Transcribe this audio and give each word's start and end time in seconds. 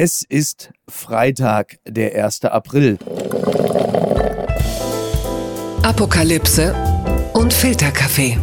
Es 0.00 0.22
ist 0.22 0.70
Freitag, 0.88 1.80
der 1.84 2.24
1. 2.24 2.44
April. 2.44 2.98
Apokalypse 5.82 6.72
und 7.32 7.52
Filterkaffee. 7.52 8.38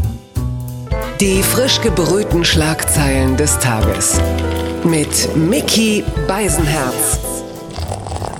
Die 1.21 1.41
frisch 1.41 1.79
gebrühten 1.79 2.43
Schlagzeilen 2.43 3.37
des 3.37 3.57
Tages. 3.59 4.19
Mit 4.83 5.33
Mickey 5.37 6.03
Beisenherz. 6.27 7.24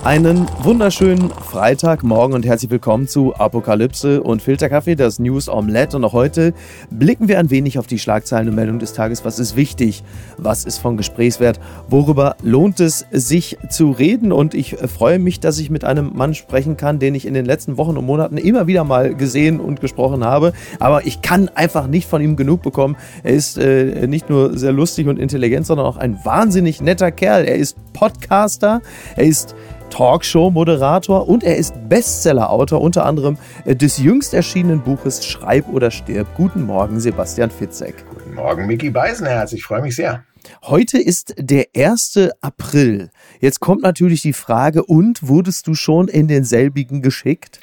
Einen 0.06 0.46
wunderschönen 0.62 1.30
Freitagmorgen 1.30 2.36
und 2.36 2.46
herzlich 2.46 2.70
willkommen 2.70 3.08
zu 3.08 3.34
Apokalypse 3.34 4.22
und 4.22 4.40
Filterkaffee, 4.40 4.94
das 4.94 5.18
News 5.18 5.48
Omelette. 5.48 5.96
Und 5.96 6.04
auch 6.04 6.12
heute 6.12 6.54
blicken 6.92 7.26
wir 7.26 7.40
ein 7.40 7.50
wenig 7.50 7.76
auf 7.76 7.88
die 7.88 7.98
Schlagzeilen 7.98 8.48
und 8.48 8.54
Meldungen 8.54 8.78
des 8.78 8.92
Tages. 8.92 9.24
Was 9.24 9.40
ist 9.40 9.56
wichtig? 9.56 10.04
Was 10.38 10.64
ist 10.64 10.78
von 10.78 10.96
Gesprächswert? 10.96 11.58
Worüber 11.88 12.36
lohnt 12.40 12.78
es 12.78 13.04
sich 13.10 13.58
zu 13.68 13.90
reden? 13.90 14.30
Und 14.30 14.54
ich 14.54 14.76
freue 14.76 15.18
mich, 15.18 15.40
dass 15.40 15.58
ich 15.58 15.70
mit 15.70 15.82
einem 15.82 16.12
Mann 16.14 16.34
sprechen 16.34 16.76
kann, 16.76 17.00
den 17.00 17.16
ich 17.16 17.26
in 17.26 17.34
den 17.34 17.44
letzten 17.44 17.76
Wochen 17.76 17.96
und 17.96 18.06
Monaten 18.06 18.38
immer 18.38 18.68
wieder 18.68 18.84
mal 18.84 19.12
gesehen 19.12 19.58
und 19.58 19.80
gesprochen 19.80 20.22
habe. 20.22 20.52
Aber 20.78 21.04
ich 21.04 21.20
kann 21.20 21.48
einfach 21.48 21.88
nicht 21.88 22.08
von 22.08 22.22
ihm 22.22 22.36
genug 22.36 22.62
bekommen. 22.62 22.94
Er 23.24 23.34
ist 23.34 23.58
äh, 23.58 24.06
nicht 24.06 24.30
nur 24.30 24.56
sehr 24.56 24.70
lustig 24.70 25.08
und 25.08 25.18
intelligent, 25.18 25.66
sondern 25.66 25.84
auch 25.84 25.96
ein 25.96 26.24
wahnsinnig 26.24 26.80
netter 26.80 27.10
Kerl. 27.10 27.44
Er 27.44 27.56
ist 27.56 27.76
Podcaster. 27.92 28.82
Er 29.16 29.24
ist 29.24 29.56
Talkshow-Moderator 29.90 31.28
und 31.28 31.44
er 31.44 31.56
ist 31.56 31.74
Bestseller-Autor 31.88 32.80
unter 32.80 33.06
anderem 33.06 33.38
äh, 33.64 33.74
des 33.74 33.98
jüngst 33.98 34.34
erschienenen 34.34 34.82
Buches 34.82 35.24
Schreib 35.24 35.68
oder 35.68 35.90
stirb. 35.90 36.28
Guten 36.36 36.64
Morgen, 36.64 37.00
Sebastian 37.00 37.50
Fitzek. 37.50 38.04
Guten 38.10 38.34
Morgen, 38.34 38.66
Micky 38.66 38.90
Beisenherz. 38.90 39.52
Ich 39.52 39.64
freue 39.64 39.82
mich 39.82 39.96
sehr. 39.96 40.24
Heute 40.64 40.98
ist 40.98 41.34
der 41.38 41.66
1. 41.76 42.30
April. 42.40 43.10
Jetzt 43.40 43.60
kommt 43.60 43.82
natürlich 43.82 44.22
die 44.22 44.32
Frage, 44.32 44.84
und 44.84 45.26
wurdest 45.26 45.66
du 45.66 45.74
schon 45.74 46.08
in 46.08 46.28
denselbigen 46.28 47.02
geschickt? 47.02 47.60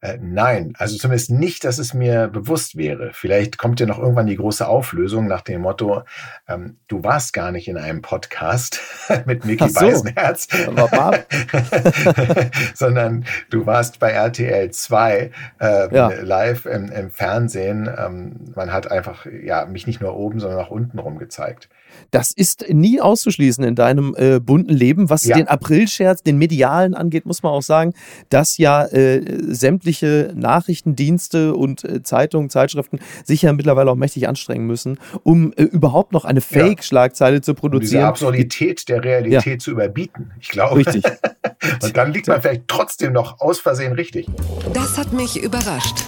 Äh, 0.00 0.18
nein, 0.20 0.74
also 0.76 0.98
zumindest 0.98 1.30
nicht, 1.30 1.64
dass 1.64 1.78
es 1.78 1.94
mir 1.94 2.28
bewusst 2.28 2.76
wäre. 2.76 3.10
Vielleicht 3.14 3.58
kommt 3.58 3.80
ja 3.80 3.86
noch 3.86 3.98
irgendwann 3.98 4.26
die 4.26 4.36
große 4.36 4.66
Auflösung 4.66 5.26
nach 5.26 5.40
dem 5.40 5.62
Motto, 5.62 6.02
ähm, 6.46 6.76
du 6.88 7.02
warst 7.02 7.32
gar 7.32 7.52
nicht 7.52 7.68
in 7.68 7.78
einem 7.78 8.02
Podcast 8.02 8.80
mit 9.26 9.44
Micky 9.44 9.68
so. 9.68 9.80
Beisenherz, 9.80 10.48
sondern 12.74 13.24
du 13.50 13.66
warst 13.66 13.98
bei 13.98 14.10
RTL 14.10 14.70
2 14.70 15.30
äh, 15.60 15.94
ja. 15.94 16.08
live 16.08 16.66
im, 16.66 16.92
im 16.92 17.10
Fernsehen. 17.10 17.90
Ähm, 17.96 18.52
man 18.54 18.72
hat 18.72 18.90
einfach 18.90 19.26
ja 19.26 19.64
mich 19.64 19.86
nicht 19.86 20.00
nur 20.00 20.16
oben, 20.16 20.38
sondern 20.38 20.60
auch 20.60 20.70
unten 20.70 20.98
rum 20.98 21.18
gezeigt. 21.18 21.68
Das 22.10 22.30
ist 22.30 22.66
nie 22.68 23.00
auszuschließen 23.00 23.64
in 23.64 23.74
deinem 23.74 24.14
äh, 24.16 24.40
bunten 24.40 24.72
Leben. 24.72 25.10
Was 25.10 25.24
ja. 25.24 25.36
den 25.36 25.48
Aprilscherz, 25.48 26.22
den 26.22 26.38
medialen 26.38 26.94
angeht, 26.94 27.26
muss 27.26 27.42
man 27.42 27.52
auch 27.52 27.62
sagen, 27.62 27.94
dass 28.28 28.58
ja 28.58 28.84
äh, 28.86 29.22
sämtliche 29.52 30.32
Nachrichtendienste 30.34 31.54
und 31.54 31.84
äh, 31.84 32.02
Zeitungen, 32.02 32.50
Zeitschriften 32.50 33.00
sich 33.24 33.42
ja 33.42 33.52
mittlerweile 33.52 33.90
auch 33.90 33.96
mächtig 33.96 34.28
anstrengen 34.28 34.66
müssen, 34.66 34.98
um 35.22 35.52
äh, 35.56 35.64
überhaupt 35.64 36.12
noch 36.12 36.24
eine 36.24 36.40
Fake-Schlagzeile 36.40 37.36
ja. 37.36 37.42
zu 37.42 37.54
produzieren. 37.54 38.04
Um 38.04 38.14
diese 38.14 38.26
Absurdität 38.26 38.88
der 38.88 39.02
Realität 39.02 39.44
ja. 39.44 39.58
zu 39.58 39.70
überbieten. 39.70 40.32
Ich 40.40 40.48
glaube. 40.48 40.76
Richtig. 40.76 41.04
und 41.82 41.96
dann 41.96 42.12
liegt 42.12 42.28
man 42.28 42.40
vielleicht 42.40 42.68
trotzdem 42.68 43.12
noch 43.12 43.40
aus 43.40 43.60
Versehen 43.60 43.92
richtig. 43.92 44.26
Das 44.72 44.98
hat 44.98 45.12
mich 45.12 45.42
überrascht. 45.42 46.04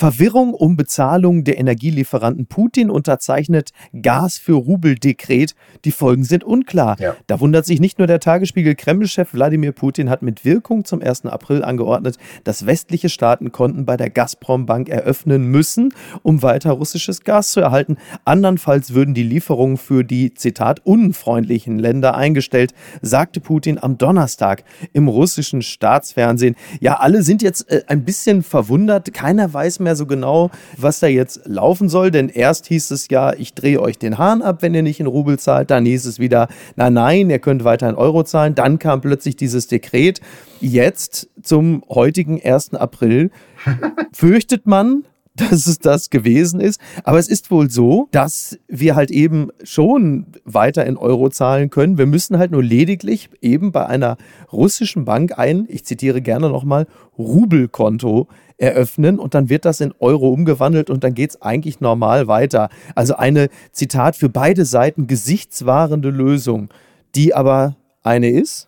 Verwirrung 0.00 0.54
um 0.54 0.78
Bezahlung 0.78 1.44
der 1.44 1.58
Energielieferanten. 1.58 2.46
Putin 2.46 2.88
unterzeichnet 2.88 3.72
Gas 4.00 4.38
für 4.38 4.54
Rubel-Dekret. 4.54 5.54
Die 5.84 5.90
Folgen 5.90 6.24
sind 6.24 6.42
unklar. 6.42 6.98
Ja. 6.98 7.16
Da 7.26 7.38
wundert 7.38 7.66
sich 7.66 7.80
nicht 7.80 7.98
nur 7.98 8.06
der 8.06 8.18
Tagesspiegel. 8.18 8.76
Kreml-Chef 8.76 9.34
Wladimir 9.34 9.72
Putin 9.72 10.08
hat 10.08 10.22
mit 10.22 10.42
Wirkung 10.46 10.86
zum 10.86 11.02
1. 11.02 11.26
April 11.26 11.62
angeordnet, 11.62 12.16
dass 12.44 12.64
westliche 12.64 13.10
Staaten 13.10 13.52
Konten 13.52 13.84
bei 13.84 13.98
der 13.98 14.08
Gazprom-Bank 14.08 14.88
eröffnen 14.88 15.48
müssen, 15.48 15.92
um 16.22 16.40
weiter 16.40 16.70
russisches 16.70 17.20
Gas 17.20 17.52
zu 17.52 17.60
erhalten. 17.60 17.98
Andernfalls 18.24 18.94
würden 18.94 19.12
die 19.12 19.22
Lieferungen 19.22 19.76
für 19.76 20.02
die, 20.02 20.32
Zitat, 20.32 20.80
unfreundlichen 20.86 21.78
Länder 21.78 22.14
eingestellt, 22.14 22.72
sagte 23.02 23.40
Putin 23.40 23.76
am 23.78 23.98
Donnerstag 23.98 24.64
im 24.94 25.08
russischen 25.08 25.60
Staatsfernsehen. 25.60 26.56
Ja, 26.80 26.94
alle 27.00 27.22
sind 27.22 27.42
jetzt 27.42 27.70
äh, 27.70 27.82
ein 27.86 28.06
bisschen 28.06 28.42
verwundert. 28.42 29.12
Keiner 29.12 29.52
weiß 29.52 29.80
mehr, 29.80 29.89
mehr 29.90 29.96
so 29.96 30.06
genau, 30.06 30.50
was 30.76 31.00
da 31.00 31.08
jetzt 31.08 31.40
laufen 31.46 31.88
soll, 31.88 32.12
denn 32.12 32.28
erst 32.28 32.66
hieß 32.66 32.92
es 32.92 33.08
ja, 33.08 33.32
ich 33.32 33.54
drehe 33.54 33.80
euch 33.80 33.98
den 33.98 34.18
Hahn 34.18 34.40
ab, 34.40 34.58
wenn 34.60 34.72
ihr 34.72 34.82
nicht 34.82 35.00
in 35.00 35.06
Rubel 35.06 35.36
zahlt, 35.36 35.70
dann 35.70 35.84
hieß 35.84 36.06
es 36.06 36.20
wieder, 36.20 36.46
nein, 36.76 36.92
nein, 36.92 37.30
ihr 37.30 37.40
könnt 37.40 37.64
weiter 37.64 37.88
in 37.88 37.96
Euro 37.96 38.22
zahlen, 38.22 38.54
dann 38.54 38.78
kam 38.78 39.00
plötzlich 39.00 39.34
dieses 39.34 39.66
Dekret. 39.66 40.20
Jetzt 40.60 41.28
zum 41.42 41.82
heutigen 41.88 42.40
1. 42.40 42.74
April 42.74 43.30
fürchtet 44.12 44.66
man, 44.66 45.04
dass 45.34 45.66
es 45.66 45.78
das 45.80 46.10
gewesen 46.10 46.60
ist. 46.60 46.80
Aber 47.02 47.18
es 47.18 47.28
ist 47.28 47.50
wohl 47.50 47.68
so, 47.70 48.08
dass 48.12 48.58
wir 48.68 48.94
halt 48.94 49.10
eben 49.10 49.48
schon 49.64 50.26
weiter 50.44 50.86
in 50.86 50.96
Euro 50.96 51.30
zahlen 51.30 51.70
können. 51.70 51.98
Wir 51.98 52.06
müssen 52.06 52.38
halt 52.38 52.52
nur 52.52 52.62
lediglich 52.62 53.30
eben 53.40 53.72
bei 53.72 53.86
einer 53.86 54.18
russischen 54.52 55.04
Bank 55.04 55.36
ein, 55.36 55.66
ich 55.68 55.84
zitiere 55.84 56.20
gerne 56.22 56.48
nochmal, 56.48 56.86
Rubelkonto 57.18 58.28
eröffnen 58.60 59.18
und 59.18 59.34
dann 59.34 59.48
wird 59.48 59.64
das 59.64 59.80
in 59.80 59.94
Euro 59.98 60.28
umgewandelt 60.28 60.90
und 60.90 61.02
dann 61.02 61.14
geht 61.14 61.30
es 61.30 61.42
eigentlich 61.42 61.80
normal 61.80 62.28
weiter. 62.28 62.68
Also 62.94 63.16
eine, 63.16 63.48
Zitat, 63.72 64.16
für 64.16 64.28
beide 64.28 64.64
Seiten 64.64 65.06
gesichtswahrende 65.06 66.10
Lösung, 66.10 66.68
die 67.14 67.34
aber 67.34 67.76
eine 68.02 68.30
ist? 68.30 68.66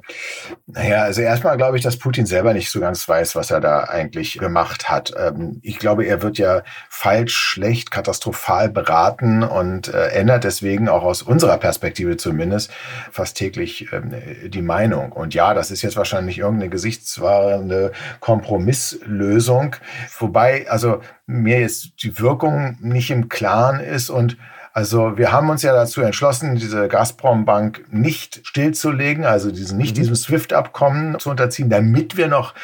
Naja, 0.66 1.02
also 1.02 1.22
erstmal 1.22 1.56
glaube 1.56 1.78
ich, 1.78 1.82
dass 1.82 1.96
Putin 1.96 2.26
selber 2.26 2.52
nicht 2.52 2.70
so 2.70 2.80
ganz 2.80 3.08
weiß, 3.08 3.34
was 3.34 3.50
er 3.50 3.60
da 3.60 3.84
eigentlich 3.84 4.36
gemacht 4.38 4.90
hat. 4.90 5.12
Ähm, 5.18 5.58
ich 5.62 5.78
glaube, 5.78 6.04
er 6.04 6.20
wird 6.20 6.36
ja 6.36 6.62
falsch, 6.90 7.34
schlecht, 7.34 7.90
katastrophal 7.90 8.68
beraten 8.68 9.42
und 9.42 9.88
äh, 9.88 10.08
ändert 10.08 10.44
deswegen 10.44 10.88
auch 10.88 11.02
aus 11.02 11.22
unserer 11.22 11.56
Perspektive 11.56 12.18
zumindest 12.18 12.70
fast 13.10 13.38
täglich 13.38 13.90
ähm, 13.92 14.14
die 14.44 14.62
Meinung. 14.62 15.12
Und 15.12 15.32
ja, 15.32 15.54
das 15.54 15.70
ist 15.70 15.82
jetzt 15.82 15.96
wahrscheinlich 15.96 16.38
irgendeine 16.38 16.68
gesichtswahrende 16.70 17.92
Kompromisslösung, 18.20 19.76
wobei 20.18 20.68
also 20.68 21.00
mir 21.26 21.60
jetzt 21.60 22.02
die 22.02 22.18
Wirkung 22.18 22.76
nicht 22.80 23.10
im 23.10 23.30
Klaren 23.30 23.80
ist 23.80 24.10
und 24.10 24.36
also 24.72 25.18
wir 25.18 25.32
haben 25.32 25.50
uns 25.50 25.62
ja 25.62 25.72
dazu 25.72 26.00
entschlossen, 26.00 26.56
diese 26.56 26.88
Gazprom-Bank 26.88 27.86
nicht 27.90 28.40
stillzulegen, 28.44 29.24
also 29.24 29.50
diesen, 29.50 29.76
nicht 29.78 29.92
mhm. 29.96 30.00
diesem 30.00 30.14
SWIFT-Abkommen 30.14 31.18
zu 31.18 31.30
unterziehen, 31.30 31.68
damit 31.68 32.16
wir 32.16 32.28
noch 32.28 32.54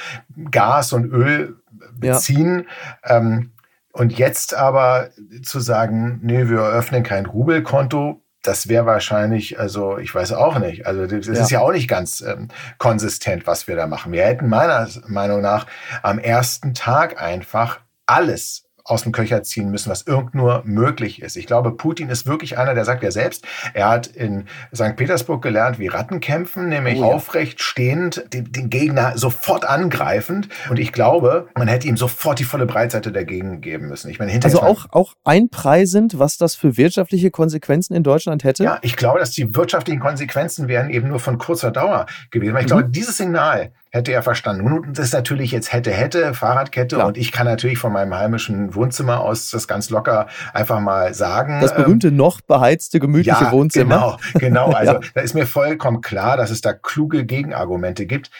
Gas 0.50 0.92
und 0.92 1.04
Öl 1.12 1.56
beziehen. 1.92 2.66
Ja. 3.06 3.18
Ähm, 3.18 3.52
und 3.92 4.16
jetzt 4.16 4.54
aber 4.54 5.08
zu 5.42 5.60
sagen, 5.60 6.20
nee, 6.22 6.48
wir 6.48 6.60
eröffnen 6.60 7.02
kein 7.02 7.26
Rubelkonto, 7.26 8.22
das 8.42 8.68
wäre 8.68 8.86
wahrscheinlich, 8.86 9.58
also 9.58 9.98
ich 9.98 10.14
weiß 10.14 10.32
auch 10.32 10.58
nicht, 10.58 10.86
also 10.86 11.06
das 11.06 11.26
ja. 11.26 11.32
ist 11.32 11.50
ja 11.50 11.60
auch 11.60 11.72
nicht 11.72 11.88
ganz 11.88 12.20
ähm, 12.20 12.48
konsistent, 12.78 13.46
was 13.46 13.66
wir 13.66 13.76
da 13.76 13.86
machen. 13.86 14.12
Wir 14.12 14.24
hätten 14.24 14.48
meiner 14.48 14.88
Meinung 15.08 15.40
nach 15.42 15.66
am 16.02 16.18
ersten 16.18 16.72
Tag 16.72 17.20
einfach 17.20 17.80
alles 18.06 18.67
aus 18.88 19.02
dem 19.02 19.12
Köcher 19.12 19.42
ziehen 19.42 19.70
müssen, 19.70 19.90
was 19.90 20.06
irgend 20.06 20.34
nur 20.34 20.62
möglich 20.64 21.22
ist. 21.22 21.36
Ich 21.36 21.46
glaube, 21.46 21.72
Putin 21.72 22.08
ist 22.08 22.26
wirklich 22.26 22.58
einer, 22.58 22.74
der 22.74 22.84
sagt 22.84 23.02
ja 23.02 23.10
selbst, 23.10 23.46
er 23.74 23.88
hat 23.88 24.06
in 24.06 24.46
St. 24.74 24.96
Petersburg 24.96 25.42
gelernt, 25.42 25.78
wie 25.78 25.88
Ratten 25.88 26.20
kämpfen, 26.20 26.68
nämlich 26.68 26.98
oh 26.98 27.08
ja. 27.08 27.14
aufrecht 27.14 27.62
stehend, 27.62 28.24
den, 28.32 28.50
den, 28.50 28.70
Gegner 28.70 29.16
sofort 29.16 29.64
angreifend. 29.64 30.48
Und 30.70 30.78
ich 30.78 30.92
glaube, 30.92 31.48
man 31.56 31.68
hätte 31.68 31.88
ihm 31.88 31.96
sofort 31.96 32.38
die 32.38 32.44
volle 32.44 32.66
Breitseite 32.66 33.12
dagegen 33.12 33.60
geben 33.60 33.88
müssen. 33.88 34.10
Ich 34.10 34.18
meine, 34.18 34.38
also 34.42 34.62
auch, 34.62 34.86
auch 34.90 35.14
einpreisend, 35.24 36.18
was 36.18 36.36
das 36.36 36.54
für 36.54 36.76
wirtschaftliche 36.76 37.30
Konsequenzen 37.30 37.94
in 37.94 38.02
Deutschland 38.02 38.44
hätte? 38.44 38.64
Ja, 38.64 38.78
ich 38.82 38.96
glaube, 38.96 39.18
dass 39.18 39.30
die 39.30 39.54
wirtschaftlichen 39.54 40.00
Konsequenzen 40.00 40.68
wären 40.68 40.90
eben 40.90 41.08
nur 41.08 41.20
von 41.20 41.38
kurzer 41.38 41.70
Dauer 41.70 42.06
gewesen. 42.30 42.54
Weil 42.54 42.60
ich 42.60 42.66
mhm. 42.66 42.78
glaube, 42.78 42.88
dieses 42.90 43.16
Signal 43.16 43.72
hätte 43.90 44.12
er 44.12 44.22
verstanden. 44.22 44.68
Nun, 44.68 44.92
das 44.92 45.06
ist 45.06 45.14
natürlich 45.14 45.50
jetzt 45.50 45.72
hätte, 45.72 45.90
hätte, 45.90 46.34
Fahrradkette 46.34 46.96
Klar. 46.96 47.08
und 47.08 47.16
ich 47.16 47.32
kann 47.32 47.46
natürlich 47.46 47.78
von 47.78 47.92
meinem 47.92 48.14
heimischen 48.14 48.74
Wohnzimmer 48.74 49.20
aus 49.20 49.50
das 49.50 49.66
ganz 49.66 49.90
locker 49.90 50.26
einfach 50.52 50.80
mal 50.80 51.14
sagen. 51.14 51.60
Das 51.60 51.74
berühmte 51.74 52.08
ähm, 52.08 52.16
noch 52.16 52.40
beheizte, 52.40 53.00
gemütliche 53.00 53.44
ja, 53.44 53.52
Wohnzimmer. 53.52 54.18
Genau, 54.34 54.68
genau. 54.68 54.72
Also 54.78 54.92
ja. 54.92 55.00
da 55.14 55.20
ist 55.22 55.34
mir 55.34 55.46
vollkommen 55.46 56.02
klar, 56.02 56.36
dass 56.36 56.50
es 56.50 56.60
da 56.60 56.72
kluge 56.72 57.24
Gegenargumente 57.24 58.06
gibt. 58.06 58.30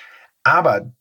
Aber 0.44 0.92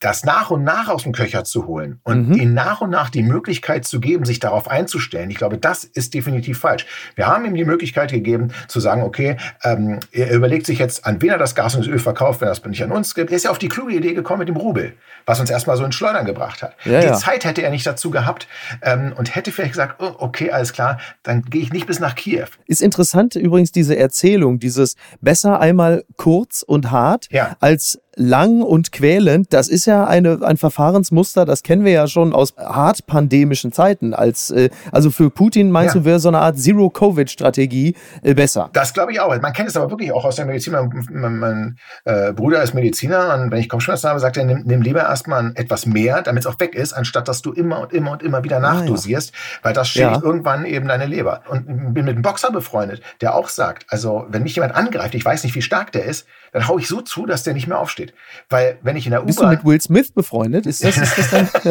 das 0.00 0.24
nach 0.24 0.50
und 0.50 0.62
nach 0.62 0.88
aus 0.88 1.02
dem 1.02 1.12
Köcher 1.12 1.44
zu 1.44 1.66
holen 1.66 2.00
und 2.04 2.28
mhm. 2.28 2.34
ihnen 2.34 2.54
nach 2.54 2.80
und 2.80 2.90
nach 2.90 3.10
die 3.10 3.22
Möglichkeit 3.22 3.84
zu 3.84 4.00
geben, 4.00 4.24
sich 4.24 4.38
darauf 4.38 4.68
einzustellen, 4.68 5.30
ich 5.30 5.36
glaube, 5.36 5.58
das 5.58 5.84
ist 5.84 6.14
definitiv 6.14 6.58
falsch. 6.58 6.86
Wir 7.16 7.26
haben 7.26 7.44
ihm 7.44 7.54
die 7.54 7.64
Möglichkeit 7.64 8.12
gegeben, 8.12 8.52
zu 8.68 8.78
sagen, 8.80 9.02
okay, 9.02 9.36
ähm, 9.64 9.98
er 10.12 10.32
überlegt 10.32 10.66
sich 10.66 10.78
jetzt, 10.78 11.04
an 11.04 11.20
wen 11.20 11.30
er 11.30 11.38
das 11.38 11.54
Gas 11.54 11.74
und 11.74 11.84
das 11.84 11.92
Öl 11.92 11.98
verkauft, 11.98 12.40
wenn 12.40 12.48
das 12.48 12.64
nicht 12.64 12.82
an 12.82 12.92
uns 12.92 13.14
gibt. 13.14 13.30
Er 13.30 13.36
ist 13.36 13.44
ja 13.44 13.50
auf 13.50 13.58
die 13.58 13.68
kluge 13.68 13.94
Idee 13.94 14.14
gekommen 14.14 14.40
mit 14.40 14.48
dem 14.48 14.56
Rubel, 14.56 14.94
was 15.28 15.38
uns 15.40 15.50
erstmal 15.50 15.76
so 15.76 15.84
in 15.84 15.92
Schleudern 15.92 16.24
gebracht 16.24 16.62
hat. 16.62 16.74
Ja, 16.84 17.00
die 17.00 17.06
ja. 17.06 17.12
Zeit 17.14 17.44
hätte 17.44 17.62
er 17.62 17.70
nicht 17.70 17.86
dazu 17.86 18.10
gehabt 18.10 18.48
ähm, 18.82 19.12
und 19.16 19.34
hätte 19.34 19.52
vielleicht 19.52 19.72
gesagt, 19.72 20.00
oh, 20.00 20.14
okay, 20.18 20.50
alles 20.50 20.72
klar, 20.72 20.98
dann 21.22 21.42
gehe 21.42 21.60
ich 21.60 21.72
nicht 21.72 21.86
bis 21.86 22.00
nach 22.00 22.14
Kiew. 22.14 22.46
Ist 22.66 22.80
interessant 22.80 23.36
übrigens 23.36 23.70
diese 23.70 23.96
Erzählung, 23.96 24.58
dieses 24.58 24.96
besser 25.20 25.60
einmal 25.60 26.04
kurz 26.16 26.62
und 26.62 26.90
hart 26.90 27.28
ja. 27.30 27.56
als 27.60 28.00
lang 28.18 28.62
und 28.62 28.92
quälend, 28.92 29.52
das 29.52 29.68
ist 29.68 29.86
ja 29.86 30.04
eine, 30.04 30.40
ein 30.42 30.56
Verfahrensmuster, 30.56 31.44
das 31.44 31.62
kennen 31.62 31.84
wir 31.84 31.92
ja 31.92 32.08
schon 32.08 32.32
aus 32.32 32.54
hart 32.56 33.06
pandemischen 33.06 33.72
Zeiten. 33.72 34.12
Als, 34.12 34.50
äh, 34.50 34.70
also 34.90 35.10
für 35.10 35.30
Putin 35.30 35.70
meinst 35.70 35.94
ja. 35.94 36.00
du, 36.00 36.04
wäre 36.04 36.18
so 36.18 36.28
eine 36.28 36.38
Art 36.40 36.58
Zero-Covid-Strategie 36.58 37.94
äh, 38.22 38.34
besser? 38.34 38.70
Das 38.72 38.92
glaube 38.92 39.12
ich 39.12 39.20
auch. 39.20 39.28
Man 39.40 39.52
kennt 39.52 39.68
es 39.68 39.76
aber 39.76 39.90
wirklich 39.90 40.12
auch 40.12 40.24
aus 40.24 40.36
der 40.36 40.46
Medizin. 40.46 40.72
Mein, 40.72 41.06
mein, 41.10 41.38
mein 41.38 41.76
äh, 42.04 42.32
Bruder 42.32 42.62
ist 42.62 42.74
Mediziner 42.74 43.34
und 43.34 43.52
wenn 43.52 43.60
ich 43.60 43.68
Kopfschmerzen 43.68 44.08
habe, 44.08 44.18
sagt 44.18 44.36
er, 44.36 44.44
nimm, 44.44 44.62
nimm 44.64 44.82
lieber 44.82 45.08
erstmal 45.18 45.52
etwas 45.56 45.86
mehr, 45.86 46.22
damit 46.22 46.44
es 46.44 46.46
auch 46.46 46.58
weg 46.60 46.74
ist, 46.74 46.92
anstatt 46.92 47.28
dass 47.28 47.42
du 47.42 47.52
immer 47.52 47.80
und 47.80 47.92
immer 47.92 48.12
und 48.12 48.22
immer 48.22 48.44
wieder 48.44 48.60
nachdosierst, 48.60 49.32
ah, 49.32 49.36
ja. 49.36 49.64
weil 49.64 49.72
das 49.72 49.88
schädigt 49.88 50.22
ja. 50.22 50.22
irgendwann 50.22 50.64
eben 50.64 50.88
deine 50.88 51.06
Leber. 51.06 51.42
Und 51.48 51.66
bin 51.66 52.04
mit 52.04 52.14
einem 52.14 52.22
Boxer 52.22 52.50
befreundet, 52.50 53.02
der 53.20 53.34
auch 53.34 53.48
sagt, 53.48 53.86
also 53.88 54.26
wenn 54.28 54.44
mich 54.44 54.54
jemand 54.54 54.74
angreift, 54.74 55.14
ich 55.14 55.24
weiß 55.24 55.44
nicht, 55.44 55.54
wie 55.54 55.62
stark 55.62 55.92
der 55.92 56.04
ist, 56.04 56.26
dann 56.52 56.68
hau 56.68 56.78
ich 56.78 56.88
so 56.88 57.00
zu, 57.00 57.26
dass 57.26 57.42
der 57.42 57.54
nicht 57.54 57.66
mehr 57.66 57.78
aufsteht. 57.78 58.14
Weil 58.48 58.78
wenn 58.82 58.96
ich 58.96 59.06
in 59.06 59.10
der 59.10 59.20
U-Bahn... 59.20 59.26
Bist 59.26 59.40
du 59.40 59.46
mit 59.46 59.64
Will 59.64 59.80
Smith 59.80 60.12
befreundet? 60.12 60.66
Ist 60.66 60.84
das, 60.84 60.96
ist 60.96 61.18
das 61.18 61.30
dann... 61.30 61.48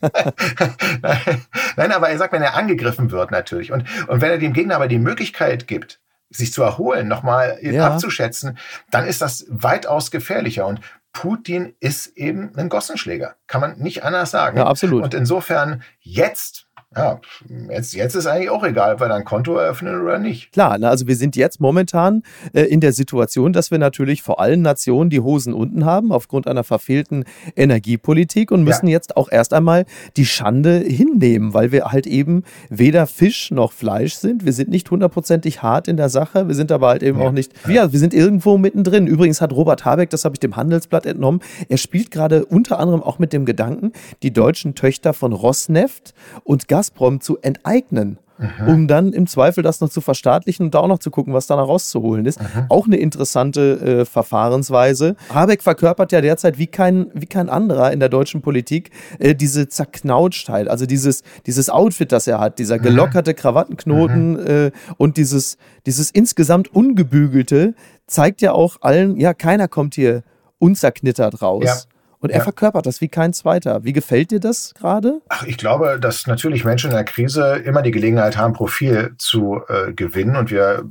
Nein, 1.76 1.92
aber 1.92 2.08
er 2.08 2.18
sagt, 2.18 2.32
wenn 2.32 2.42
er 2.42 2.54
angegriffen 2.54 3.10
wird 3.10 3.30
natürlich 3.30 3.70
und, 3.70 3.84
und 4.08 4.20
wenn 4.20 4.30
er 4.30 4.38
dem 4.38 4.52
Gegner 4.52 4.76
aber 4.76 4.88
die 4.88 4.98
Möglichkeit 4.98 5.66
gibt, 5.66 6.00
sich 6.30 6.52
zu 6.52 6.62
erholen, 6.62 7.08
nochmal 7.08 7.58
ja. 7.62 7.86
abzuschätzen, 7.86 8.58
dann 8.90 9.06
ist 9.06 9.22
das 9.22 9.46
weitaus 9.48 10.10
gefährlicher. 10.10 10.66
Und 10.66 10.80
Putin 11.12 11.74
ist 11.80 12.16
eben 12.16 12.54
ein 12.56 12.68
Gossenschläger. 12.68 13.36
Kann 13.46 13.60
man 13.60 13.78
nicht 13.78 14.04
anders 14.04 14.30
sagen. 14.30 14.58
Ja, 14.58 14.66
absolut. 14.66 15.02
Und 15.02 15.14
insofern 15.14 15.82
jetzt 16.00 16.67
ja, 16.96 17.20
jetzt, 17.68 17.92
jetzt 17.92 18.14
ist 18.14 18.26
eigentlich 18.26 18.48
auch 18.48 18.64
egal, 18.64 18.94
ob 18.94 19.00
wir 19.00 19.08
dann 19.08 19.18
ein 19.18 19.24
Konto 19.26 19.54
eröffnen 19.56 20.00
oder 20.00 20.18
nicht. 20.18 20.52
Klar, 20.52 20.82
also 20.82 21.06
wir 21.06 21.16
sind 21.16 21.36
jetzt 21.36 21.60
momentan 21.60 22.22
äh, 22.54 22.62
in 22.62 22.80
der 22.80 22.94
Situation, 22.94 23.52
dass 23.52 23.70
wir 23.70 23.78
natürlich 23.78 24.22
vor 24.22 24.40
allen 24.40 24.62
Nationen 24.62 25.10
die 25.10 25.20
Hosen 25.20 25.52
unten 25.52 25.84
haben, 25.84 26.12
aufgrund 26.12 26.48
einer 26.48 26.64
verfehlten 26.64 27.24
Energiepolitik 27.56 28.50
und 28.50 28.64
müssen 28.64 28.86
ja. 28.86 28.92
jetzt 28.92 29.18
auch 29.18 29.30
erst 29.30 29.52
einmal 29.52 29.84
die 30.16 30.24
Schande 30.24 30.78
hinnehmen, 30.78 31.52
weil 31.52 31.72
wir 31.72 31.92
halt 31.92 32.06
eben 32.06 32.42
weder 32.70 33.06
Fisch 33.06 33.50
noch 33.50 33.72
Fleisch 33.72 34.14
sind. 34.14 34.46
Wir 34.46 34.54
sind 34.54 34.70
nicht 34.70 34.90
hundertprozentig 34.90 35.62
hart 35.62 35.88
in 35.88 35.98
der 35.98 36.08
Sache, 36.08 36.48
wir 36.48 36.54
sind 36.54 36.72
aber 36.72 36.88
halt 36.88 37.02
eben 37.02 37.20
ja. 37.20 37.26
auch 37.26 37.32
nicht, 37.32 37.52
ja, 37.68 37.92
wir 37.92 37.98
sind 37.98 38.14
irgendwo 38.14 38.56
mittendrin. 38.56 39.06
Übrigens 39.06 39.42
hat 39.42 39.52
Robert 39.52 39.84
Habeck, 39.84 40.08
das 40.08 40.24
habe 40.24 40.36
ich 40.36 40.40
dem 40.40 40.56
Handelsblatt 40.56 41.04
entnommen, 41.04 41.40
er 41.68 41.76
spielt 41.76 42.10
gerade 42.10 42.46
unter 42.46 42.78
anderem 42.78 43.02
auch 43.02 43.18
mit 43.18 43.34
dem 43.34 43.44
Gedanken, 43.44 43.92
die 44.22 44.32
deutschen 44.32 44.74
Töchter 44.74 45.12
von 45.12 45.34
Rosneft 45.34 46.14
und 46.44 46.66
Gas 46.66 46.77
Gazprom 46.78 47.20
zu 47.20 47.38
enteignen. 47.38 48.18
Mhm. 48.40 48.68
um 48.68 48.86
dann 48.86 49.12
im 49.12 49.26
Zweifel 49.26 49.64
das 49.64 49.80
noch 49.80 49.88
zu 49.88 50.00
verstaatlichen 50.00 50.66
und 50.66 50.74
da 50.76 50.78
auch 50.78 50.86
noch 50.86 51.00
zu 51.00 51.10
gucken, 51.10 51.34
was 51.34 51.48
da 51.48 51.56
noch 51.56 51.66
rauszuholen 51.66 52.24
ist. 52.24 52.40
Mhm. 52.40 52.66
Auch 52.68 52.86
eine 52.86 52.96
interessante 52.96 53.80
äh, 53.80 54.04
Verfahrensweise. 54.04 55.16
Habeck 55.34 55.60
verkörpert 55.60 56.12
ja 56.12 56.20
derzeit 56.20 56.56
wie 56.56 56.68
kein, 56.68 57.10
wie 57.14 57.26
kein 57.26 57.48
anderer 57.48 57.90
in 57.90 57.98
der 57.98 58.08
deutschen 58.08 58.40
Politik 58.40 58.92
äh, 59.18 59.34
diese 59.34 59.68
Zerknautschtheit, 59.68 60.68
also 60.68 60.86
dieses, 60.86 61.24
dieses 61.46 61.68
Outfit, 61.68 62.12
das 62.12 62.28
er 62.28 62.38
hat, 62.38 62.60
dieser 62.60 62.78
gelockerte 62.78 63.34
Krawattenknoten 63.34 64.38
äh, 64.46 64.70
und 64.98 65.16
dieses, 65.16 65.58
dieses 65.84 66.12
insgesamt 66.12 66.72
ungebügelte, 66.72 67.74
zeigt 68.06 68.40
ja 68.40 68.52
auch 68.52 68.76
allen, 68.82 69.16
ja, 69.18 69.34
keiner 69.34 69.66
kommt 69.66 69.96
hier 69.96 70.22
unzerknittert 70.60 71.42
raus. 71.42 71.64
Ja. 71.64 71.97
Und 72.20 72.30
er 72.30 72.38
ja. 72.38 72.44
verkörpert 72.44 72.86
das 72.86 73.00
wie 73.00 73.08
kein 73.08 73.32
zweiter. 73.32 73.84
Wie 73.84 73.92
gefällt 73.92 74.30
dir 74.30 74.40
das 74.40 74.74
gerade? 74.74 75.20
Ach, 75.28 75.44
ich 75.44 75.56
glaube, 75.56 75.98
dass 76.00 76.26
natürlich 76.26 76.64
Menschen 76.64 76.90
in 76.90 76.96
der 76.96 77.04
Krise 77.04 77.56
immer 77.64 77.82
die 77.82 77.92
Gelegenheit 77.92 78.36
haben, 78.36 78.54
Profil 78.54 79.14
zu 79.18 79.60
äh, 79.68 79.92
gewinnen. 79.92 80.36
Und 80.36 80.50
wir 80.50 80.84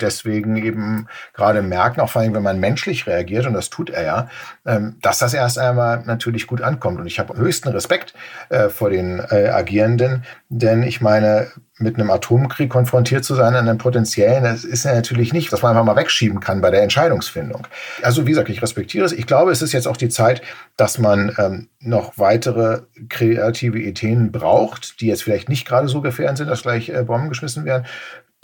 deswegen 0.00 0.56
eben 0.56 1.08
gerade 1.34 1.62
merken, 1.62 2.00
auch 2.00 2.10
vor 2.10 2.22
allem, 2.22 2.34
wenn 2.34 2.42
man 2.42 2.60
menschlich 2.60 3.06
reagiert, 3.06 3.46
und 3.46 3.54
das 3.54 3.70
tut 3.70 3.90
er 3.90 4.04
ja, 4.04 4.28
ähm, 4.64 4.96
dass 5.02 5.18
das 5.18 5.34
erst 5.34 5.58
einmal 5.58 6.02
natürlich 6.04 6.46
gut 6.46 6.62
ankommt. 6.62 7.00
Und 7.00 7.06
ich 7.06 7.18
habe 7.18 7.36
höchsten 7.36 7.68
Respekt 7.68 8.14
äh, 8.48 8.68
vor 8.68 8.90
den 8.90 9.18
äh, 9.18 9.48
Agierenden, 9.48 10.24
denn 10.48 10.82
ich 10.82 11.00
meine, 11.00 11.48
mit 11.78 11.96
einem 11.96 12.10
Atomkrieg 12.10 12.70
konfrontiert 12.70 13.24
zu 13.24 13.34
sein, 13.34 13.54
an 13.54 13.68
einem 13.68 13.76
potenziellen, 13.76 14.44
das 14.44 14.64
ist 14.64 14.84
ja 14.84 14.94
natürlich 14.94 15.34
nicht, 15.34 15.52
was 15.52 15.60
man 15.60 15.72
einfach 15.72 15.84
mal 15.84 15.96
wegschieben 16.00 16.40
kann 16.40 16.62
bei 16.62 16.70
der 16.70 16.82
Entscheidungsfindung. 16.82 17.66
Also 18.00 18.26
wie 18.26 18.30
gesagt, 18.30 18.48
ich 18.48 18.62
respektiere 18.62 19.04
es. 19.04 19.12
Ich 19.12 19.26
glaube, 19.26 19.50
es 19.50 19.60
ist 19.60 19.72
jetzt 19.72 19.86
auch 19.86 19.98
die 19.98 20.08
Zeit, 20.08 20.40
dass 20.78 20.98
man 20.98 21.34
ähm, 21.38 21.68
noch 21.80 22.16
weitere 22.16 22.82
kreative 23.10 23.78
Ideen 23.78 24.32
braucht, 24.32 25.00
die 25.00 25.06
jetzt 25.06 25.22
vielleicht 25.22 25.50
nicht 25.50 25.66
gerade 25.66 25.88
so 25.88 26.00
gefährlich 26.00 26.38
sind, 26.38 26.48
dass 26.48 26.62
gleich 26.62 26.88
äh, 26.88 27.02
Bomben 27.02 27.28
geschmissen 27.28 27.66
werden. 27.66 27.84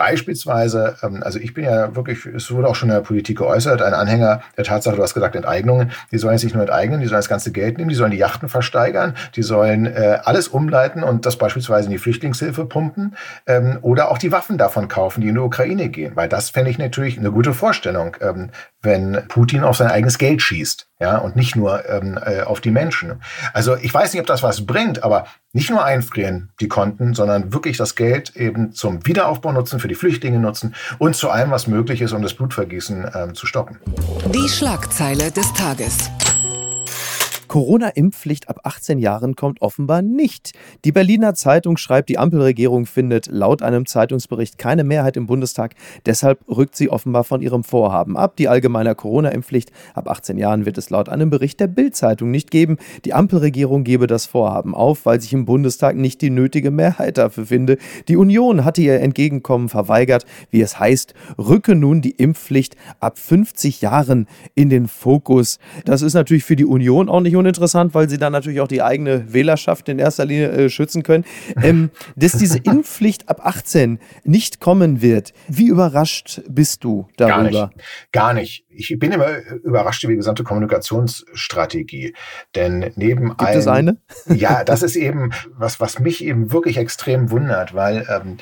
Beispielsweise, 0.02 0.96
ähm, 1.04 1.22
also 1.22 1.38
ich 1.38 1.54
bin 1.54 1.62
ja 1.62 1.94
wirklich, 1.94 2.26
es 2.26 2.50
wurde 2.50 2.66
auch 2.66 2.74
schon 2.74 2.88
in 2.88 2.96
der 2.96 3.02
Politik 3.02 3.38
geäußert, 3.38 3.82
ein 3.82 3.94
Anhänger 3.94 4.40
der 4.56 4.64
Tatsache, 4.64 4.96
du 4.96 5.02
hast 5.04 5.14
gesagt, 5.14 5.36
Enteignungen, 5.36 5.92
die 6.10 6.18
sollen 6.18 6.32
jetzt 6.32 6.42
nicht 6.42 6.54
nur 6.54 6.64
enteignen, 6.64 6.98
die 6.98 7.06
sollen 7.06 7.20
das 7.20 7.28
ganze 7.28 7.52
Geld 7.52 7.78
nehmen, 7.78 7.88
die 7.88 7.94
sollen 7.94 8.10
die 8.10 8.16
Yachten 8.16 8.48
versteigern, 8.48 9.14
die 9.36 9.44
sollen 9.44 9.86
äh, 9.86 10.18
alles 10.24 10.48
umleiten 10.48 11.04
und 11.04 11.24
das 11.24 11.36
beispielsweise 11.36 11.86
in 11.86 11.92
die 11.92 11.98
Flüchtlingshilfe 11.98 12.64
pumpen 12.64 13.14
ähm, 13.46 13.78
oder 13.82 14.10
auch 14.10 14.18
die 14.18 14.32
Waffen 14.32 14.58
davon 14.58 14.88
kaufen, 14.88 15.20
die 15.20 15.28
in 15.28 15.34
die 15.36 15.40
Ukraine 15.40 15.88
gehen, 15.88 16.16
weil 16.16 16.28
das 16.28 16.50
fände 16.50 16.72
ich 16.72 16.78
natürlich 16.78 17.16
eine 17.16 17.30
gute 17.30 17.54
Vorstellung, 17.54 18.16
ähm, 18.20 18.50
wenn 18.82 19.22
Putin 19.28 19.64
auf 19.64 19.76
sein 19.76 19.88
eigenes 19.88 20.18
Geld 20.18 20.42
schießt, 20.42 20.88
ja, 21.00 21.18
und 21.18 21.36
nicht 21.36 21.56
nur 21.56 21.88
ähm, 21.88 22.18
äh, 22.24 22.42
auf 22.42 22.60
die 22.60 22.70
Menschen. 22.70 23.22
Also 23.52 23.76
ich 23.76 23.92
weiß 23.92 24.12
nicht, 24.12 24.20
ob 24.20 24.26
das 24.26 24.42
was 24.42 24.66
bringt, 24.66 25.02
aber 25.02 25.26
nicht 25.52 25.70
nur 25.70 25.84
einfrieren 25.84 26.50
die 26.60 26.68
Konten, 26.68 27.14
sondern 27.14 27.52
wirklich 27.52 27.76
das 27.76 27.94
Geld 27.94 28.36
eben 28.36 28.72
zum 28.72 29.06
Wiederaufbau 29.06 29.52
nutzen, 29.52 29.80
für 29.80 29.88
die 29.88 29.94
Flüchtlinge 29.94 30.38
nutzen 30.38 30.74
und 30.98 31.14
zu 31.16 31.30
allem, 31.30 31.50
was 31.50 31.66
möglich 31.66 32.00
ist, 32.00 32.12
um 32.12 32.22
das 32.22 32.34
Blutvergießen 32.34 33.10
ähm, 33.14 33.34
zu 33.34 33.46
stoppen. 33.46 33.78
Die 34.34 34.48
Schlagzeile 34.48 35.30
des 35.30 35.52
Tages. 35.52 36.10
Corona-Impfpflicht 37.52 38.48
ab 38.48 38.60
18 38.62 38.98
Jahren 38.98 39.36
kommt 39.36 39.60
offenbar 39.60 40.00
nicht. 40.00 40.52
Die 40.86 40.92
Berliner 40.92 41.34
Zeitung 41.34 41.76
schreibt, 41.76 42.08
die 42.08 42.16
Ampelregierung 42.16 42.86
findet 42.86 43.26
laut 43.26 43.60
einem 43.60 43.84
Zeitungsbericht 43.84 44.56
keine 44.56 44.84
Mehrheit 44.84 45.18
im 45.18 45.26
Bundestag. 45.26 45.74
Deshalb 46.06 46.38
rückt 46.48 46.74
sie 46.74 46.88
offenbar 46.88 47.24
von 47.24 47.42
ihrem 47.42 47.62
Vorhaben 47.62 48.16
ab. 48.16 48.36
Die 48.36 48.48
allgemeine 48.48 48.94
Corona-Impfpflicht 48.94 49.70
ab 49.92 50.08
18 50.08 50.38
Jahren 50.38 50.64
wird 50.64 50.78
es 50.78 50.88
laut 50.88 51.10
einem 51.10 51.28
Bericht 51.28 51.60
der 51.60 51.66
Bild-Zeitung 51.66 52.30
nicht 52.30 52.50
geben. 52.50 52.78
Die 53.04 53.12
Ampelregierung 53.12 53.84
gebe 53.84 54.06
das 54.06 54.24
Vorhaben 54.24 54.74
auf, 54.74 55.04
weil 55.04 55.20
sich 55.20 55.34
im 55.34 55.44
Bundestag 55.44 55.94
nicht 55.94 56.22
die 56.22 56.30
nötige 56.30 56.70
Mehrheit 56.70 57.18
dafür 57.18 57.44
finde. 57.44 57.76
Die 58.08 58.16
Union 58.16 58.64
hatte 58.64 58.80
ihr 58.80 58.98
Entgegenkommen 58.98 59.68
verweigert. 59.68 60.24
Wie 60.48 60.62
es 60.62 60.80
heißt, 60.80 61.12
rücke 61.36 61.74
nun 61.74 62.00
die 62.00 62.12
Impfpflicht 62.12 62.76
ab 62.98 63.18
50 63.18 63.82
Jahren 63.82 64.26
in 64.54 64.70
den 64.70 64.88
Fokus. 64.88 65.58
Das 65.84 66.00
ist 66.00 66.14
natürlich 66.14 66.44
für 66.44 66.56
die 66.56 66.64
Union 66.64 67.10
auch 67.10 67.20
nicht 67.20 67.41
uninteressant, 67.42 67.94
weil 67.94 68.08
sie 68.08 68.18
dann 68.18 68.32
natürlich 68.32 68.60
auch 68.60 68.68
die 68.68 68.82
eigene 68.82 69.32
Wählerschaft 69.32 69.88
in 69.88 69.98
erster 69.98 70.24
Linie 70.24 70.50
äh, 70.50 70.70
schützen 70.70 71.02
können. 71.02 71.24
Ähm, 71.62 71.90
dass 72.16 72.32
diese 72.32 72.58
Impfpflicht 72.58 73.28
ab 73.28 73.44
18 73.44 73.98
nicht 74.24 74.60
kommen 74.60 75.02
wird, 75.02 75.32
wie 75.48 75.66
überrascht 75.66 76.40
bist 76.48 76.84
du 76.84 77.08
darüber? 77.16 77.50
Gar 77.50 77.66
nicht. 77.66 78.12
Gar 78.12 78.34
nicht. 78.34 78.64
Ich 78.70 78.98
bin 78.98 79.12
immer 79.12 79.28
überrascht 79.64 80.02
über 80.04 80.12
die 80.12 80.16
gesamte 80.16 80.44
Kommunikationsstrategie. 80.44 82.14
Denn 82.54 82.92
neben 82.96 83.28
Gibt 83.30 83.40
allen, 83.42 83.58
es 83.58 83.66
eine? 83.66 83.96
ja, 84.26 84.64
das 84.64 84.82
ist 84.82 84.96
eben 84.96 85.32
was, 85.56 85.80
was 85.80 85.98
mich 85.98 86.24
eben 86.24 86.52
wirklich 86.52 86.78
extrem 86.78 87.30
wundert, 87.30 87.74
weil 87.74 88.06
ähm, 88.08 88.38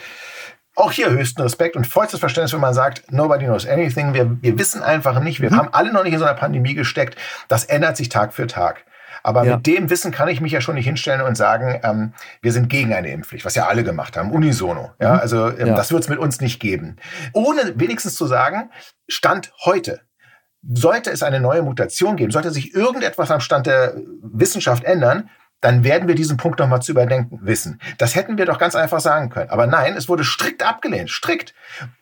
auch 0.81 0.93
hier 0.93 1.11
höchsten 1.11 1.43
Respekt 1.43 1.77
und 1.77 1.87
vollstes 1.87 2.21
Verständnis, 2.21 2.53
wenn 2.53 2.61
man 2.61 2.75
sagt, 2.75 3.11
nobody 3.13 3.45
knows 3.45 3.67
anything. 3.67 4.15
Wir, 4.15 4.37
wir 4.41 4.59
wissen 4.59 4.83
einfach 4.83 5.21
nicht. 5.21 5.41
Wir 5.41 5.51
mhm. 5.51 5.57
haben 5.57 5.69
alle 5.73 5.93
noch 5.93 6.05
nicht 6.05 6.13
in 6.13 6.19
so 6.19 6.25
einer 6.25 6.35
Pandemie 6.35 6.75
gesteckt. 6.75 7.17
Das 7.49 7.65
ändert 7.65 7.97
sich 7.97 8.09
Tag 8.09 8.33
für 8.33 8.47
Tag. 8.47 8.85
Aber 9.23 9.45
ja. 9.45 9.57
mit 9.57 9.67
dem 9.67 9.91
Wissen 9.91 10.13
kann 10.13 10.29
ich 10.29 10.41
mich 10.41 10.53
ja 10.53 10.61
schon 10.61 10.77
nicht 10.77 10.87
hinstellen 10.87 11.21
und 11.21 11.37
sagen, 11.37 11.79
ähm, 11.83 12.15
wir 12.41 12.53
sind 12.53 12.69
gegen 12.69 12.95
eine 12.95 13.11
Impfpflicht, 13.11 13.45
was 13.45 13.55
ja 13.55 13.67
alle 13.67 13.85
gemacht 13.85 14.17
haben, 14.17 14.31
unisono. 14.31 14.93
Ja, 15.01 15.15
mhm. 15.15 15.21
also 15.21 15.49
ähm, 15.49 15.69
ja. 15.69 15.75
das 15.75 15.93
wird 15.93 16.03
es 16.03 16.09
mit 16.09 16.19
uns 16.19 16.41
nicht 16.41 16.61
geben. 16.61 16.97
Ohne 17.33 17.75
wenigstens 17.77 18.15
zu 18.15 18.27
sagen, 18.27 18.71
Stand 19.09 19.53
heute. 19.65 20.01
Sollte 20.63 21.11
es 21.11 21.23
eine 21.23 21.41
neue 21.41 21.63
Mutation 21.63 22.17
geben, 22.17 22.33
sollte 22.33 22.51
sich 22.51 22.75
irgendetwas 22.75 23.31
am 23.31 23.41
Stand 23.41 23.67
der 23.67 23.95
Wissenschaft 24.21 24.85
ändern, 24.85 25.31
dann 25.61 25.85
werden 25.85 26.09
wir 26.09 26.15
diesen 26.15 26.37
Punkt 26.37 26.59
nochmal 26.59 26.83
zu 26.83 26.93
überdenken 26.93 27.41
wissen. 27.43 27.81
Das 27.99 28.15
hätten 28.15 28.39
wir 28.39 28.47
doch 28.47 28.59
ganz 28.59 28.75
einfach 28.75 29.01
sagen 29.01 29.29
können. 29.29 29.51
Aber 29.51 29.67
nein, 29.67 29.97
es 29.97 30.09
wurde 30.09 30.25
strikt 30.25 30.65
abgelehnt, 30.65 31.11
strikt. 31.11 31.55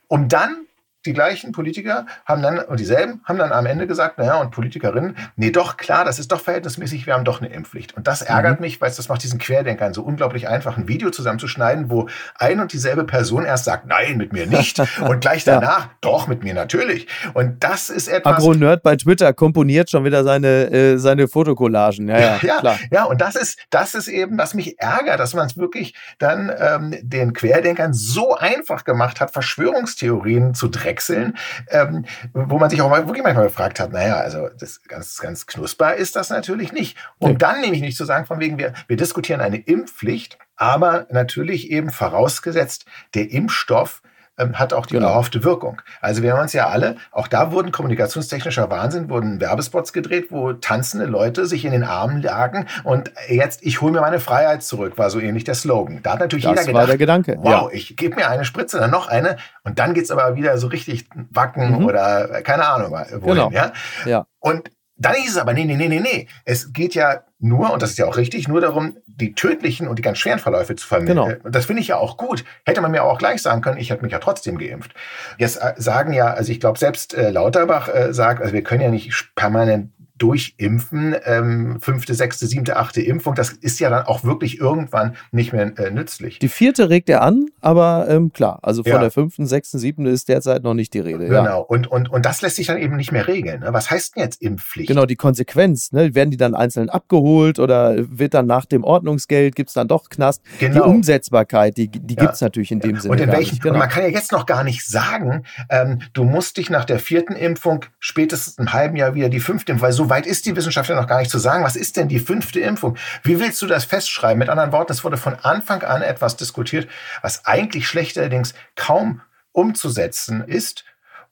Um 0.07 0.29
dann 0.29 0.68
die 1.09 1.15
gleichen 1.15 1.53
Politiker 1.53 2.07
haben 2.27 2.43
dann, 2.43 2.59
und 2.59 2.79
dieselben, 2.79 3.23
haben 3.25 3.39
dann 3.39 3.51
am 3.51 3.67
Ende 3.67 3.87
gesagt, 3.87 4.19
naja, 4.19 4.37
und 4.41 4.51
Politikerinnen, 4.51 5.17
nee, 5.37 5.51
doch, 5.51 5.79
klar, 5.79 6.05
das 6.05 6.19
ist 6.19 6.31
doch 6.31 6.41
verhältnismäßig, 6.41 7.07
wir 7.07 7.15
haben 7.15 7.25
doch 7.25 7.41
eine 7.41 7.51
Impfpflicht. 7.51 7.97
Und 7.97 8.07
das 8.07 8.21
ärgert 8.21 8.61
mhm. 8.61 8.67
mich, 8.67 8.81
weil 8.81 8.91
das 8.91 9.09
macht 9.09 9.23
diesen 9.23 9.39
Querdenkern 9.39 9.95
so 9.95 10.03
unglaublich 10.03 10.49
einfach, 10.49 10.77
ein 10.77 10.87
Video 10.87 11.11
zusammenzuschneiden, 11.11 11.91
wo 11.91 12.09
ein 12.39 12.61
und 12.61 12.73
dieselbe 12.73 13.05
Person 13.05 13.47
erst 13.47 13.65
sagt, 13.65 13.87
nein, 13.87 14.19
mit 14.19 14.33
mir 14.33 14.47
nicht, 14.47 14.79
und 15.01 15.21
gleich 15.21 15.45
danach, 15.45 15.87
ja. 15.87 15.91
doch, 16.03 16.29
mit 16.29 16.45
mir 16.45 16.53
natürlich. 16.53 17.09
Und 17.33 17.65
das 17.65 17.89
ist 17.89 18.09
etwas. 18.09 18.37
Agro-Nerd 18.37 18.83
bei 18.83 18.97
Twitter 18.97 19.33
komponiert 19.33 19.91
schon 19.91 20.05
wieder 20.05 20.25
seine, 20.25 20.71
äh, 20.71 20.99
seine 20.99 21.27
Fotokollagen. 21.27 22.09
Ja, 22.09 22.19
ja, 22.19 22.39
ja, 22.43 22.59
klar. 22.59 22.79
ja, 22.91 23.05
und 23.05 23.21
das 23.21 23.35
ist, 23.35 23.59
das 23.71 23.95
ist 23.95 24.09
eben, 24.09 24.37
was 24.37 24.53
mich 24.53 24.79
ärgert, 24.79 25.21
dass 25.21 25.33
man 25.33 25.47
es 25.47 25.57
wirklich 25.57 25.95
dann 26.19 26.53
ähm, 26.59 26.95
den 27.01 27.33
Querdenkern 27.33 27.95
so 27.95 28.37
einfach 28.37 28.85
gemacht 28.85 29.21
hat, 29.21 29.31
Verschwörungstheorien 29.33 30.53
zu 30.55 30.69
drechseln, 30.99 31.37
ähm, 31.71 32.05
wo 32.33 32.59
man 32.59 32.71
sich 32.71 32.83
auch 32.83 32.91
wirklich 32.91 33.23
manchmal 33.23 33.47
gefragt 33.47 33.81
hat, 33.81 33.93
naja, 33.93 34.17
also 34.17 34.49
das 34.59 34.83
ganz, 34.83 35.19
ganz 35.19 35.47
knusper 35.47 35.95
ist 35.95 36.17
das 36.17 36.31
natürlich 36.31 36.73
nicht. 36.73 36.97
Um 37.19 37.33
nee. 37.33 37.39
dann 37.39 37.61
nämlich 37.61 37.81
nicht 37.81 37.97
zu 37.97 38.05
sagen, 38.05 38.27
von 38.27 38.41
wegen, 38.41 38.59
wir, 38.59 38.73
wir 38.87 38.97
diskutieren 38.97 39.41
eine 39.41 39.59
Impfpflicht, 39.59 40.39
aber 40.57 41.07
natürlich 41.11 41.71
eben 41.71 41.91
vorausgesetzt, 41.91 42.85
der 43.15 43.31
Impfstoff 43.31 44.03
ähm, 44.39 44.59
hat 44.59 44.73
auch 44.73 44.87
die 44.87 44.95
genau. 44.95 45.09
erhoffte 45.09 45.45
Wirkung. 45.45 45.83
Also 46.01 46.23
wir 46.23 46.33
haben 46.33 46.41
uns 46.41 46.53
ja 46.53 46.69
alle, 46.69 46.97
auch 47.11 47.29
da 47.29 47.53
wurden 47.53 47.73
kommunikationstechnischer 47.73 48.71
Wahnsinn, 48.71 49.09
wurden 49.11 49.41
Werbespots 49.41 49.93
gedreht, 49.93 50.29
wo 50.31 50.53
tanzende 50.53 51.07
Leute 51.07 51.47
sich 51.47 51.65
in 51.65 51.73
den 51.73 51.85
Armen 51.85 52.23
lagen 52.23 52.67
und 52.85 53.13
jetzt, 53.29 53.63
ich 53.65 53.81
hole 53.81 53.93
mir 53.93 54.01
meine 54.01 54.21
Freiheit 54.21 54.63
zurück, 54.63 54.99
war 54.99 55.11
so 55.11 55.21
ähnlich 55.21 55.45
der 55.45 55.55
Slogan. 55.55 56.01
Da 56.03 56.13
hat 56.13 56.21
natürlich 56.21 56.45
das 56.45 56.53
jeder 56.53 56.65
gedacht, 56.67 56.81
war 56.81 56.87
der 56.87 56.99
Gedanke. 56.99 57.37
wow, 57.41 57.69
ja. 57.69 57.69
ich 57.73 57.97
gebe 57.97 58.17
mir 58.17 58.29
eine 58.29 58.45
Spritze, 58.45 58.79
dann 58.79 58.91
noch 58.91 59.09
eine 59.09 59.37
und 59.65 59.79
dann 59.79 59.95
geht's 59.95 60.11
aber 60.11 60.37
wieder 60.37 60.59
so 60.59 60.69
richtig 60.69 61.09
wacken 61.31 61.79
mhm. 61.79 61.87
oder 61.87 62.43
keine 62.43 62.67
Ahnung 62.67 62.93
wohin. 62.93 63.21
Genau. 63.21 63.51
Ja? 63.51 63.73
ja. 64.05 64.27
Und 64.41 64.71
dann 64.99 65.15
ist 65.15 65.31
es 65.31 65.37
aber, 65.37 65.55
nee, 65.55 65.65
nee, 65.65 65.77
nee, 65.77 65.89
nee, 65.89 66.01
nee. 66.01 66.27
Es 66.45 66.73
geht 66.73 66.95
ja 66.95 67.23
nur, 67.39 67.73
und 67.73 67.83
das 67.83 67.91
ist 67.91 67.99
ja 67.99 68.07
auch 68.07 68.17
richtig, 68.17 68.49
nur 68.49 68.61
darum, 68.61 68.97
die 69.07 69.35
tödlichen 69.35 69.87
und 69.87 69.97
die 69.99 70.03
ganz 70.03 70.19
schweren 70.19 70.41
Verläufe 70.41 70.75
zu 70.75 70.87
vermeiden. 70.87 71.15
Genau. 71.15 71.51
Das 71.51 71.67
finde 71.67 71.83
ich 71.83 71.89
ja 71.89 71.97
auch 71.97 72.17
gut. 72.17 72.45
Hätte 72.67 72.81
man 72.81 72.91
mir 72.91 73.05
auch 73.05 73.19
gleich 73.19 73.41
sagen 73.41 73.61
können, 73.61 73.79
ich 73.79 73.91
hätte 73.91 74.03
mich 74.03 74.13
ja 74.13 74.19
trotzdem 74.19 74.59
geimpft. 74.59 74.95
Jetzt 75.39 75.57
äh, 75.63 75.75
sagen 75.77 76.13
ja, 76.13 76.27
also 76.33 76.51
ich 76.51 76.59
glaube, 76.59 76.79
selbst 76.79 77.15
äh, 77.15 77.31
Lauterbach 77.31 77.89
äh, 77.89 78.13
sagt, 78.13 78.43
also 78.43 78.53
wir 78.53 78.63
können 78.63 78.83
ja 78.83 78.91
nicht 78.91 79.35
permanent 79.37 79.93
durchimpfen, 80.19 81.17
ähm, 81.25 81.79
fünfte, 81.81 82.15
sechste, 82.15 82.47
siebte, 82.47 82.77
achte 82.77 83.01
Impfung, 83.01 83.35
das 83.35 83.51
ist 83.51 83.81
ja 83.81 83.91
dann 83.91 84.07
auch 84.07 84.25
wirklich 84.25 84.59
irgendwann 84.59 85.17
nicht 85.33 85.53
mehr 85.53 85.73
äh, 85.79 85.91
nützlich. 85.91 86.39
Die 86.39 86.49
vierte 86.49 86.91
regt 86.91 87.09
er 87.09 87.23
an, 87.23 87.47
aber 87.61 88.07
ähm, 88.09 88.33
klar, 88.33 88.59
also 88.63 88.83
von 88.83 88.93
ja. 88.93 88.99
der 88.99 89.11
fünften, 89.11 89.47
sechsten, 89.47 89.79
siebten 89.79 90.07
ist 90.07 90.29
derzeit 90.29 90.63
noch 90.63 90.75
nicht 90.75 90.95
die 90.95 91.01
Rede. 91.01 91.27
Genau, 91.27 91.45
ja. 91.45 91.55
und, 91.57 91.87
und, 91.87 92.11
und 92.11 92.27
das 92.27 92.43
lässt 92.43 92.57
sich 92.57 92.67
dann 92.67 92.79
eben 92.79 92.97
nicht 92.97 93.13
mehr 93.13 93.29
regeln. 93.29 93.61
Ne? 93.61 93.73
Was 93.73 93.91
heißt 93.91 94.17
denn 94.17 94.25
jetzt 94.25 94.43
Impfpflicht? 94.43 94.89
Genau, 94.89 95.07
die 95.07 95.17
Konsequenz. 95.17 95.93
Ne? 95.93 96.15
Werden 96.15 96.31
die 96.31 96.37
dann 96.37 96.55
einzeln 96.55 96.91
abgeholt 96.91 97.59
oder 97.59 97.95
wird 97.97 98.35
dann 98.35 98.47
nach 98.47 98.67
dem 98.67 98.85
Ordnungsgeld, 98.85 99.55
gibt 99.55 99.71
es 99.71 99.75
dann 99.75 99.89
doch 99.89 100.09
Knast? 100.09 100.43
Genau. 100.59 100.75
Die 100.75 100.81
Umsetzbarkeit, 100.81 101.77
die, 101.77 101.89
die 101.89 102.15
ja. 102.15 102.23
gibt 102.23 102.35
es 102.35 102.41
natürlich 102.41 102.73
in 102.73 102.81
dem 102.81 102.99
Sinne. 102.99 103.13
Und 103.13 103.21
in 103.21 103.31
welchen, 103.31 103.59
genau. 103.59 103.75
und 103.75 103.79
man 103.79 103.89
kann 103.89 104.03
ja 104.03 104.09
jetzt 104.09 104.33
noch 104.33 104.47
gar 104.47 104.65
nicht 104.65 104.87
sagen, 104.87 105.45
ähm, 105.71 106.01
du 106.13 106.25
musst 106.25 106.57
dich 106.57 106.71
nach 106.71 106.85
der 106.85 106.99
vierten 106.99 107.35
Impfung 107.35 107.85
spätestens 107.99 108.59
im 108.59 108.73
halben 108.73 108.97
Jahr 108.97 109.15
wieder 109.15 109.29
die 109.29 109.41
fünfte 109.41 109.73
Impfung, 109.73 109.87
weil 109.87 109.93
so 109.93 110.08
weit 110.11 110.27
ist 110.27 110.47
die 110.47 110.57
Wissenschaft 110.57 110.89
ja 110.89 110.97
noch 110.97 111.07
gar 111.07 111.19
nicht 111.19 111.31
zu 111.31 111.39
sagen. 111.39 111.65
Was 111.65 111.77
ist 111.77 111.97
denn 111.97 112.09
die 112.09 112.19
fünfte 112.19 112.61
Impfung? 112.61 112.97
Wie 113.23 113.41
willst 113.41 113.61
du 113.63 113.67
das 113.67 113.85
festschreiben? 113.85 114.39
Mit 114.39 114.49
anderen 114.49 114.73
Worten, 114.73 114.93
es 114.93 115.05
wurde 115.05 115.17
von 115.17 115.35
Anfang 115.43 115.83
an 115.83 116.03
etwas 116.03 116.37
diskutiert, 116.37 116.89
was 117.23 117.45
eigentlich 117.47 117.89
schlechterdings 117.89 118.55
kaum 118.77 119.21
umzusetzen 119.53 120.45
ist. 120.47 120.85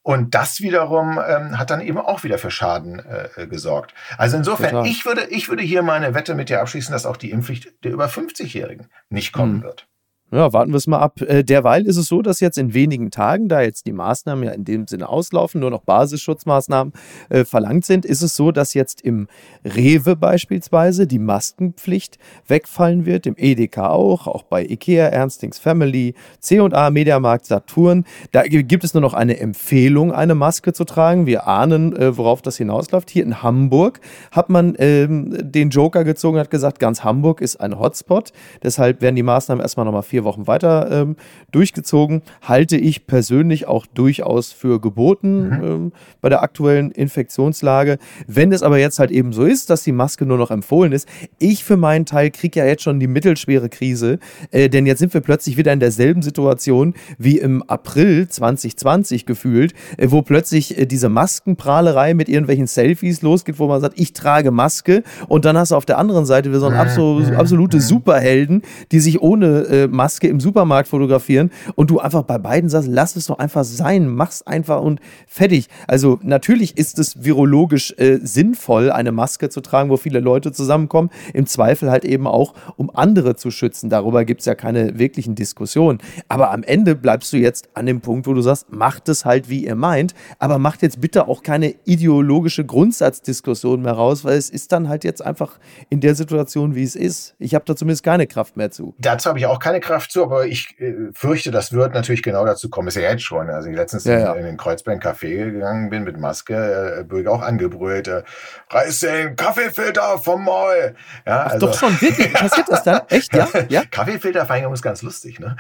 Und 0.03 0.37
das 0.37 0.61
wiederum 0.61 1.19
ähm, 1.27 1.59
hat 1.59 1.71
dann 1.71 1.81
eben 1.81 1.99
auch 1.99 2.23
wieder 2.23 2.39
für 2.39 2.53
Schaden 2.53 3.01
äh, 3.01 3.49
gesorgt. 3.49 3.93
Also 4.17 4.37
insofern, 4.37 4.85
ich 4.85 5.05
würde, 5.05 5.25
ich 5.31 5.49
würde 5.49 5.65
hier 5.65 5.83
meine 5.83 6.15
Wette 6.15 6.37
mit 6.37 6.49
dir 6.49 6.61
abschließen, 6.61 6.93
dass 6.93 7.07
auch 7.07 7.17
die 7.17 7.33
Impfpflicht 7.33 7.83
der 7.83 7.91
über 7.91 8.07
50-Jährigen 8.07 8.89
nicht 9.09 9.33
kommen 9.33 9.57
hm. 9.57 9.63
wird. 9.65 9.89
Ja, 10.33 10.53
warten 10.53 10.73
wir 10.73 10.79
es 10.79 10.89
mal 10.89 10.99
ab. 10.99 11.21
Äh, 11.21 11.45
derweil 11.45 11.87
ist 11.87 11.97
es 11.97 12.09
so, 12.09 12.21
dass 12.21 12.41
jetzt 12.41 12.59
in 12.59 12.75
wenigen 12.75 13.13
Tagen, 13.13 13.49
da 13.49 13.61
jetzt 13.61 13.87
die 13.87 13.93
Maßnahmen 13.93 14.43
ja 14.45 14.51
in 14.51 14.65
dem 14.65 14.89
Sinne 14.89 15.09
auslaufen, 15.09 15.61
nur 15.61 15.71
noch 15.71 15.83
Basisschutzmaßnahmen 15.83 16.93
äh, 17.29 17.45
verlangt 17.45 17.85
sind, 17.85 18.05
ist 18.05 18.23
es 18.23 18.35
so, 18.35 18.51
dass 18.51 18.75
jetzt 18.75 19.03
im 19.03 19.29
Rewe 19.65 20.17
beispielsweise 20.17 21.07
die 21.07 21.21
Maskenpflicht 21.21 22.19
wegfallen 22.49 23.07
wird, 23.07 23.27
im 23.27 23.37
EDK 23.37 23.79
auch, 23.79 24.27
auch 24.27 24.43
bei 24.43 24.65
Ikea, 24.65 25.07
Ernstings 25.07 25.61
Family, 25.61 26.15
C&A, 26.41 26.91
Mediamarkt, 26.91 27.47
Saturn. 27.47 28.05
Da 28.33 28.43
gibt 28.43 28.83
es 28.83 28.95
nur 28.95 29.03
noch 29.03 29.15
eine 29.15 29.39
Empfehlung, 29.39 30.11
eine 30.11 30.35
Maske 30.35 30.73
zu 30.73 30.83
tragen. 30.83 31.27
Wir 31.27 31.47
ahnen, 31.47 31.95
äh, 31.95 32.17
worauf 32.17 32.43
das 32.43 32.57
hinausläuft. 32.57 33.11
Hier 33.11 33.23
in 33.23 33.45
Hamburg 33.45 34.01
hat 34.33 34.51
man 34.51 34.75
ähm, 34.81 35.37
den 35.41 35.71
Joker 35.71 36.03
gezogen, 36.03 36.37
hat 36.41 36.51
gesagt, 36.51 36.81
ganz 36.81 37.05
Hamburg 37.05 37.41
ist 37.41 37.61
ein 37.61 37.79
Hotspot. 37.79 38.33
Deshalb 38.65 39.03
werden 39.03 39.15
die 39.15 39.23
Maßnahmen 39.23 39.63
erstmal 39.63 39.87
nochmal 39.87 40.03
vier 40.17 40.25
Wochen 40.25 40.47
weiter 40.47 40.91
ähm, 40.91 41.17
durchgezogen. 41.53 42.23
Halte 42.41 42.79
ich 42.79 43.07
persönlich 43.07 43.69
auch 43.69 43.85
durchaus 43.85 44.51
für 44.51 44.81
geboten 44.81 45.49
mhm. 45.49 45.65
ähm, 45.65 45.93
bei 46.23 46.31
der 46.31 46.43
aktuellen 46.43 46.91
Infektionslage. 46.91 47.99
Wenn 48.27 48.51
es 48.51 48.63
aber 48.63 48.79
jetzt 48.79 48.99
halt 48.99 49.11
eben 49.11 49.35
so 49.35 49.45
ist, 49.45 49.69
dass 49.69 49.83
die 49.83 49.93
Maske 49.93 50.25
nur 50.25 50.39
noch 50.39 50.51
empfohlen 50.51 50.93
ist, 50.93 51.07
ich 51.39 51.65
für 51.65 51.77
meinen 51.77 52.07
Teil 52.07 52.31
kriege 52.31 52.61
ja 52.61 52.67
jetzt 52.67 52.83
schon 52.83 52.99
die 52.99 53.09
mittelschwere 53.09 53.69
Krise, 53.69 54.19
äh, 54.53 54.71
denn 54.71 54.87
jetzt 54.87 55.01
sind 55.01 55.13
wir 55.13 55.21
plötzlich 55.21 55.59
wieder 55.59 55.75
in 55.75 55.81
derselben 55.81 56.23
Situation 56.23 56.95
wie 57.19 57.39
im 57.39 57.63
April 57.65 58.27
2020 58.27 59.27
gefühlt, 59.27 59.75
äh, 59.99 60.07
wo 60.11 60.23
plötzlich 60.23 60.79
äh, 60.79 60.87
diese 60.87 61.11
Maskenprahlerei 61.11 62.15
mit 62.15 62.31
irgendwelchen 62.31 62.67
Selfies 62.67 63.21
losgeht, 63.21 63.59
wo 63.59 63.67
man 63.67 63.83
sagt, 63.83 64.01
ich 64.01 64.15
trage 64.15 64.51
Maske 64.51 65.03
und 65.29 65.45
dann 65.45 65.59
hast 65.59 65.73
du 65.73 65.77
auf 65.77 65.85
der 65.85 65.99
anderen 65.99 66.25
Seite 66.25 66.49
wieder 66.49 66.61
so 66.61 66.67
einen 66.67 66.77
absol 66.77 67.37
absolute 67.37 67.83
Superhelden, 67.83 68.63
die 68.93 69.01
sich 69.01 69.21
ohne 69.27 69.67
äh, 69.67 69.89
Maske 69.89 70.06
Maske 70.07 70.29
im 70.29 70.39
Supermarkt 70.39 70.87
fotografieren 70.87 71.51
und 71.75 71.91
du 71.91 71.99
einfach 71.99 72.23
bei 72.23 72.39
beiden 72.39 72.71
sagst, 72.71 72.89
lass 72.89 73.17
es 73.17 73.27
doch 73.27 73.41
einfach 73.41 73.65
sein, 73.65 74.07
mach's 74.07 74.43
einfach 74.43 74.81
und 74.81 75.01
fertig. 75.27 75.67
Also 75.89 76.21
natürlich 76.23 76.79
ist 76.79 77.01
es 77.01 77.25
virologisch 77.25 77.93
äh, 77.99 78.21
sinnvoll, 78.23 78.93
eine 78.93 79.11
Maske 79.11 79.49
zu 79.49 79.61
tragen, 79.61 79.91
wo 79.91 79.97
viele 79.97 80.21
Leute 80.21 80.53
zusammenkommen. 80.53 81.11
Im 81.35 81.47
Zweifel 81.47 81.91
halt 81.91 82.05
eben 82.05 82.29
auch, 82.29 82.55
um 82.77 82.89
andere 82.95 83.35
zu 83.35 83.51
schützen. 83.51 83.91
Darüber 83.91 84.25
gibt 84.25 84.43
es 84.43 84.47
ja 84.47 84.55
keine 84.55 84.97
wirklichen 84.97 85.35
Diskussionen. 85.35 85.99
Aber 86.29 86.53
am 86.53 86.63
Ende 86.63 86.95
bleibst 86.95 87.33
du 87.33 87.39
jetzt 87.39 87.69
an 87.75 87.87
dem 87.87 88.01
Punkt, 88.01 88.29
wo 88.29 88.35
du 88.35 88.43
sagst, 88.43 88.71
macht 88.71 89.09
es 89.09 89.25
halt, 89.25 89.49
wie 89.49 89.65
ihr 89.65 89.75
meint, 89.75 90.15
aber 90.39 90.59
macht 90.59 90.83
jetzt 90.83 91.01
bitte 91.01 91.27
auch 91.27 91.43
keine 91.43 91.75
ideologische 91.85 92.65
Grundsatzdiskussion 92.65 93.83
mehr 93.83 93.95
raus, 93.95 94.25
weil 94.25 94.39
es 94.39 94.51
ist 94.51 94.71
dann 94.71 94.89
halt 94.89 95.03
jetzt 95.03 95.21
einfach 95.21 95.59
in 95.91 96.01
der 96.01 96.15
Situation, 96.15 96.77
wie 96.77 96.85
es 96.85 96.95
ist. 96.95 97.35
Ich 97.41 97.57
habe 97.57 97.65
da 97.65 97.75
zumindest 97.75 98.05
keine 98.05 98.29
Kraft 98.29 98.57
mehr 98.57 98.71
zu. 98.71 98.95
Dazu 98.99 99.31
habe 99.31 99.41
ich 99.41 99.47
auch 99.47 99.59
keine 99.59 99.81
Kraft 99.81 99.96
Kraft 99.97 100.13
zu, 100.13 100.23
aber 100.23 100.47
ich 100.47 100.79
äh, 100.79 100.93
fürchte, 101.15 101.51
das 101.51 101.73
wird 101.73 101.95
natürlich 101.95 102.23
genau 102.23 102.45
dazu 102.45 102.69
kommen. 102.69 102.89
Ist 102.89 102.97
ja 102.97 103.03
jetzt 103.03 103.23
schon. 103.23 103.49
Also 103.49 103.71
ich 103.71 103.77
letztens 103.77 104.05
ja, 104.05 104.19
ja. 104.19 104.33
in, 104.35 104.45
den 104.45 104.59
Kreuzberg 104.59 105.03
Café 105.03 105.51
gegangen 105.51 105.89
bin 105.89 106.05
mit 106.05 106.21
Maske, 106.21 107.07
äh, 107.11 107.27
auch 107.29 107.41
angebrüllt, 107.41 108.09
äh, 108.09 108.23
reiß 108.71 109.01
den 109.01 109.37
Kaffeefilter 109.37 110.19
vom 110.19 110.45
Maul. 110.45 110.95
Ja, 111.27 111.45
Ach, 111.47 111.53
also, 111.53 111.67
doch 111.69 111.79
schon, 111.79 111.99
wirklich? 111.99 112.31
Passiert 112.35 112.69
das 112.69 112.83
dann? 112.83 113.01
Echt, 113.09 113.35
ja? 113.35 113.49
ja? 113.71 113.85
Kaffeefilterverhängung 113.91 114.75
ist 114.75 114.83
ganz 114.83 115.01
lustig, 115.01 115.41
ne? 115.41 115.57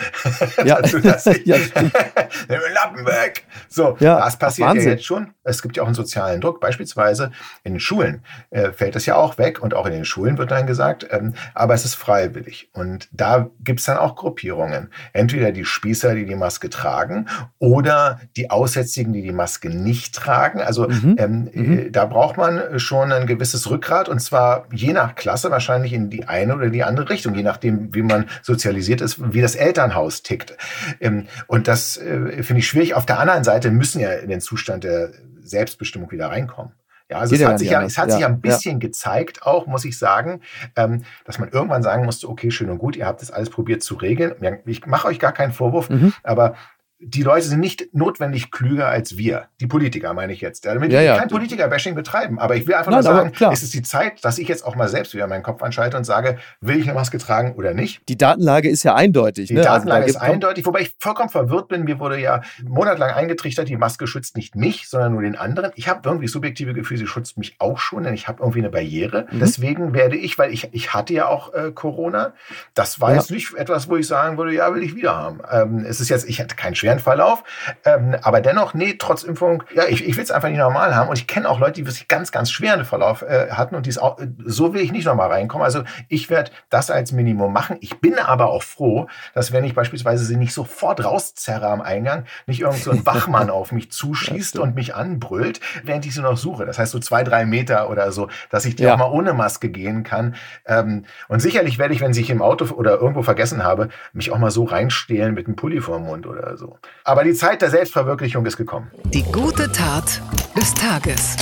Ja. 0.64 0.80
Nimm 0.84 1.00
den 1.46 2.72
Lappen 2.74 3.06
weg. 3.06 3.46
So, 3.70 3.96
ja, 4.00 4.20
das 4.20 4.38
passiert 4.38 4.74
ja 4.74 4.82
jetzt 4.82 5.04
schon. 5.04 5.32
Es 5.44 5.62
gibt 5.62 5.78
ja 5.78 5.82
auch 5.82 5.86
einen 5.86 5.94
sozialen 5.94 6.42
Druck. 6.42 6.60
Beispielsweise 6.60 7.32
in 7.64 7.74
den 7.74 7.80
Schulen 7.80 8.22
äh, 8.50 8.72
fällt 8.72 8.96
es 8.96 9.06
ja 9.06 9.16
auch 9.16 9.38
weg 9.38 9.62
und 9.62 9.72
auch 9.72 9.86
in 9.86 9.92
den 9.92 10.04
Schulen 10.04 10.36
wird 10.36 10.50
dann 10.50 10.66
gesagt, 10.66 11.06
ähm, 11.10 11.32
aber 11.54 11.72
es 11.72 11.86
ist 11.86 11.94
freiwillig. 11.94 12.68
Und 12.74 13.08
da 13.12 13.48
gibt 13.60 13.80
es 13.80 13.86
dann 13.86 13.96
auch 13.96 14.14
Gruppierungen. 14.26 14.88
Entweder 15.12 15.52
die 15.52 15.64
Spießer, 15.64 16.16
die 16.16 16.26
die 16.26 16.34
Maske 16.34 16.68
tragen, 16.68 17.28
oder 17.60 18.20
die 18.36 18.50
Aussätzigen, 18.50 19.12
die 19.12 19.22
die 19.22 19.30
Maske 19.30 19.70
nicht 19.70 20.16
tragen. 20.16 20.60
Also 20.60 20.88
mhm. 20.88 21.14
Ähm, 21.16 21.50
mhm. 21.52 21.78
Äh, 21.78 21.90
da 21.92 22.06
braucht 22.06 22.36
man 22.36 22.80
schon 22.80 23.12
ein 23.12 23.28
gewisses 23.28 23.70
Rückgrat 23.70 24.08
und 24.08 24.18
zwar 24.18 24.66
je 24.72 24.92
nach 24.92 25.14
Klasse 25.14 25.52
wahrscheinlich 25.52 25.92
in 25.92 26.10
die 26.10 26.26
eine 26.26 26.56
oder 26.56 26.70
die 26.70 26.82
andere 26.82 27.08
Richtung, 27.08 27.36
je 27.36 27.44
nachdem, 27.44 27.94
wie 27.94 28.02
man 28.02 28.26
sozialisiert 28.42 29.00
ist, 29.00 29.32
wie 29.32 29.40
das 29.40 29.54
Elternhaus 29.54 30.24
tickt. 30.24 30.56
Ähm, 31.00 31.28
und 31.46 31.68
das 31.68 31.96
äh, 31.96 32.42
finde 32.42 32.58
ich 32.58 32.66
schwierig. 32.66 32.94
Auf 32.94 33.06
der 33.06 33.20
anderen 33.20 33.44
Seite 33.44 33.70
müssen 33.70 34.00
ja 34.00 34.12
in 34.12 34.28
den 34.28 34.40
Zustand 34.40 34.82
der 34.82 35.10
Selbstbestimmung 35.40 36.10
wieder 36.10 36.30
reinkommen. 36.30 36.72
Ja, 37.08 37.18
also 37.18 37.36
es 37.36 37.44
hat, 37.44 37.58
sich 37.60 37.70
ja, 37.70 37.82
es 37.84 37.98
hat 37.98 38.08
ja, 38.08 38.16
sich 38.16 38.26
ein 38.26 38.40
bisschen 38.40 38.72
ja. 38.72 38.78
gezeigt, 38.78 39.42
auch 39.44 39.66
muss 39.66 39.84
ich 39.84 39.96
sagen, 39.96 40.40
ähm, 40.74 41.02
dass 41.24 41.38
man 41.38 41.50
irgendwann 41.50 41.82
sagen 41.82 42.04
musste, 42.04 42.28
okay, 42.28 42.50
schön 42.50 42.68
und 42.68 42.78
gut, 42.78 42.96
ihr 42.96 43.06
habt 43.06 43.22
das 43.22 43.30
alles 43.30 43.48
probiert 43.48 43.82
zu 43.82 43.94
regeln. 43.94 44.34
Ich 44.64 44.86
mache 44.86 45.06
euch 45.06 45.20
gar 45.20 45.32
keinen 45.32 45.52
Vorwurf, 45.52 45.88
mhm. 45.88 46.12
aber 46.24 46.56
die 46.98 47.22
Leute 47.22 47.46
sind 47.46 47.60
nicht 47.60 47.94
notwendig 47.94 48.50
klüger 48.50 48.88
als 48.88 49.18
wir. 49.18 49.48
Die 49.60 49.66
Politiker 49.66 50.14
meine 50.14 50.32
ich 50.32 50.40
jetzt. 50.40 50.64
Damit 50.64 50.92
ja, 50.92 51.00
ich 51.00 51.06
ja. 51.06 51.18
kein 51.18 51.28
Politiker-Bashing 51.28 51.94
betreiben. 51.94 52.38
Aber 52.38 52.56
ich 52.56 52.66
will 52.66 52.74
einfach 52.74 52.90
Nein, 52.90 53.04
nur 53.04 53.32
sagen, 53.32 53.52
es 53.52 53.62
ist 53.62 53.74
die 53.74 53.82
Zeit, 53.82 54.24
dass 54.24 54.38
ich 54.38 54.48
jetzt 54.48 54.64
auch 54.64 54.76
mal 54.76 54.88
selbst 54.88 55.12
wieder 55.12 55.26
meinen 55.26 55.42
Kopf 55.42 55.62
anschalte 55.62 55.98
und 55.98 56.04
sage, 56.04 56.38
will 56.62 56.78
ich 56.78 56.84
eine 56.84 56.94
Maske 56.94 57.18
tragen 57.18 57.54
oder 57.54 57.74
nicht? 57.74 58.00
Die 58.08 58.16
Datenlage 58.16 58.70
ist 58.70 58.82
ja 58.82 58.94
eindeutig. 58.94 59.48
Die 59.48 59.54
ne? 59.54 59.60
Also 59.60 59.72
Datenlage 59.72 60.04
also, 60.04 60.16
ist 60.16 60.22
eindeutig, 60.22 60.64
wobei 60.64 60.80
ich 60.80 60.94
vollkommen 60.98 61.28
verwirrt 61.28 61.68
bin. 61.68 61.84
Mir 61.84 61.98
wurde 61.98 62.18
ja 62.18 62.40
monatelang 62.64 63.10
eingetrichtert, 63.10 63.68
die 63.68 63.76
Maske 63.76 64.06
schützt 64.06 64.34
nicht 64.34 64.56
mich, 64.56 64.88
sondern 64.88 65.12
nur 65.12 65.22
den 65.22 65.36
anderen. 65.36 65.72
Ich 65.74 65.88
habe 65.88 66.00
irgendwie 66.08 66.28
subjektive 66.28 66.72
Gefühl, 66.72 66.96
sie 66.96 67.06
schützt 67.06 67.36
mich 67.36 67.56
auch 67.58 67.78
schon, 67.78 68.04
denn 68.04 68.14
ich 68.14 68.26
habe 68.26 68.40
irgendwie 68.40 68.60
eine 68.60 68.70
Barriere. 68.70 69.26
Mhm. 69.30 69.40
Deswegen 69.40 69.92
werde 69.92 70.16
ich, 70.16 70.38
weil 70.38 70.50
ich, 70.50 70.70
ich 70.72 70.94
hatte 70.94 71.12
ja 71.12 71.28
auch 71.28 71.52
äh, 71.52 71.72
Corona, 71.72 72.32
das 72.72 73.02
war 73.02 73.10
ja. 73.10 73.16
jetzt 73.16 73.30
nicht 73.30 73.54
etwas, 73.54 73.90
wo 73.90 73.96
ich 73.96 74.06
sagen 74.06 74.38
würde, 74.38 74.54
ja, 74.54 74.74
will 74.74 74.82
ich 74.82 74.96
wieder 74.96 75.14
haben. 75.14 75.40
Ähm, 75.50 75.84
es 75.86 76.00
ist 76.00 76.08
jetzt, 76.08 76.26
ich 76.26 76.40
hatte 76.40 76.56
keinen 76.56 76.74
schweren 76.86 76.98
Verlauf, 77.00 77.42
ähm, 77.84 78.16
aber 78.22 78.40
dennoch, 78.40 78.74
nee, 78.74 78.94
trotz 78.96 79.24
Impfung, 79.24 79.64
ja, 79.74 79.84
ich, 79.88 80.06
ich 80.06 80.16
will 80.16 80.22
es 80.22 80.30
einfach 80.30 80.48
nicht 80.48 80.58
normal 80.58 80.94
haben. 80.94 81.08
Und 81.08 81.18
ich 81.18 81.26
kenne 81.26 81.48
auch 81.48 81.58
Leute, 81.58 81.72
die 81.72 81.86
wirklich 81.86 82.06
ganz, 82.06 82.30
ganz 82.30 82.50
schweren 82.50 82.84
Verlauf 82.84 83.22
äh, 83.22 83.48
hatten 83.50 83.74
und 83.74 83.86
dies 83.86 83.98
auch, 83.98 84.18
so 84.44 84.72
will 84.72 84.80
ich 84.82 84.92
nicht 84.92 85.04
nochmal 85.04 85.30
reinkommen. 85.30 85.64
Also 85.64 85.82
ich 86.08 86.30
werde 86.30 86.52
das 86.70 86.90
als 86.90 87.10
Minimum 87.10 87.52
machen. 87.52 87.76
Ich 87.80 88.00
bin 88.00 88.18
aber 88.18 88.50
auch 88.50 88.62
froh, 88.62 89.08
dass 89.34 89.52
wenn 89.52 89.64
ich 89.64 89.74
beispielsweise 89.74 90.24
sie 90.24 90.36
nicht 90.36 90.52
sofort 90.52 91.04
rauszerre 91.04 91.66
am 91.66 91.80
Eingang, 91.80 92.24
nicht 92.46 92.60
irgend 92.60 92.78
so 92.78 92.92
ein 92.92 93.04
Wachmann 93.06 93.50
auf 93.50 93.72
mich 93.72 93.90
zuschießt 93.90 94.58
und 94.58 94.76
mich 94.76 94.94
anbrüllt, 94.94 95.60
während 95.82 96.06
ich 96.06 96.14
sie 96.14 96.22
noch 96.22 96.36
suche. 96.36 96.66
Das 96.66 96.78
heißt 96.78 96.92
so 96.92 97.00
zwei, 97.00 97.24
drei 97.24 97.46
Meter 97.46 97.90
oder 97.90 98.12
so, 98.12 98.28
dass 98.50 98.64
ich 98.64 98.76
die 98.76 98.84
ja. 98.84 98.94
auch 98.94 98.98
mal 98.98 99.10
ohne 99.10 99.32
Maske 99.32 99.70
gehen 99.70 100.04
kann. 100.04 100.36
Ähm, 100.66 101.04
und 101.26 101.40
sicherlich 101.40 101.78
werde 101.78 101.94
ich, 101.94 102.00
wenn 102.00 102.12
ich 102.12 102.30
im 102.30 102.42
Auto 102.42 102.66
oder 102.74 103.00
irgendwo 103.00 103.22
vergessen 103.22 103.64
habe, 103.64 103.88
mich 104.12 104.30
auch 104.30 104.38
mal 104.38 104.50
so 104.50 104.64
reinstehlen 104.64 105.34
mit 105.34 105.46
einem 105.46 105.56
Pulli 105.56 105.80
vor 105.80 105.96
dem 105.98 106.06
Mund 106.06 106.26
oder 106.26 106.56
so. 106.56 106.75
Aber 107.04 107.24
die 107.24 107.34
Zeit 107.34 107.62
der 107.62 107.70
Selbstverwirklichung 107.70 108.44
ist 108.46 108.56
gekommen. 108.56 108.90
Die 109.04 109.22
gute 109.24 109.70
Tat 109.70 110.20
des 110.56 110.74
Tages. 110.74 111.36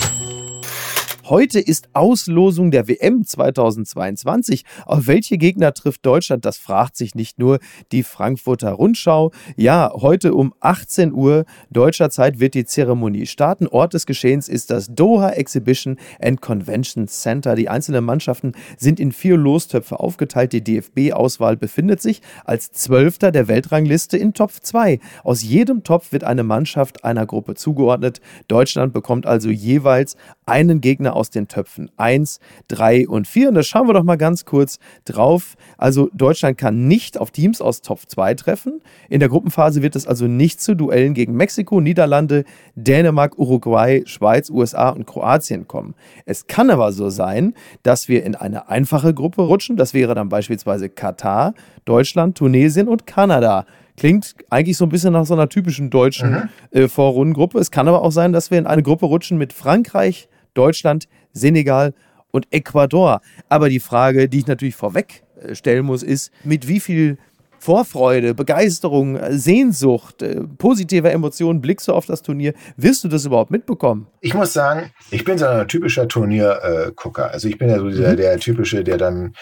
Heute 1.27 1.59
ist 1.59 1.89
Auslosung 1.95 2.71
der 2.71 2.87
WM 2.87 3.25
2022. 3.25 4.63
Auf 4.85 5.07
welche 5.07 5.39
Gegner 5.39 5.73
trifft 5.73 6.05
Deutschland? 6.05 6.45
Das 6.45 6.59
fragt 6.59 6.99
sich 6.99 7.15
nicht 7.15 7.39
nur 7.39 7.61
die 7.93 8.03
Frankfurter 8.03 8.73
Rundschau. 8.73 9.31
Ja, 9.57 9.91
heute 9.95 10.35
um 10.35 10.53
18 10.61 11.15
Uhr 11.15 11.47
deutscher 11.71 12.11
Zeit 12.11 12.41
wird 12.41 12.53
die 12.53 12.67
Zeremonie 12.67 13.25
starten. 13.25 13.67
Ort 13.69 13.95
des 13.95 14.05
Geschehens 14.05 14.51
ist 14.51 14.71
das 14.71 14.89
Doha 14.89 15.31
Exhibition 15.31 15.97
and 16.21 16.43
Convention 16.43 17.09
Center. 17.09 17.55
Die 17.55 17.71
einzelnen 17.71 18.05
Mannschaften 18.05 18.53
sind 18.77 19.01
in 19.01 19.11
vier 19.11 19.39
Lostöpfe 19.39 20.01
aufgeteilt. 20.01 20.53
Die 20.53 20.63
DFB-Auswahl 20.63 21.57
befindet 21.57 22.03
sich 22.03 22.21
als 22.45 22.71
Zwölfter 22.73 23.33
der 23.33 23.49
Weltrangliste 23.49 24.19
in 24.19 24.35
Topf 24.35 24.61
2. 24.61 25.01
Aus 25.23 25.43
jedem 25.43 25.85
Topf 25.85 26.13
wird 26.13 26.25
eine 26.25 26.45
Mannschaft 26.45 27.03
einer 27.03 27.25
Gruppe 27.25 27.55
zugeordnet. 27.55 28.21
Deutschland 28.47 28.93
bekommt 28.93 29.25
also 29.25 29.49
jeweils 29.49 30.19
einen 30.45 30.83
Gegner 30.83 31.14
aus 31.15 31.31
den 31.31 31.49
Töpfen 31.49 31.91
1, 31.97 32.41
3 32.69 33.09
und 33.09 33.27
4. 33.27 33.49
Und 33.49 33.55
da 33.55 33.63
schauen 33.63 33.89
wir 33.89 33.95
doch 33.95 34.05
mal 34.05 34.17
ganz 34.17 34.45
kurz 34.45 34.79
drauf. 35.05 35.55
Also 35.79 36.11
Deutschland 36.13 36.59
kann 36.59 36.89
nicht 36.89 37.19
auf 37.19 37.31
Teams 37.31 37.61
aus 37.61 37.81
Top 37.81 38.01
2 38.07 38.35
treffen. 38.35 38.81
In 39.09 39.21
der 39.21 39.29
Gruppenphase 39.29 39.83
wird 39.83 39.97
es 39.97 40.07
also 40.07 40.27
nicht 40.27 40.61
zu 40.61 40.75
Duellen 40.75 41.15
gegen 41.15 41.35
Mexiko, 41.35 41.81
Niederlande, 41.81 42.45
Dänemark, 42.75 43.39
Uruguay, 43.39 44.03
Schweiz, 44.07 44.51
USA 44.51 44.91
und 44.91 45.07
Kroatien 45.07 45.67
kommen. 45.69 45.95
Es 46.27 46.47
kann 46.47 46.71
aber 46.71 46.93
so 46.93 47.11
sein, 47.11 47.55
dass 47.83 48.09
wir 48.09 48.25
in 48.25 48.35
eine 48.35 48.69
einfache 48.69 49.15
Gruppe 49.15 49.43
rutschen. 49.43 49.77
Das 49.77 49.95
wäre 49.95 50.15
dann 50.15 50.29
beispielsweise 50.29 50.89
Katar, 50.89 51.55
Deutschland, 51.85 52.37
Tunesien 52.37 52.89
und 52.89 53.07
Kanada. 53.07 53.67
Klingt 53.97 54.35
eigentlich 54.51 54.77
so 54.77 54.85
ein 54.85 54.89
bisschen 54.89 55.13
nach 55.13 55.25
so 55.25 55.35
einer 55.35 55.49
typischen 55.49 55.89
deutschen 55.91 56.31
mhm. 56.33 56.49
äh, 56.73 56.89
Vorrundengruppe. 56.89 57.59
Es 57.59 57.71
kann 57.71 57.87
aber 57.87 58.03
auch 58.03 58.11
sein, 58.11 58.33
dass 58.33 58.51
wir 58.51 58.59
in 58.59 58.67
eine 58.67 58.83
Gruppe 58.83 59.07
rutschen 59.07 59.39
mit 59.39 59.53
Frankreich, 59.53 60.29
Deutschland, 60.55 61.09
Senegal 61.33 61.95
und 62.31 62.47
Ecuador. 62.51 63.21
Aber 63.49 63.69
die 63.69 63.81
Frage, 63.81 64.29
die 64.29 64.39
ich 64.39 64.47
natürlich 64.47 64.77
vorweg 64.77 65.25
äh, 65.41 65.55
stellen 65.55 65.85
muss, 65.85 66.03
ist, 66.03 66.33
mit 66.43 66.69
wie 66.69 66.81
viel 66.81 67.19
Vorfreude, 67.65 68.35
Begeisterung, 68.35 69.19
Sehnsucht, 69.31 70.21
äh, 70.21 70.43
positive 70.59 71.11
Emotionen 71.11 71.63
blickst 71.63 71.89
du 71.89 71.93
auf 71.93 72.05
das 72.05 72.21
Turnier? 72.21 72.53
Wirst 72.77 73.05
du 73.05 73.09
das 73.09 73.25
überhaupt 73.25 73.51
mitbekommen? 73.51 74.07
Ich 74.21 74.35
muss 74.35 74.53
sagen, 74.53 74.91
ich 75.11 75.25
bin 75.25 75.39
so 75.39 75.47
ein 75.47 75.67
typischer 75.67 76.07
Turniergucker. 76.07 77.31
also 77.31 77.49
ich 77.49 77.57
bin 77.57 77.71
ja 77.71 77.79
so 77.79 77.89
dieser, 77.89 78.13
mhm. 78.13 78.17
der 78.19 78.39
typische, 78.39 78.85
der 78.85 78.99
dann 78.99 79.33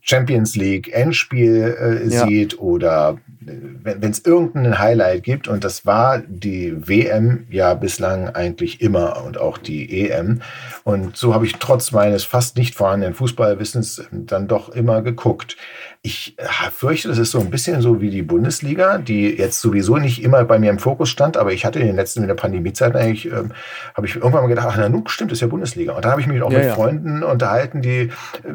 Champions 0.00 0.56
League 0.56 0.92
Endspiel 0.92 1.76
äh, 1.78 2.08
ja. 2.08 2.26
sieht 2.26 2.58
oder 2.58 3.18
äh, 3.46 3.52
wenn 3.82 4.10
es 4.10 4.24
irgendein 4.24 4.78
Highlight 4.78 5.22
gibt 5.22 5.48
und 5.48 5.64
das 5.64 5.84
war 5.84 6.18
die 6.18 6.88
WM 6.88 7.46
ja 7.50 7.74
bislang 7.74 8.28
eigentlich 8.28 8.80
immer 8.80 9.22
und 9.24 9.38
auch 9.38 9.58
die 9.58 10.08
EM 10.08 10.40
und 10.84 11.16
so 11.16 11.34
habe 11.34 11.46
ich 11.46 11.54
trotz 11.56 11.92
meines 11.92 12.24
fast 12.24 12.56
nicht 12.56 12.74
vorhandenen 12.74 13.14
Fußballwissens 13.14 14.04
dann 14.10 14.48
doch 14.48 14.70
immer 14.70 15.02
geguckt. 15.02 15.56
Ich 16.04 16.34
äh, 16.36 16.46
fürchte, 16.72 17.06
das 17.06 17.18
ist 17.18 17.30
so 17.30 17.38
ein 17.38 17.48
bisschen 17.48 17.80
so 17.80 18.00
wie 18.00 18.10
die 18.10 18.22
Bundesliga, 18.22 18.98
die 18.98 19.36
jetzt 19.36 19.60
sowieso 19.60 19.98
nicht 19.98 20.20
immer 20.24 20.44
bei 20.44 20.58
mir 20.58 20.68
im 20.68 20.80
Fokus 20.80 21.10
stand, 21.10 21.36
aber 21.36 21.52
ich 21.52 21.64
hatte 21.64 21.78
in 21.78 21.86
den 21.86 21.94
letzten, 21.94 22.22
in 22.22 22.26
der 22.26 22.34
Pandemiezeit 22.34 22.96
eigentlich, 22.96 23.26
ähm, 23.26 23.52
habe 23.94 24.08
ich 24.08 24.16
irgendwann 24.16 24.42
mal 24.42 24.48
gedacht, 24.48 24.66
ach, 24.68 24.76
na 24.76 24.88
nun, 24.88 25.06
stimmt, 25.06 25.30
das 25.30 25.36
ist 25.36 25.42
ja 25.42 25.46
Bundesliga. 25.46 25.92
Und 25.92 26.04
da 26.04 26.10
habe 26.10 26.20
ich 26.20 26.26
mich 26.26 26.42
auch 26.42 26.50
ja, 26.50 26.58
mit 26.58 26.66
ja. 26.66 26.74
Freunden 26.74 27.22
unterhalten, 27.22 27.82
die 27.82 28.00
äh, 28.00 28.10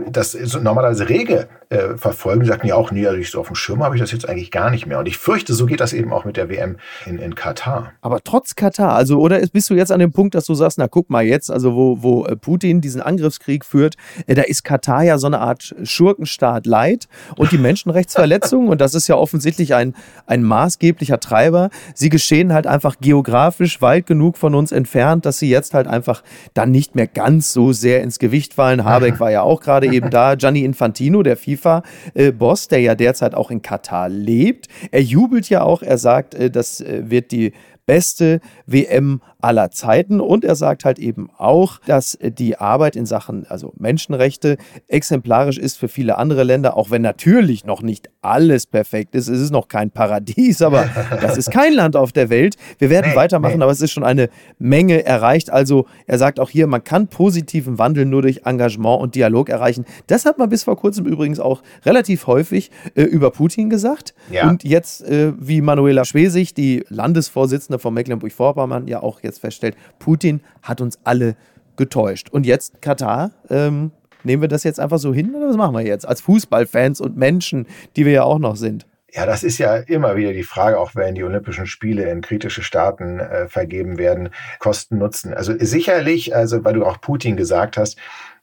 das 0.10 0.34
so 0.34 0.60
normalerweise 0.60 1.08
rege 1.08 1.48
äh, 1.70 1.96
verfolgen, 1.96 2.42
die 2.42 2.48
sagten 2.48 2.68
ja 2.68 2.76
auch, 2.76 2.92
nee, 2.92 3.08
also 3.08 3.18
ich 3.18 3.32
so 3.32 3.40
auf 3.40 3.48
dem 3.48 3.56
Schirm 3.56 3.82
habe 3.82 3.96
ich 3.96 4.02
das 4.02 4.12
jetzt 4.12 4.28
eigentlich 4.28 4.52
gar 4.52 4.70
nicht 4.70 4.86
mehr. 4.86 5.00
Und 5.00 5.08
ich 5.08 5.18
fürchte, 5.18 5.54
so 5.54 5.66
geht 5.66 5.80
das 5.80 5.94
eben 5.94 6.12
auch 6.12 6.26
mit 6.26 6.36
der 6.36 6.50
WM 6.50 6.76
in, 7.06 7.18
in 7.18 7.34
Katar. 7.34 7.94
Aber 8.02 8.20
trotz 8.22 8.56
Katar, 8.56 8.94
also 8.94 9.20
oder 9.20 9.40
bist 9.54 9.70
du 9.70 9.74
jetzt 9.74 9.94
an 9.94 10.00
dem 10.00 10.12
Punkt, 10.12 10.36
dass 10.36 10.46
du 10.46 10.54
sagst, 10.54 10.78
na 10.80 10.90
guck 10.90 11.10
mal 11.10 11.24
jetzt, 11.24 11.50
also 11.50 11.76
wo, 11.76 12.04
wo 12.04 12.26
äh, 12.26 12.36
Putin 12.36 12.82
diesen 12.82 13.02
Angriffskrieg 13.02 13.64
führt, 13.64 13.96
da 14.28 14.42
ist 14.42 14.66
Katar 14.66 15.04
ja 15.04 15.18
so 15.18 15.28
eine 15.28 15.40
Art 15.40 15.74
Schurkenstaat 15.84 16.66
leid 16.66 17.08
und 17.38 17.52
die 17.52 17.58
Menschenrechtsverletzungen, 17.58 18.70
und 18.70 18.82
das 18.82 18.94
ist 18.94 19.08
ja 19.08 19.16
offensichtlich 19.16 19.74
ein, 19.74 19.94
ein 20.26 20.44
maßgeblicher 20.44 21.20
Treiber, 21.20 21.70
sie 21.94 22.10
geschehen 22.10 22.54
halt 22.54 22.68
einfach 22.68 22.96
geografisch 23.00 23.82
weit 23.82 24.06
genug 24.06 24.38
von 24.38 24.56
uns 24.56 24.72
entfernt, 24.72 25.26
dass 25.26 25.40
sie 25.40 25.50
jetzt 25.50 25.74
halt 25.74 25.88
einfach 25.88 26.24
dann 26.54 26.72
nicht 26.72 26.96
mehr 26.96 27.08
ganz 27.08 27.54
so 27.54 27.72
sehr 27.72 28.02
ins 28.02 28.20
Gewicht 28.20 28.54
fallen. 28.54 28.84
Habeck 28.84 29.20
war 29.20 29.32
ja 29.32 29.42
auch 29.42 29.62
gerade 29.62 29.92
eben 29.92 30.10
da. 30.10 30.36
Gianni 30.48 30.64
Infantino, 30.64 31.24
der 31.24 31.38
FIFA-Boss, 31.38 32.68
der 32.68 32.82
ja 32.82 32.96
derzeit 32.96 33.36
auch 33.36 33.52
in 33.52 33.62
Katar 33.62 34.10
lebt. 34.10 34.68
Er 34.92 35.02
jubelt 35.02 35.50
ja 35.50 35.64
auch, 35.64 35.82
er 35.82 35.98
sagt, 35.98 36.36
äh, 36.36 36.50
das 36.50 36.82
äh, 36.82 37.10
wird 37.10 37.32
die 37.32 37.54
beste 37.88 38.42
WM 38.68 39.22
aller 39.40 39.72
Zeiten. 39.72 40.20
Und 40.20 40.44
er 40.44 40.56
sagt 40.56 40.86
halt 40.86 41.00
eben 41.00 41.30
auch, 41.38 41.80
dass 41.86 42.18
die 42.22 42.58
Arbeit 42.58 42.96
in 42.96 43.06
Sachen 43.06 43.46
also 43.48 43.74
Menschenrechte 43.78 44.58
exemplarisch 44.88 45.58
ist 45.58 45.78
für 45.78 45.88
viele 45.88 46.18
andere 46.18 46.44
Länder, 46.44 46.76
auch 46.76 46.92
wenn 46.92 47.02
natürlich 47.02 47.66
noch 47.66 47.82
nicht 47.82 48.10
alles 48.22 48.66
perfekt 48.66 49.16
ist. 49.16 49.28
Es 49.28 49.40
ist 49.40 49.52
noch 49.52 49.68
kein 49.68 49.90
Paradies, 49.92 50.62
aber 50.62 50.90
das 51.22 51.38
ist 51.38 51.52
kein 51.52 51.74
Land 51.74 51.96
auf 51.96 52.12
der 52.12 52.30
Welt. 52.30 52.56
Wir 52.78 52.90
werden 52.90 53.12
nee, 53.12 53.16
weitermachen, 53.16 53.58
nee. 53.58 53.64
aber 53.64 53.72
es 53.72 53.82
ist 53.82 53.92
schon 53.92 54.04
eine 54.04 54.30
Menge 54.60 55.06
erreicht. 55.06 55.50
Also 55.50 55.88
er 56.06 56.18
sagt 56.18 56.40
auch 56.40 56.50
hier, 56.50 56.68
man 56.68 56.84
kann 56.84 57.08
positiven 57.08 57.78
Wandel 57.78 58.06
nur 58.06 58.24
durch 58.24 58.42
Engagement 58.46 59.02
und 59.02 59.16
Dialog 59.16 59.50
erreichen. 59.50 59.86
Das 60.08 60.26
hat 60.26 60.38
man 60.38 60.50
bis 60.50 60.64
vor 60.64 60.76
kurzem 60.76 61.06
übrigens 61.06 61.40
auch 61.40 61.64
relativ 61.86 62.28
häufig 62.28 62.70
äh, 62.96 63.04
über 63.04 63.32
Putin 63.32 63.70
gesagt. 63.70 64.14
Ja. 64.30 64.50
Und 64.50 64.64
jetzt, 64.64 65.04
äh, 65.04 65.32
wie 65.40 65.62
Manuela 65.62 66.04
Schwesig, 66.04 66.54
die 66.54 66.84
Landesvorsitzende 66.90 67.77
von 67.80 67.94
Mecklenburg-Vorpommern, 67.94 68.88
ja 68.88 69.02
auch 69.02 69.22
jetzt 69.22 69.40
feststellt, 69.40 69.76
Putin 70.00 70.42
hat 70.62 70.82
uns 70.82 71.00
alle 71.04 71.36
getäuscht. 71.76 72.30
Und 72.30 72.46
jetzt 72.46 72.82
Katar, 72.82 73.32
ähm, 73.50 73.92
nehmen 74.24 74.42
wir 74.42 74.50
das 74.50 74.64
jetzt 74.64 74.80
einfach 74.80 75.00
so 75.00 75.14
hin 75.14 75.34
oder 75.36 75.50
was 75.50 75.58
machen 75.58 75.76
wir 75.76 75.86
jetzt 75.86 76.08
als 76.08 76.22
Fußballfans 76.22 77.02
und 77.02 77.18
Menschen, 77.18 77.68
die 77.96 78.06
wir 78.06 78.14
ja 78.14 78.24
auch 78.24 78.40
noch 78.40 78.56
sind? 78.56 78.86
Ja, 79.14 79.26
das 79.26 79.44
ist 79.44 79.58
ja 79.58 79.78
immer 79.78 80.18
wieder 80.18 80.34
die 80.34 80.44
Frage, 80.44 80.78
auch 80.78 80.94
wenn 80.94 81.16
die 81.16 81.24
Olympischen 81.24 81.66
Spiele 81.66 82.10
in 82.12 82.22
kritische 82.22 82.62
Staaten 82.62 83.20
äh, 83.20 83.48
vergeben 83.48 83.98
werden, 83.98 84.30
Kosten 84.60 84.98
Nutzen. 84.98 85.34
Also 85.34 85.54
sicherlich, 85.58 86.36
also 86.36 86.66
weil 86.66 86.74
du 86.74 86.86
auch 86.86 87.00
Putin 87.00 87.38
gesagt 87.38 87.78
hast, 87.78 87.98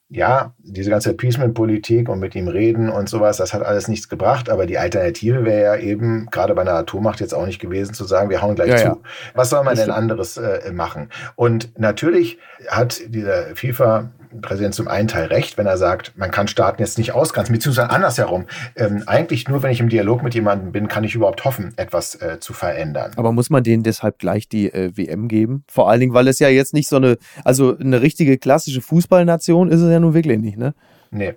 ja, 0.08 0.54
diese 0.58 0.90
ganze 0.90 1.10
Appeasement-Politik 1.10 2.08
und 2.08 2.20
mit 2.20 2.34
ihm 2.34 2.48
reden 2.48 2.88
und 2.88 3.08
sowas, 3.08 3.38
das 3.38 3.54
hat 3.54 3.62
alles 3.62 3.88
nichts 3.88 4.08
gebracht. 4.08 4.50
Aber 4.50 4.66
die 4.66 4.78
Alternative 4.78 5.44
wäre 5.44 5.62
ja 5.62 5.76
eben, 5.76 6.26
gerade 6.30 6.54
bei 6.54 6.62
einer 6.62 6.74
Atommacht 6.74 7.20
jetzt 7.20 7.34
auch 7.34 7.46
nicht 7.46 7.58
gewesen, 7.58 7.94
zu 7.94 8.04
sagen, 8.04 8.30
wir 8.30 8.42
hauen 8.42 8.54
gleich 8.54 8.70
ja, 8.70 8.76
zu. 8.76 8.84
Ja. 8.84 8.98
Was 9.34 9.50
soll 9.50 9.64
man 9.64 9.76
denn 9.76 9.90
anderes 9.90 10.36
äh, 10.36 10.72
machen? 10.72 11.10
Und 11.36 11.78
natürlich 11.78 12.38
hat 12.68 13.00
dieser 13.08 13.56
FIFA 13.56 14.10
Präsident 14.42 14.74
zum 14.74 14.88
einen 14.88 15.08
Teil 15.08 15.26
recht, 15.26 15.58
wenn 15.58 15.66
er 15.66 15.76
sagt, 15.76 16.16
man 16.16 16.30
kann 16.30 16.48
Staaten 16.48 16.80
jetzt 16.80 16.98
nicht 16.98 17.12
ausgrenzen, 17.12 17.54
beziehungsweise 17.54 17.90
andersherum. 17.90 18.46
Ähm, 18.76 19.02
eigentlich 19.06 19.48
nur, 19.48 19.62
wenn 19.62 19.70
ich 19.70 19.80
im 19.80 19.88
Dialog 19.88 20.22
mit 20.22 20.34
jemandem 20.34 20.72
bin, 20.72 20.88
kann 20.88 21.04
ich 21.04 21.14
überhaupt 21.14 21.44
hoffen, 21.44 21.72
etwas 21.76 22.20
äh, 22.20 22.38
zu 22.40 22.52
verändern. 22.52 23.12
Aber 23.16 23.32
muss 23.32 23.50
man 23.50 23.62
denen 23.62 23.82
deshalb 23.82 24.18
gleich 24.18 24.48
die 24.48 24.72
äh, 24.72 24.92
WM 24.96 25.28
geben? 25.28 25.64
Vor 25.68 25.90
allen 25.90 26.00
Dingen, 26.00 26.14
weil 26.14 26.28
es 26.28 26.38
ja 26.38 26.48
jetzt 26.48 26.74
nicht 26.74 26.88
so 26.88 26.96
eine, 26.96 27.18
also 27.44 27.76
eine 27.78 28.02
richtige 28.02 28.38
klassische 28.38 28.80
Fußballnation 28.80 29.70
ist 29.70 29.80
es 29.80 29.90
ja 29.90 30.00
nun 30.00 30.14
wirklich 30.14 30.38
nicht, 30.38 30.58
ne? 30.58 30.74
Nee. 31.10 31.34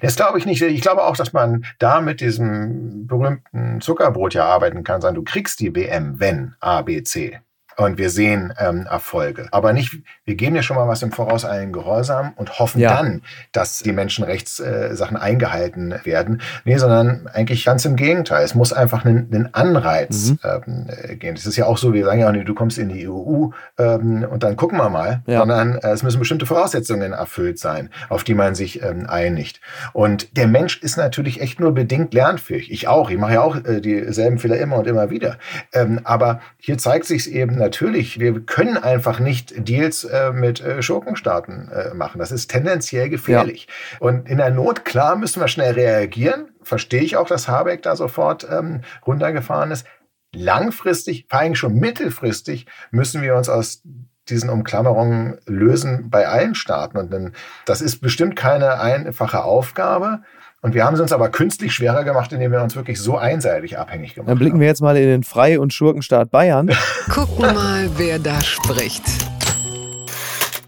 Das 0.00 0.14
glaube 0.14 0.38
ich 0.38 0.46
nicht. 0.46 0.62
Ich 0.62 0.80
glaube 0.80 1.02
auch, 1.02 1.16
dass 1.16 1.32
man 1.32 1.64
da 1.78 2.00
mit 2.00 2.20
diesem 2.20 3.06
berühmten 3.06 3.80
Zuckerbrot 3.80 4.34
ja 4.34 4.44
arbeiten 4.44 4.84
kann. 4.84 5.00
Sagen, 5.00 5.16
du 5.16 5.24
kriegst 5.24 5.58
die 5.60 5.74
WM, 5.74 6.20
wenn 6.20 6.54
A, 6.60 6.82
B, 6.82 7.02
C 7.02 7.40
und 7.76 7.98
wir 7.98 8.10
sehen 8.10 8.52
ähm, 8.58 8.86
Erfolge. 8.86 9.48
Aber 9.50 9.72
nicht, 9.72 9.96
wir 10.24 10.34
geben 10.34 10.56
ja 10.56 10.62
schon 10.62 10.76
mal 10.76 10.88
was 10.88 11.02
im 11.02 11.12
Voraus 11.12 11.44
allen 11.44 11.72
Gehorsam 11.72 12.32
und 12.36 12.58
hoffen 12.58 12.80
ja. 12.80 12.96
dann, 12.96 13.22
dass 13.52 13.78
die 13.78 13.92
Menschenrechtssachen 13.92 15.16
äh, 15.16 15.20
eingehalten 15.20 15.94
werden. 16.04 16.40
Nee, 16.64 16.76
sondern 16.76 17.28
eigentlich 17.32 17.64
ganz 17.64 17.84
im 17.84 17.96
Gegenteil. 17.96 18.44
Es 18.44 18.54
muss 18.54 18.72
einfach 18.72 19.04
einen, 19.04 19.28
einen 19.32 19.54
Anreiz 19.54 20.30
mhm. 20.30 20.38
ähm, 20.44 20.86
äh, 20.88 21.16
gehen. 21.16 21.34
Es 21.34 21.46
ist 21.46 21.56
ja 21.56 21.66
auch 21.66 21.78
so, 21.78 21.92
wir 21.92 22.04
sagen 22.04 22.20
ja 22.20 22.28
auch 22.28 22.32
nicht, 22.32 22.48
du 22.48 22.54
kommst 22.54 22.78
in 22.78 22.88
die 22.88 23.08
EU 23.08 23.48
ähm, 23.78 24.26
und 24.30 24.42
dann 24.42 24.56
gucken 24.56 24.78
wir 24.78 24.88
mal, 24.88 25.22
ja. 25.26 25.40
sondern 25.40 25.76
äh, 25.76 25.90
es 25.90 26.02
müssen 26.02 26.18
bestimmte 26.18 26.46
Voraussetzungen 26.46 27.12
erfüllt 27.12 27.58
sein, 27.58 27.90
auf 28.08 28.24
die 28.24 28.34
man 28.34 28.54
sich 28.54 28.82
ähm, 28.82 29.06
einigt. 29.08 29.60
Und 29.92 30.36
der 30.36 30.46
Mensch 30.46 30.82
ist 30.82 30.96
natürlich 30.96 31.40
echt 31.40 31.60
nur 31.60 31.72
bedingt 31.72 32.14
lernfähig. 32.14 32.70
Ich 32.70 32.88
auch. 32.88 33.10
Ich 33.10 33.18
mache 33.18 33.34
ja 33.34 33.42
auch 33.42 33.56
äh, 33.56 33.80
dieselben 33.80 34.38
Fehler 34.38 34.58
immer 34.58 34.76
und 34.76 34.86
immer 34.86 35.10
wieder. 35.10 35.38
Ähm, 35.72 36.00
aber 36.04 36.40
hier 36.58 36.78
zeigt 36.78 37.06
sich 37.06 37.22
es 37.22 37.26
eben, 37.26 37.58
natürlich, 37.64 38.20
wir 38.20 38.40
können 38.40 38.76
einfach 38.76 39.20
nicht 39.20 39.66
Deals 39.66 40.04
äh, 40.04 40.32
mit 40.32 40.60
äh, 40.60 40.82
Schurkenstaaten 40.82 41.70
äh, 41.70 41.94
machen. 41.94 42.18
Das 42.18 42.30
ist 42.30 42.50
tendenziell 42.50 43.08
gefährlich. 43.08 43.66
Ja. 43.92 43.98
Und 44.06 44.28
in 44.28 44.38
der 44.38 44.50
Not, 44.50 44.84
klar, 44.84 45.16
müssen 45.16 45.40
wir 45.40 45.48
schnell 45.48 45.72
reagieren. 45.72 46.50
Verstehe 46.62 47.02
ich 47.02 47.16
auch, 47.16 47.26
dass 47.26 47.48
Habeck 47.48 47.82
da 47.82 47.96
sofort 47.96 48.46
ähm, 48.50 48.82
runtergefahren 49.06 49.70
ist. 49.70 49.86
Langfristig, 50.34 51.26
vor 51.30 51.40
allem 51.40 51.54
schon 51.54 51.74
mittelfristig, 51.74 52.66
müssen 52.90 53.22
wir 53.22 53.34
uns 53.34 53.48
aus 53.48 53.82
diesen 54.28 54.50
Umklammerungen 54.50 55.38
lösen 55.46 56.10
bei 56.10 56.28
allen 56.28 56.54
Staaten. 56.54 56.98
Und 56.98 57.32
das 57.66 57.80
ist 57.80 58.00
bestimmt 58.00 58.36
keine 58.36 58.80
einfache 58.80 59.44
Aufgabe. 59.44 60.22
Und 60.64 60.72
wir 60.72 60.82
haben 60.86 60.94
es 60.94 61.00
uns 61.00 61.12
aber 61.12 61.28
künstlich 61.28 61.74
schwerer 61.74 62.04
gemacht, 62.04 62.32
indem 62.32 62.50
wir 62.50 62.62
uns 62.62 62.74
wirklich 62.74 62.98
so 62.98 63.18
einseitig 63.18 63.78
abhängig 63.78 64.14
gemacht 64.14 64.30
haben. 64.30 64.38
Dann 64.38 64.38
blicken 64.38 64.60
wir 64.60 64.66
jetzt 64.66 64.80
mal 64.80 64.96
in 64.96 65.04
den 65.04 65.22
Frei- 65.22 65.60
und 65.60 65.74
Schurkenstaat 65.74 66.30
Bayern. 66.30 66.70
Gucken 67.10 67.54
mal, 67.54 67.90
wer 67.98 68.18
da 68.18 68.40
spricht. 68.40 69.02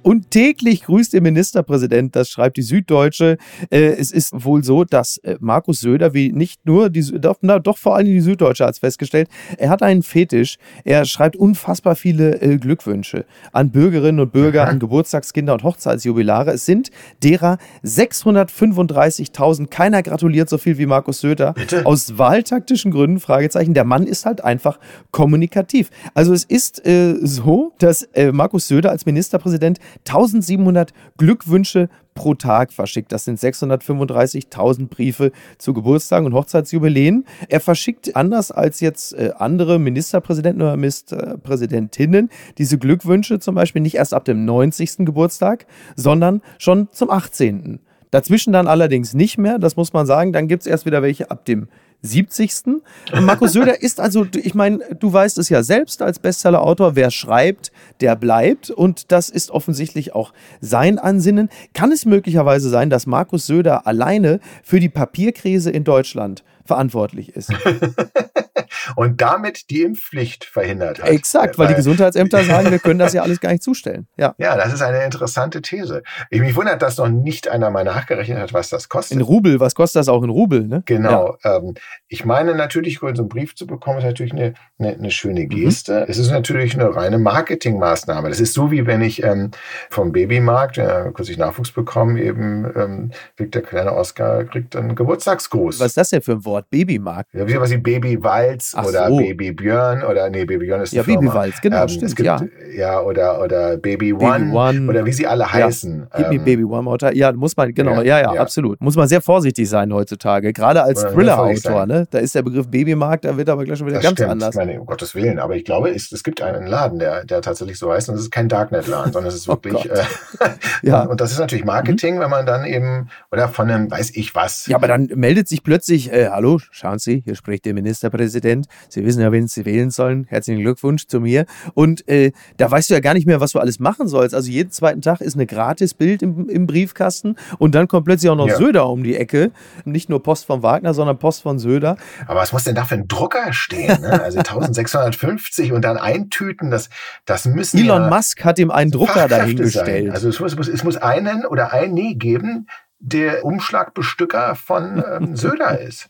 Und 0.06 0.30
täglich 0.30 0.84
grüßt 0.84 1.14
der 1.14 1.20
Ministerpräsident, 1.20 2.14
das 2.14 2.30
schreibt 2.30 2.58
die 2.58 2.62
Süddeutsche. 2.62 3.38
Äh, 3.70 3.86
es 3.98 4.12
ist 4.12 4.44
wohl 4.44 4.62
so, 4.62 4.84
dass 4.84 5.16
äh, 5.16 5.36
Markus 5.40 5.80
Söder, 5.80 6.14
wie 6.14 6.30
nicht 6.30 6.64
nur 6.64 6.90
die, 6.90 7.02
doch, 7.18 7.38
na, 7.40 7.58
doch 7.58 7.76
vor 7.76 7.96
allem 7.96 8.06
die 8.06 8.20
Süddeutsche 8.20 8.66
hat 8.66 8.74
es 8.74 8.78
festgestellt, 8.78 9.28
er 9.58 9.68
hat 9.68 9.82
einen 9.82 10.04
Fetisch. 10.04 10.58
Er 10.84 11.06
schreibt 11.06 11.34
unfassbar 11.34 11.96
viele 11.96 12.40
äh, 12.40 12.56
Glückwünsche 12.58 13.24
an 13.50 13.70
Bürgerinnen 13.70 14.20
und 14.20 14.30
Bürger, 14.30 14.68
an 14.68 14.78
Geburtstagskinder 14.78 15.54
und 15.54 15.64
Hochzeitsjubilare. 15.64 16.52
Es 16.52 16.64
sind 16.66 16.92
derer 17.24 17.58
635.000. 17.82 19.66
Keiner 19.66 20.04
gratuliert 20.04 20.48
so 20.48 20.56
viel 20.56 20.78
wie 20.78 20.86
Markus 20.86 21.20
Söder. 21.20 21.54
Bitte? 21.54 21.84
Aus 21.84 22.16
wahltaktischen 22.16 22.92
Gründen, 22.92 23.18
Fragezeichen. 23.18 23.74
Der 23.74 23.84
Mann 23.84 24.06
ist 24.06 24.24
halt 24.24 24.44
einfach 24.44 24.78
kommunikativ. 25.10 25.90
Also 26.14 26.32
es 26.32 26.44
ist 26.44 26.86
äh, 26.86 27.16
so, 27.22 27.72
dass 27.78 28.04
äh, 28.12 28.30
Markus 28.30 28.68
Söder 28.68 28.90
als 28.90 29.04
Ministerpräsident 29.04 29.80
1700 30.06 30.92
Glückwünsche 31.16 31.88
pro 32.14 32.34
Tag 32.34 32.72
verschickt. 32.72 33.12
Das 33.12 33.24
sind 33.24 33.38
635.000 33.38 34.88
Briefe 34.88 35.30
zu 35.58 35.72
Geburtstagen 35.72 36.26
und 36.26 36.34
Hochzeitsjubiläen. 36.34 37.24
Er 37.48 37.60
verschickt 37.60 38.16
anders 38.16 38.50
als 38.50 38.80
jetzt 38.80 39.12
äh, 39.12 39.32
andere 39.38 39.78
Ministerpräsidenten 39.78 40.62
oder 40.62 40.76
Ministerpräsidentinnen 40.76 42.30
diese 42.58 42.78
Glückwünsche 42.78 43.38
zum 43.38 43.54
Beispiel 43.54 43.82
nicht 43.82 43.94
erst 43.94 44.14
ab 44.14 44.24
dem 44.24 44.44
90. 44.44 44.98
Geburtstag, 44.98 45.66
sondern 45.94 46.42
schon 46.58 46.88
zum 46.90 47.10
18. 47.10 47.80
Dazwischen 48.10 48.52
dann 48.52 48.66
allerdings 48.66 49.14
nicht 49.14 49.36
mehr, 49.36 49.58
das 49.58 49.76
muss 49.76 49.92
man 49.92 50.06
sagen. 50.06 50.32
Dann 50.32 50.48
gibt 50.48 50.62
es 50.62 50.66
erst 50.66 50.86
wieder 50.86 51.02
welche 51.02 51.30
ab 51.30 51.44
dem 51.44 51.68
70. 52.02 52.82
Markus 53.20 53.52
Söder 53.52 53.82
ist 53.82 54.00
also, 54.00 54.26
ich 54.34 54.54
meine, 54.54 54.78
du 54.98 55.12
weißt 55.12 55.38
es 55.38 55.48
ja 55.48 55.62
selbst 55.62 56.02
als 56.02 56.18
Bestsellerautor, 56.18 56.96
wer 56.96 57.10
schreibt, 57.10 57.72
der 58.00 58.16
bleibt. 58.16 58.70
Und 58.70 59.12
das 59.12 59.28
ist 59.28 59.50
offensichtlich 59.50 60.14
auch 60.14 60.32
sein 60.60 60.98
Ansinnen. 60.98 61.48
Kann 61.74 61.92
es 61.92 62.04
möglicherweise 62.04 62.68
sein, 62.68 62.90
dass 62.90 63.06
Markus 63.06 63.46
Söder 63.46 63.86
alleine 63.86 64.40
für 64.62 64.80
die 64.80 64.88
Papierkrise 64.88 65.70
in 65.70 65.84
Deutschland 65.84 66.44
verantwortlich 66.64 67.34
ist? 67.34 67.52
und 68.94 69.20
damit 69.20 69.70
die 69.70 69.82
Impfpflicht 69.82 70.44
verhindert 70.44 71.02
hat. 71.02 71.08
Exakt, 71.08 71.58
weil, 71.58 71.66
weil 71.66 71.74
die 71.74 71.78
Gesundheitsämter 71.78 72.44
sagen, 72.44 72.70
wir 72.70 72.78
können 72.78 72.98
das 72.98 73.12
ja 73.12 73.22
alles 73.22 73.40
gar 73.40 73.50
nicht 73.50 73.62
zustellen. 73.62 74.06
Ja. 74.16 74.34
ja, 74.38 74.56
das 74.56 74.72
ist 74.72 74.82
eine 74.82 75.04
interessante 75.04 75.62
These. 75.62 76.02
Ich 76.30 76.40
mich 76.40 76.54
wundert, 76.54 76.82
dass 76.82 76.98
noch 76.98 77.08
nicht 77.08 77.48
einer 77.48 77.70
mal 77.70 77.84
nachgerechnet 77.84 78.38
hat, 78.38 78.52
was 78.52 78.68
das 78.68 78.88
kostet. 78.88 79.16
In 79.16 79.22
Rubel, 79.22 79.60
was 79.60 79.74
kostet 79.74 80.00
das 80.00 80.08
auch 80.08 80.22
in 80.22 80.30
Rubel? 80.30 80.66
Ne? 80.66 80.82
Genau. 80.86 81.36
Ja. 81.42 81.56
Ähm, 81.56 81.74
ich 82.08 82.24
meine 82.24 82.54
natürlich, 82.54 82.98
so 83.00 83.06
einen 83.06 83.28
Brief 83.28 83.54
zu 83.56 83.66
bekommen, 83.66 83.98
ist 83.98 84.04
natürlich 84.04 84.32
eine, 84.32 84.54
eine, 84.78 84.94
eine 84.94 85.10
schöne 85.10 85.40
mhm. 85.40 85.48
Geste. 85.48 86.00
Mhm. 86.00 86.06
Es 86.08 86.18
ist 86.18 86.30
natürlich 86.30 86.74
eine 86.74 86.94
reine 86.94 87.18
Marketingmaßnahme. 87.18 88.28
Das 88.28 88.40
ist 88.40 88.54
so, 88.54 88.70
wie 88.70 88.86
wenn 88.86 89.02
ich 89.02 89.22
ähm, 89.22 89.50
vom 89.90 90.12
Babymarkt, 90.12 90.76
ja, 90.76 91.10
kürzlich 91.10 91.38
Nachwuchs 91.38 91.72
bekommen, 91.72 92.16
eben 92.16 92.64
ähm, 92.76 93.10
kriegt 93.36 93.54
der 93.54 93.62
kleine 93.62 93.92
Oscar 93.92 94.44
kriegt 94.44 94.76
einen 94.76 94.94
Geburtstagsgruß. 94.94 95.80
Was 95.80 95.88
ist 95.88 95.96
das 95.96 96.10
denn 96.10 96.22
für 96.22 96.32
ein 96.32 96.44
Wort? 96.44 96.70
Babymarkt? 96.70 97.32
Ja, 97.34 97.46
wie 97.46 97.58
was 97.60 97.70
wie 97.70 97.76
Babywalz 97.78 98.74
oder 98.84 99.08
so. 99.08 99.16
Baby 99.16 99.52
Björn 99.52 100.02
oder 100.02 100.28
nee, 100.30 100.44
Baby 100.44 100.66
Björn 100.66 100.82
ist 100.82 100.92
Ja, 100.92 101.02
Firma. 101.02 101.20
Babywalz, 101.20 101.60
genau, 101.60 101.82
ähm, 101.82 101.88
stimmt, 101.88 102.16
gibt, 102.16 102.26
ja. 102.26 102.40
ja. 102.76 103.00
oder, 103.00 103.40
oder 103.42 103.76
Baby 103.76 104.12
One, 104.12 104.38
Baby 104.38 104.52
One 104.52 104.88
oder 104.88 105.06
wie 105.06 105.12
sie 105.12 105.26
alle 105.26 105.52
heißen. 105.52 106.08
Ja, 106.16 106.30
ähm, 106.30 106.44
Baby 106.44 106.64
One 106.64 106.82
Motor. 106.82 107.12
Ja, 107.14 107.32
muss 107.32 107.56
man, 107.56 107.72
genau, 107.74 108.02
ja, 108.02 108.20
ja, 108.20 108.34
ja, 108.34 108.40
absolut. 108.40 108.80
Muss 108.80 108.96
man 108.96 109.08
sehr 109.08 109.20
vorsichtig 109.20 109.68
sein 109.68 109.92
heutzutage. 109.92 110.52
Gerade 110.52 110.82
als 110.82 111.02
Thriller-Autor, 111.04 111.86
ne? 111.86 112.06
Da 112.10 112.18
ist 112.18 112.34
der 112.34 112.42
Begriff 112.42 112.68
Babymarkt, 112.68 113.24
da 113.24 113.36
wird 113.36 113.48
aber 113.48 113.64
gleich 113.64 113.78
schon 113.78 113.86
wieder 113.86 113.98
das 113.98 114.04
ganz 114.04 114.18
stimmt. 114.18 114.30
anders. 114.30 114.54
Ich 114.54 114.56
meine, 114.56 114.80
um 114.80 114.86
Gottes 114.86 115.14
Willen, 115.14 115.38
aber 115.38 115.56
ich 115.56 115.64
glaube, 115.64 115.90
es, 115.90 116.12
es 116.12 116.22
gibt 116.22 116.42
einen 116.42 116.66
Laden, 116.66 116.98
der, 116.98 117.24
der 117.24 117.40
tatsächlich 117.42 117.78
so 117.78 117.92
heißt 117.92 118.08
und 118.08 118.16
es 118.16 118.22
ist 118.22 118.30
kein 118.30 118.48
Darknet-Laden, 118.48 119.12
sondern 119.12 119.28
es 119.28 119.36
ist 119.36 119.48
oh 119.48 119.52
wirklich, 119.52 119.90
oh 119.90 119.94
äh, 119.94 120.48
ja. 120.82 121.02
und 121.02 121.20
das 121.20 121.32
ist 121.32 121.38
natürlich 121.38 121.64
Marketing, 121.64 122.16
mhm. 122.16 122.20
wenn 122.20 122.30
man 122.30 122.46
dann 122.46 122.64
eben, 122.64 123.08
oder 123.30 123.48
von 123.48 123.70
einem, 123.70 123.90
weiß 123.90 124.16
ich 124.16 124.34
was. 124.34 124.66
Ja, 124.66 124.76
aber 124.76 124.88
dann 124.88 125.08
meldet 125.14 125.48
sich 125.48 125.62
plötzlich, 125.62 126.12
äh, 126.12 126.28
hallo, 126.28 126.58
schauen 126.70 126.98
Sie, 126.98 127.22
hier 127.24 127.34
spricht 127.34 127.64
der 127.64 127.74
Ministerpräsident. 127.74 128.65
Sie 128.88 129.04
wissen 129.04 129.20
ja, 129.20 129.32
wen 129.32 129.48
Sie 129.48 129.64
wählen 129.64 129.90
sollen. 129.90 130.26
Herzlichen 130.28 130.60
Glückwunsch 130.60 131.06
zu 131.06 131.20
mir. 131.20 131.46
Und 131.74 132.06
äh, 132.08 132.32
da 132.56 132.70
weißt 132.70 132.90
du 132.90 132.94
ja 132.94 133.00
gar 133.00 133.14
nicht 133.14 133.26
mehr, 133.26 133.40
was 133.40 133.52
du 133.52 133.58
alles 133.58 133.78
machen 133.78 134.08
sollst. 134.08 134.34
Also 134.34 134.50
jeden 134.50 134.70
zweiten 134.70 135.02
Tag 135.02 135.20
ist 135.20 135.34
eine 135.34 135.46
Gratisbild 135.46 136.22
im, 136.22 136.48
im 136.48 136.66
Briefkasten 136.66 137.36
und 137.58 137.74
dann 137.74 137.88
kommt 137.88 138.06
plötzlich 138.06 138.30
auch 138.30 138.36
noch 138.36 138.48
ja. 138.48 138.56
Söder 138.56 138.88
um 138.88 139.02
die 139.02 139.16
Ecke. 139.16 139.50
Nicht 139.84 140.08
nur 140.08 140.22
Post 140.22 140.46
von 140.46 140.62
Wagner, 140.62 140.94
sondern 140.94 141.18
Post 141.18 141.42
von 141.42 141.58
Söder. 141.58 141.96
Aber 142.26 142.40
was 142.40 142.52
muss 142.52 142.64
denn 142.64 142.74
da 142.74 142.84
für 142.84 142.94
ein 142.94 143.08
Drucker 143.08 143.52
stehen? 143.52 144.00
Ne? 144.00 144.22
Also 144.22 144.38
1650 144.38 145.72
und 145.72 145.82
dann 145.82 145.96
eintüten, 145.96 146.70
das, 146.70 146.90
das 147.24 147.44
müssen 147.44 147.78
Elon 147.78 148.02
ja 148.02 148.08
Musk 148.08 148.44
hat 148.44 148.58
ihm 148.58 148.70
einen 148.70 148.90
Drucker 148.90 149.28
dahingestellt. 149.28 150.10
Also 150.10 150.28
es 150.28 150.40
muss, 150.40 150.68
es 150.68 150.84
muss 150.84 150.96
einen 150.96 151.46
oder 151.46 151.72
eine 151.72 152.14
geben, 152.14 152.66
der 152.98 153.44
Umschlagbestücker 153.44 154.54
von 154.56 155.02
ähm, 155.06 155.36
Söder 155.36 155.80
ist. 155.80 156.08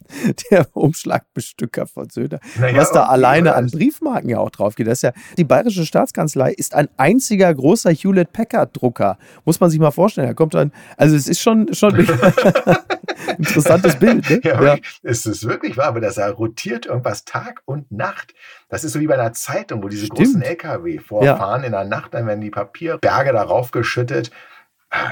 Der 0.51 0.67
Umschlagbestücker 0.75 1.87
von 1.87 2.11
Söder. 2.11 2.41
Naja, 2.59 2.77
Was 2.79 2.93
da 2.93 3.07
alleine 3.07 3.55
an 3.55 3.71
Briefmarken 3.71 4.31
ja 4.31 4.39
auch 4.39 4.51
drauf 4.51 4.77
geht. 4.77 4.87
Das 4.87 4.99
ist 4.99 5.03
ja, 5.03 5.13
die 5.37 5.45
Bayerische 5.45 5.85
Staatskanzlei 5.85 6.53
ist 6.53 6.75
ein 6.75 6.89
einziger 6.97 7.53
großer 7.53 7.91
Hewlett 7.91 8.33
Packard 8.33 8.81
Drucker. 8.81 9.19
Muss 9.45 9.61
man 9.61 9.71
sich 9.71 9.81
mal 9.81 9.91
vorstellen. 9.91 10.29
Da 10.29 10.35
kommt 10.35 10.55
dann, 10.55 10.73
also 10.97 11.17
es 11.17 11.29
ist 11.29 11.41
schon, 11.41 11.73
schon 11.75 11.95
interessantes 13.39 13.97
Bild. 13.99 14.29
Ne? 14.31 14.41
Ja, 14.45 14.63
ja. 14.63 14.77
Es 15.03 15.27
ist 15.27 15.47
wirklich 15.47 15.77
wahr, 15.77 15.87
aber 15.89 16.01
das 16.01 16.19
rotiert 16.19 16.87
irgendwas 16.87 17.25
Tag 17.25 17.63
und 17.65 17.91
Nacht. 17.91 18.35
Das 18.69 18.85
ist 18.85 18.93
so 18.93 19.01
wie 19.01 19.07
bei 19.07 19.15
einer 19.15 19.33
Zeitung, 19.33 19.83
wo 19.83 19.89
diese 19.89 20.07
Stimmt. 20.07 20.19
großen 20.19 20.43
LKW 20.43 20.99
vorfahren 20.99 21.63
ja. 21.63 21.67
in 21.67 21.73
der 21.73 21.85
Nacht, 21.85 22.15
dann 22.15 22.27
werden 22.27 22.41
die 22.41 22.51
Papierberge 22.51 23.33
darauf 23.33 23.71
geschüttet. 23.71 24.31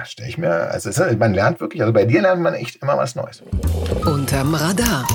Stelle 0.05 0.29
ich 0.29 0.39
mir, 0.39 0.51
also 0.51 0.91
man 1.17 1.35
lernt 1.35 1.61
wirklich, 1.61 1.83
also 1.83 1.93
bei 1.93 2.05
dir 2.05 2.23
lernt 2.23 2.43
man 2.43 2.55
echt 2.55 2.83
immer 2.83 2.97
was 2.97 3.15
Neues. 3.15 3.43
Unterm 4.05 4.55
Radar. 4.55 5.07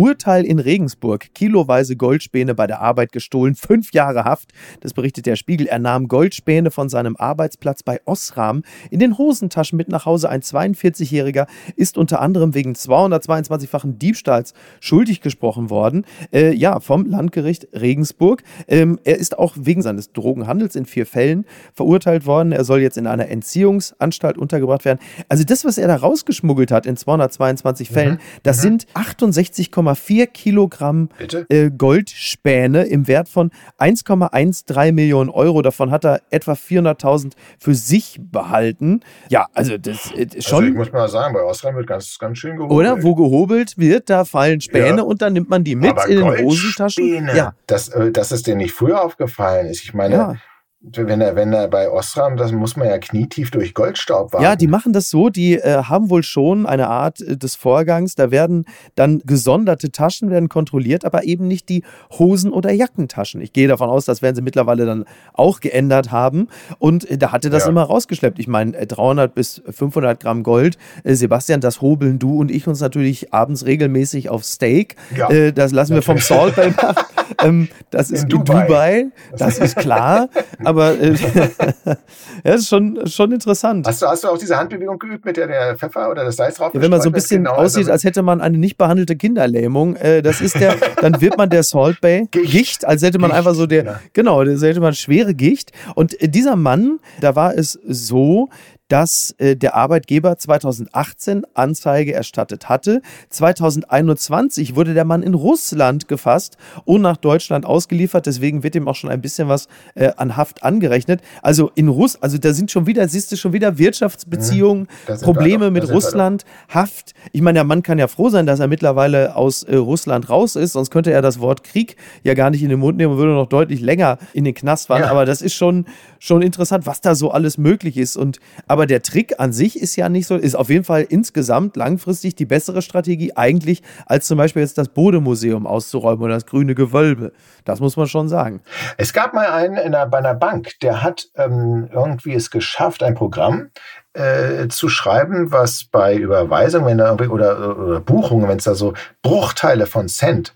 Urteil 0.00 0.46
in 0.46 0.58
Regensburg. 0.58 1.34
Kiloweise 1.34 1.94
Goldspäne 1.94 2.54
bei 2.54 2.66
der 2.66 2.80
Arbeit 2.80 3.12
gestohlen. 3.12 3.54
Fünf 3.54 3.92
Jahre 3.92 4.24
Haft. 4.24 4.52
Das 4.80 4.94
berichtet 4.94 5.26
der 5.26 5.36
Spiegel. 5.36 5.66
Er 5.66 5.78
nahm 5.78 6.08
Goldspäne 6.08 6.70
von 6.70 6.88
seinem 6.88 7.16
Arbeitsplatz 7.16 7.82
bei 7.82 8.00
Osram 8.06 8.62
in 8.90 8.98
den 8.98 9.18
Hosentaschen 9.18 9.76
mit 9.76 9.90
nach 9.90 10.06
Hause. 10.06 10.30
Ein 10.30 10.40
42-Jähriger 10.40 11.46
ist 11.76 11.98
unter 11.98 12.22
anderem 12.22 12.54
wegen 12.54 12.72
222-fachen 12.72 13.98
Diebstahls 13.98 14.54
schuldig 14.80 15.20
gesprochen 15.20 15.68
worden. 15.68 16.06
Äh, 16.32 16.54
ja, 16.54 16.80
vom 16.80 17.04
Landgericht 17.04 17.68
Regensburg. 17.74 18.42
Ähm, 18.68 18.98
er 19.04 19.18
ist 19.18 19.38
auch 19.38 19.54
wegen 19.58 19.82
seines 19.82 20.14
Drogenhandels 20.14 20.76
in 20.76 20.86
vier 20.86 21.04
Fällen 21.04 21.44
verurteilt 21.74 22.24
worden. 22.24 22.52
Er 22.52 22.64
soll 22.64 22.80
jetzt 22.80 22.96
in 22.96 23.06
einer 23.06 23.28
Entziehungsanstalt 23.28 24.38
untergebracht 24.38 24.86
werden. 24.86 24.98
Also 25.28 25.44
das, 25.44 25.66
was 25.66 25.76
er 25.76 25.88
da 25.88 25.96
rausgeschmuggelt 25.96 26.72
hat 26.72 26.86
in 26.86 26.96
222 26.96 27.90
Fällen, 27.90 28.14
mhm. 28.14 28.40
das 28.44 28.56
mhm. 28.56 28.62
sind 28.62 28.86
68,5 28.94 29.89
1,4 29.94 30.26
Kilogramm 30.26 31.08
äh, 31.48 31.70
Goldspäne 31.70 32.84
im 32.84 33.08
Wert 33.08 33.28
von 33.28 33.50
1,13 33.78 34.92
Millionen 34.92 35.30
Euro. 35.30 35.62
Davon 35.62 35.90
hat 35.90 36.04
er 36.04 36.20
etwa 36.30 36.52
400.000 36.52 37.32
für 37.58 37.74
sich 37.74 38.20
behalten. 38.20 39.00
Ja, 39.28 39.46
also 39.54 39.78
das 39.78 40.12
äh, 40.12 40.40
schon. 40.40 40.58
Also 40.58 40.62
ich 40.62 40.74
muss 40.74 40.92
mal 40.92 41.08
sagen, 41.08 41.34
bei 41.34 41.42
Osram 41.42 41.76
wird 41.76 41.86
ganz, 41.86 42.18
ganz 42.18 42.38
schön 42.38 42.56
gehobelt. 42.56 42.78
Oder 42.78 43.02
wo 43.02 43.14
gehobelt 43.14 43.78
wird, 43.78 44.10
da 44.10 44.24
fallen 44.24 44.60
Späne 44.60 44.98
ja. 44.98 45.02
und 45.02 45.22
dann 45.22 45.32
nimmt 45.32 45.50
man 45.50 45.64
die 45.64 45.76
mit 45.76 45.90
Aber 45.90 46.06
in 46.08 46.18
den 46.18 46.44
Hosentaschen. 46.44 47.28
Ja. 47.34 47.54
Das, 47.66 47.88
äh, 47.88 48.10
dass 48.10 48.30
es 48.30 48.42
dir 48.42 48.56
nicht 48.56 48.72
früher 48.72 49.02
aufgefallen 49.02 49.66
ist. 49.66 49.82
Ich 49.84 49.94
meine, 49.94 50.14
ja 50.14 50.36
wenn 50.82 51.20
er, 51.20 51.36
wenn 51.36 51.52
er 51.52 51.68
bei 51.68 51.90
Osram, 51.90 52.38
das 52.38 52.52
muss 52.52 52.74
man 52.74 52.88
ja 52.88 52.98
knietief 52.98 53.50
durch 53.50 53.74
Goldstaub 53.74 54.32
warten. 54.32 54.42
Ja, 54.42 54.56
die 54.56 54.66
machen 54.66 54.94
das 54.94 55.10
so, 55.10 55.28
die 55.28 55.56
äh, 55.56 55.82
haben 55.82 56.08
wohl 56.08 56.22
schon 56.22 56.64
eine 56.64 56.88
Art 56.88 57.20
äh, 57.20 57.36
des 57.36 57.54
Vorgangs, 57.54 58.14
da 58.14 58.30
werden 58.30 58.64
dann 58.94 59.20
gesonderte 59.26 59.92
Taschen 59.92 60.30
werden 60.30 60.48
kontrolliert, 60.48 61.04
aber 61.04 61.24
eben 61.24 61.46
nicht 61.46 61.68
die 61.68 61.84
Hosen- 62.18 62.52
oder 62.52 62.72
Jackentaschen. 62.72 63.42
Ich 63.42 63.52
gehe 63.52 63.68
davon 63.68 63.90
aus, 63.90 64.06
das 64.06 64.22
werden 64.22 64.36
sie 64.36 64.42
mittlerweile 64.42 64.86
dann 64.86 65.04
auch 65.34 65.60
geändert 65.60 66.12
haben 66.12 66.48
und 66.78 67.08
äh, 67.10 67.18
da 67.18 67.30
hatte 67.30 67.50
das 67.50 67.64
ja. 67.64 67.70
immer 67.70 67.82
rausgeschleppt. 67.82 68.38
Ich 68.38 68.48
meine, 68.48 68.72
300 68.72 69.30
äh, 69.30 69.32
bis 69.34 69.62
500 69.68 70.18
Gramm 70.18 70.42
Gold. 70.42 70.78
Äh, 71.04 71.14
Sebastian, 71.14 71.60
das 71.60 71.82
hobeln 71.82 72.18
du 72.18 72.38
und 72.40 72.50
ich 72.50 72.66
uns 72.66 72.80
natürlich 72.80 73.34
abends 73.34 73.66
regelmäßig 73.66 74.30
auf 74.30 74.44
Steak. 74.44 74.96
Ja, 75.14 75.52
das 75.52 75.72
lassen 75.72 75.94
wir 75.94 76.02
vom 76.02 76.18
Salt 76.18 76.56
Bay 76.56 76.70
machen. 76.82 77.04
ähm, 77.44 77.68
das 77.90 78.10
ist 78.10 78.22
in 78.22 78.28
Dubai. 78.30 78.66
Dubai. 78.66 79.06
Das 79.36 79.58
ist 79.58 79.76
klar. 79.76 80.28
aber 80.70 80.98
äh, 80.98 81.12
ja, 81.84 81.96
das 82.42 82.62
ist 82.62 82.68
schon, 82.68 83.06
schon 83.06 83.32
interessant. 83.32 83.86
Hast 83.86 84.00
du, 84.00 84.06
hast 84.06 84.24
du 84.24 84.28
auch 84.28 84.38
diese 84.38 84.56
Handbewegung 84.56 84.98
geübt, 84.98 85.24
mit 85.24 85.36
der 85.36 85.46
der 85.46 85.76
Pfeffer 85.76 86.10
oder 86.10 86.24
das 86.24 86.36
Salz 86.36 86.56
drauf 86.56 86.72
ja, 86.72 86.80
Wenn 86.80 86.90
man 86.90 87.02
so 87.02 87.10
ein 87.10 87.12
bisschen 87.12 87.44
genau, 87.44 87.56
aussieht, 87.56 87.80
also 87.80 87.92
als 87.92 88.04
hätte 88.04 88.22
man 88.22 88.40
eine 88.40 88.56
nicht 88.56 88.78
behandelte 88.78 89.16
Kinderlähmung, 89.16 89.96
äh, 89.96 90.22
das 90.22 90.40
ist 90.40 90.58
der, 90.58 90.76
dann 91.00 91.20
wird 91.20 91.36
man 91.36 91.50
der 91.50 91.62
Salt 91.62 92.00
Bay 92.00 92.26
Gicht, 92.30 92.50
Gicht 92.50 92.84
als 92.86 93.02
hätte 93.02 93.18
man 93.18 93.30
Gicht, 93.30 93.38
einfach 93.38 93.54
so 93.54 93.66
der, 93.66 93.84
ja. 93.84 94.00
genau, 94.12 94.40
als 94.40 94.62
hätte 94.62 94.80
man 94.80 94.94
schwere 94.94 95.34
Gicht. 95.34 95.72
Und 95.94 96.20
äh, 96.20 96.28
dieser 96.28 96.56
Mann, 96.56 97.00
da 97.20 97.36
war 97.36 97.54
es 97.54 97.78
so, 97.86 98.48
dass 98.90 99.34
äh, 99.38 99.56
der 99.56 99.74
Arbeitgeber 99.74 100.36
2018 100.36 101.46
Anzeige 101.54 102.12
erstattet 102.12 102.68
hatte. 102.68 103.02
2021 103.30 104.74
wurde 104.76 104.94
der 104.94 105.04
Mann 105.04 105.22
in 105.22 105.34
Russland 105.34 106.08
gefasst 106.08 106.56
und 106.84 107.00
nach 107.00 107.16
Deutschland 107.16 107.64
ausgeliefert. 107.64 108.26
Deswegen 108.26 108.62
wird 108.62 108.74
ihm 108.74 108.88
auch 108.88 108.96
schon 108.96 109.10
ein 109.10 109.20
bisschen 109.20 109.48
was 109.48 109.68
äh, 109.94 110.10
an 110.16 110.36
Haft 110.36 110.62
angerechnet. 110.64 111.22
Also 111.42 111.70
in 111.74 111.88
Russ, 111.88 112.20
also 112.20 112.36
da 112.36 112.52
sind 112.52 112.70
schon 112.70 112.86
wieder, 112.86 113.08
siehst 113.08 113.30
du 113.32 113.36
schon 113.36 113.52
wieder 113.52 113.78
Wirtschaftsbeziehungen, 113.78 114.88
mhm, 115.08 115.20
Probleme 115.20 115.66
doch, 115.66 115.72
mit 115.72 115.88
Russland, 115.88 116.44
Haft. 116.68 117.14
Ich 117.32 117.42
meine, 117.42 117.58
der 117.58 117.64
Mann 117.64 117.82
kann 117.82 117.98
ja 117.98 118.08
froh 118.08 118.28
sein, 118.28 118.46
dass 118.46 118.60
er 118.60 118.66
mittlerweile 118.66 119.36
aus 119.36 119.62
äh, 119.62 119.76
Russland 119.76 120.28
raus 120.28 120.56
ist, 120.56 120.72
sonst 120.72 120.90
könnte 120.90 121.12
er 121.12 121.22
das 121.22 121.40
Wort 121.40 121.62
Krieg 121.62 121.96
ja 122.24 122.34
gar 122.34 122.50
nicht 122.50 122.62
in 122.62 122.68
den 122.68 122.80
Mund 122.80 122.96
nehmen 122.96 123.12
und 123.12 123.18
würde 123.18 123.32
noch 123.32 123.48
deutlich 123.48 123.80
länger 123.80 124.18
in 124.32 124.44
den 124.44 124.54
Knast 124.54 124.88
fahren. 124.88 125.02
Ja. 125.02 125.10
Aber 125.10 125.24
das 125.24 125.42
ist 125.42 125.54
schon, 125.54 125.86
schon 126.18 126.42
interessant, 126.42 126.86
was 126.86 127.00
da 127.00 127.14
so 127.14 127.30
alles 127.30 127.56
möglich 127.56 127.96
ist. 127.96 128.16
Und 128.16 128.40
aber 128.66 128.79
aber 128.80 128.86
der 128.86 129.02
Trick 129.02 129.34
an 129.38 129.52
sich 129.52 129.78
ist 129.78 129.94
ja 129.96 130.08
nicht 130.08 130.26
so, 130.26 130.36
ist 130.36 130.54
auf 130.54 130.70
jeden 130.70 130.84
Fall 130.84 131.02
insgesamt 131.02 131.76
langfristig 131.76 132.34
die 132.34 132.46
bessere 132.46 132.80
Strategie 132.80 133.36
eigentlich, 133.36 133.82
als 134.06 134.26
zum 134.26 134.38
Beispiel 134.38 134.62
jetzt 134.62 134.78
das 134.78 134.88
Bodemuseum 134.88 135.66
auszuräumen 135.66 136.22
oder 136.22 136.32
das 136.32 136.46
grüne 136.46 136.74
Gewölbe. 136.74 137.32
Das 137.66 137.80
muss 137.80 137.98
man 137.98 138.06
schon 138.06 138.30
sagen. 138.30 138.62
Es 138.96 139.12
gab 139.12 139.34
mal 139.34 139.48
einen 139.48 139.76
einer, 139.76 140.06
bei 140.06 140.16
einer 140.16 140.32
Bank, 140.32 140.78
der 140.80 141.02
hat 141.02 141.28
ähm, 141.36 141.90
irgendwie 141.92 142.32
es 142.32 142.50
geschafft, 142.50 143.02
ein 143.02 143.14
Programm 143.14 143.68
äh, 144.14 144.68
zu 144.68 144.88
schreiben, 144.88 145.52
was 145.52 145.84
bei 145.84 146.16
Überweisungen 146.16 147.02
oder, 147.02 147.78
oder 147.78 148.00
Buchungen, 148.00 148.48
wenn 148.48 148.56
es 148.56 148.64
da 148.64 148.74
so 148.74 148.94
Bruchteile 149.20 149.84
von 149.84 150.08
Cent 150.08 150.54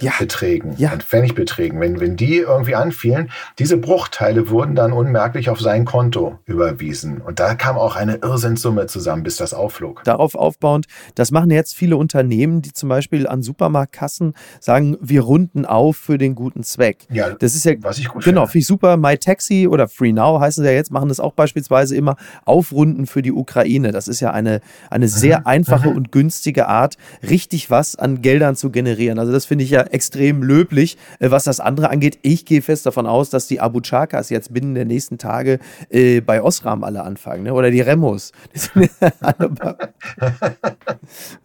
ja. 0.00 0.12
Beträgen, 0.18 0.74
ja. 0.76 0.90
Pfennigbeträgen, 0.96 1.80
wenn, 1.80 2.00
wenn 2.00 2.16
die 2.16 2.36
irgendwie 2.36 2.74
anfielen, 2.74 3.30
diese 3.58 3.76
Bruchteile 3.76 4.50
wurden 4.50 4.74
dann 4.74 4.92
unmerklich 4.92 5.48
auf 5.48 5.60
sein 5.60 5.84
Konto 5.84 6.38
überwiesen. 6.44 7.20
Und 7.20 7.40
da 7.40 7.54
kam 7.54 7.76
auch 7.78 7.96
eine 7.96 8.16
Irrsinnsumme 8.16 8.86
zusammen, 8.86 9.22
bis 9.22 9.36
das 9.36 9.54
aufflog. 9.54 10.02
Darauf 10.04 10.34
aufbauend, 10.34 10.86
das 11.14 11.30
machen 11.30 11.50
jetzt 11.50 11.74
viele 11.74 11.96
Unternehmen, 11.96 12.62
die 12.62 12.72
zum 12.72 12.88
Beispiel 12.88 13.26
an 13.26 13.42
Supermarktkassen 13.42 14.34
sagen, 14.60 14.96
wir 15.00 15.22
runden 15.22 15.64
auf 15.64 15.96
für 15.96 16.18
den 16.18 16.34
guten 16.34 16.62
Zweck. 16.62 17.06
Ja, 17.10 17.30
das 17.30 17.54
ist 17.54 17.64
ja, 17.64 17.72
was 17.80 17.98
ich 17.98 18.08
gut 18.08 18.24
Genau, 18.24 18.46
finde 18.46 18.58
ich 18.58 18.66
super. 18.66 18.96
MyTaxi 18.96 19.68
oder 19.68 19.88
Free 19.88 20.12
Now 20.12 20.40
heißen 20.40 20.62
sie 20.62 20.70
ja 20.70 20.76
jetzt, 20.76 20.90
machen 20.90 21.08
das 21.08 21.20
auch 21.20 21.32
beispielsweise 21.32 21.96
immer 21.96 22.16
aufrunden 22.44 23.06
für 23.06 23.22
die 23.22 23.32
Ukraine. 23.32 23.92
Das 23.92 24.08
ist 24.08 24.20
ja 24.20 24.30
eine, 24.32 24.60
eine 24.90 25.08
sehr 25.08 25.40
mhm. 25.40 25.46
einfache 25.46 25.90
mhm. 25.90 25.96
und 25.96 26.12
günstige 26.12 26.68
Art, 26.68 26.96
richtig 27.22 27.70
was 27.70 27.96
an 27.96 28.20
Geldern 28.20 28.56
zu 28.56 28.70
generieren. 28.70 29.18
Also 29.18 29.32
das 29.32 29.46
finde 29.46 29.64
ich 29.64 29.70
ja 29.70 29.85
extrem 29.88 30.42
löblich, 30.42 30.96
äh, 31.18 31.30
was 31.30 31.44
das 31.44 31.60
andere 31.60 31.90
angeht. 31.90 32.18
Ich 32.22 32.44
gehe 32.44 32.62
fest 32.62 32.86
davon 32.86 33.06
aus, 33.06 33.30
dass 33.30 33.46
die 33.46 33.60
Abu 33.60 33.80
Chakas 33.80 34.30
jetzt 34.30 34.52
binnen 34.52 34.74
der 34.74 34.84
nächsten 34.84 35.18
Tage 35.18 35.58
äh, 35.90 36.20
bei 36.20 36.42
Osram 36.42 36.84
alle 36.84 37.02
anfangen, 37.02 37.44
ne? 37.44 37.54
oder 37.54 37.70
die 37.70 37.80
Remos. 37.80 38.32
wir 38.74 38.88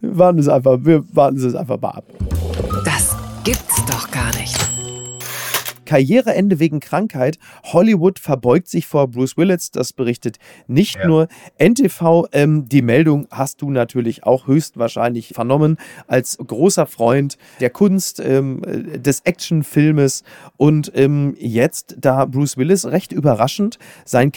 warten 0.00 0.38
es 0.38 0.48
einfach, 0.48 0.78
wir 0.82 1.04
warten 1.12 1.36
es 1.38 1.54
einfach 1.54 1.80
mal 1.80 1.90
ab. 1.90 2.04
Das 2.84 3.16
gibt's 3.44 3.84
doch 3.86 4.10
gar 4.10 4.34
nicht. 4.36 4.61
Karriereende 5.92 6.58
wegen 6.58 6.80
Krankheit. 6.80 7.38
Hollywood 7.64 8.18
verbeugt 8.18 8.66
sich 8.66 8.86
vor 8.86 9.08
Bruce 9.08 9.36
Willis. 9.36 9.72
Das 9.72 9.92
berichtet 9.92 10.38
nicht 10.66 10.96
ja. 10.96 11.06
nur 11.06 11.28
NTV. 11.58 12.28
Ähm, 12.32 12.66
die 12.66 12.80
Meldung 12.80 13.28
hast 13.30 13.60
du 13.60 13.70
natürlich 13.70 14.24
auch 14.24 14.46
höchstwahrscheinlich 14.46 15.34
vernommen 15.34 15.76
als 16.06 16.38
großer 16.38 16.86
Freund 16.86 17.36
der 17.60 17.68
Kunst, 17.68 18.20
ähm, 18.20 18.62
des 18.64 19.20
Actionfilmes. 19.20 20.22
Und 20.56 20.90
ähm, 20.94 21.36
jetzt, 21.38 21.96
da 22.00 22.24
Bruce 22.24 22.56
Willis 22.56 22.86
recht 22.86 23.12
überraschend 23.12 23.78
sein 24.06 24.32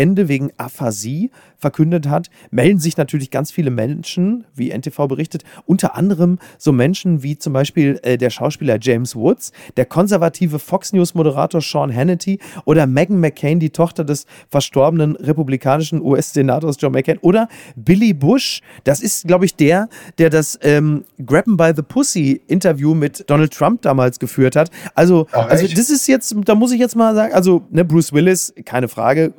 Karriereende 0.00 0.28
wegen 0.28 0.50
Aphasie 0.56 1.30
verkündet 1.58 2.08
hat, 2.08 2.30
melden 2.50 2.78
sich 2.78 2.96
natürlich 2.96 3.30
ganz 3.30 3.50
viele 3.50 3.70
Menschen, 3.70 4.44
wie 4.54 4.70
NTV 4.70 5.06
berichtet, 5.08 5.44
unter 5.66 5.94
anderem 5.94 6.38
so 6.56 6.72
Menschen 6.72 7.22
wie 7.22 7.36
zum 7.36 7.52
Beispiel 7.52 8.00
äh, 8.02 8.16
der 8.16 8.30
Schauspieler 8.30 8.78
James 8.80 9.14
Woods, 9.14 9.52
der 9.76 9.84
konservative 9.84 10.58
Fox 10.58 10.94
News-Moderator 10.94 11.60
Sean 11.60 11.94
Hannity 11.94 12.38
oder 12.64 12.86
Meghan 12.86 13.20
McCain, 13.20 13.60
die 13.60 13.70
Tochter 13.70 14.04
des 14.04 14.24
verstorbenen 14.48 15.16
republikanischen 15.16 16.00
US-Senators 16.00 16.76
John 16.80 16.92
McCain 16.92 17.18
oder 17.18 17.48
Billy 17.76 18.14
Bush. 18.14 18.62
Das 18.84 19.00
ist, 19.00 19.26
glaube 19.26 19.44
ich, 19.44 19.54
der, 19.54 19.90
der 20.18 20.30
das 20.30 20.58
ähm, 20.62 21.04
Grabben 21.24 21.58
by 21.58 21.72
the 21.76 21.82
Pussy 21.82 22.40
Interview 22.46 22.94
mit 22.94 23.28
Donald 23.28 23.52
Trump 23.52 23.82
damals 23.82 24.18
geführt 24.18 24.56
hat. 24.56 24.70
Also, 24.94 25.26
Ach, 25.32 25.48
also 25.48 25.66
das 25.66 25.90
ist 25.90 26.06
jetzt, 26.06 26.34
da 26.46 26.54
muss 26.54 26.72
ich 26.72 26.80
jetzt 26.80 26.96
mal 26.96 27.14
sagen, 27.14 27.34
also 27.34 27.66
ne, 27.70 27.84
Bruce 27.84 28.14
Willis, 28.14 28.54
keine 28.64 28.88
Frage, 28.88 29.34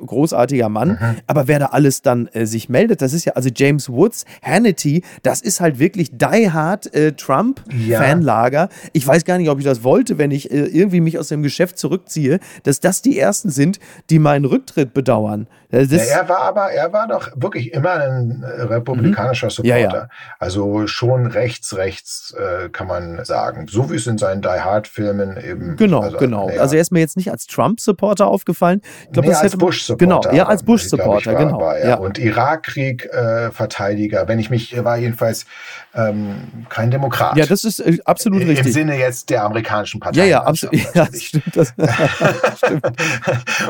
großartiger 0.52 0.68
Mann, 0.68 0.88
mhm. 0.90 1.16
aber 1.26 1.48
wer 1.48 1.58
da 1.58 1.66
alles 1.66 2.02
da 2.02 2.12
dann 2.12 2.28
äh, 2.28 2.46
sich 2.46 2.68
meldet. 2.68 3.00
Das 3.00 3.12
ist 3.12 3.24
ja 3.24 3.32
also 3.32 3.48
James 3.54 3.88
Woods, 3.88 4.24
Hannity, 4.42 5.02
das 5.22 5.40
ist 5.40 5.60
halt 5.60 5.78
wirklich 5.78 6.10
die 6.12 6.50
hard 6.50 6.94
äh, 6.94 7.12
Trump-Fanlager. 7.12 8.68
Ja. 8.70 8.90
Ich 8.92 9.06
weiß 9.06 9.24
gar 9.24 9.38
nicht, 9.38 9.48
ob 9.48 9.58
ich 9.58 9.64
das 9.64 9.82
wollte, 9.82 10.18
wenn 10.18 10.30
ich 10.30 10.50
äh, 10.50 10.64
irgendwie 10.64 11.00
mich 11.00 11.18
aus 11.18 11.28
dem 11.28 11.42
Geschäft 11.42 11.78
zurückziehe, 11.78 12.38
dass 12.64 12.80
das 12.80 13.00
die 13.00 13.18
ersten 13.18 13.50
sind, 13.50 13.80
die 14.10 14.18
meinen 14.18 14.44
Rücktritt 14.44 14.92
bedauern. 14.92 15.46
Ja, 15.72 15.80
er 15.80 16.28
war 16.28 16.42
aber, 16.42 16.70
er 16.70 16.92
war 16.92 17.08
doch 17.08 17.30
wirklich 17.34 17.72
immer 17.72 17.92
ein 17.92 18.42
äh, 18.42 18.62
republikanischer 18.62 19.46
mhm. 19.46 19.50
Supporter. 19.50 19.78
Ja. 19.78 20.08
Also 20.38 20.86
schon 20.86 21.24
rechts, 21.24 21.74
rechts 21.76 22.34
äh, 22.38 22.68
kann 22.68 22.88
man 22.88 23.24
sagen. 23.24 23.66
So 23.70 23.90
wie 23.90 23.96
es 23.96 24.06
in 24.06 24.18
seinen 24.18 24.42
Die 24.42 24.48
Hard-Filmen 24.48 25.38
eben. 25.42 25.76
Genau, 25.76 26.02
also, 26.02 26.18
genau. 26.18 26.50
Also 26.58 26.74
er 26.74 26.82
ist 26.82 26.92
mir 26.92 27.00
jetzt 27.00 27.16
nicht 27.16 27.30
als 27.30 27.46
Trump-Supporter 27.46 28.26
aufgefallen. 28.26 28.82
Ich 29.06 29.12
glaube, 29.12 29.28
nee, 29.28 29.32
das 29.32 29.42
als 29.42 29.56
Bush-Supporter. 29.56 30.28
Genau, 30.28 30.31
ja, 30.34 30.46
als 30.46 30.62
Bush-Supporter, 30.62 31.34
genau. 31.34 31.60
War, 31.60 31.78
ja. 31.78 31.96
Und 31.96 32.18
Irakkrieg-Verteidiger, 32.18 34.22
äh, 34.22 34.28
wenn 34.28 34.38
ich 34.38 34.50
mich, 34.50 34.74
er 34.74 34.84
war 34.84 34.96
jedenfalls 34.96 35.46
ähm, 35.94 36.66
kein 36.68 36.90
Demokrat. 36.90 37.36
Ja, 37.36 37.46
das 37.46 37.64
ist 37.64 37.80
äh, 37.80 37.98
absolut 38.04 38.42
Im 38.42 38.48
richtig. 38.48 38.68
Im 38.68 38.72
Sinne 38.72 38.98
jetzt 38.98 39.30
der 39.30 39.44
amerikanischen 39.44 40.00
Partei. 40.00 40.20
Ja, 40.20 40.24
ja, 40.24 40.42
absolut. 40.42 40.74
Ja, 40.94 41.06
stimmt. 41.12 41.54
Das, 41.54 41.74
stimmt. 42.56 42.86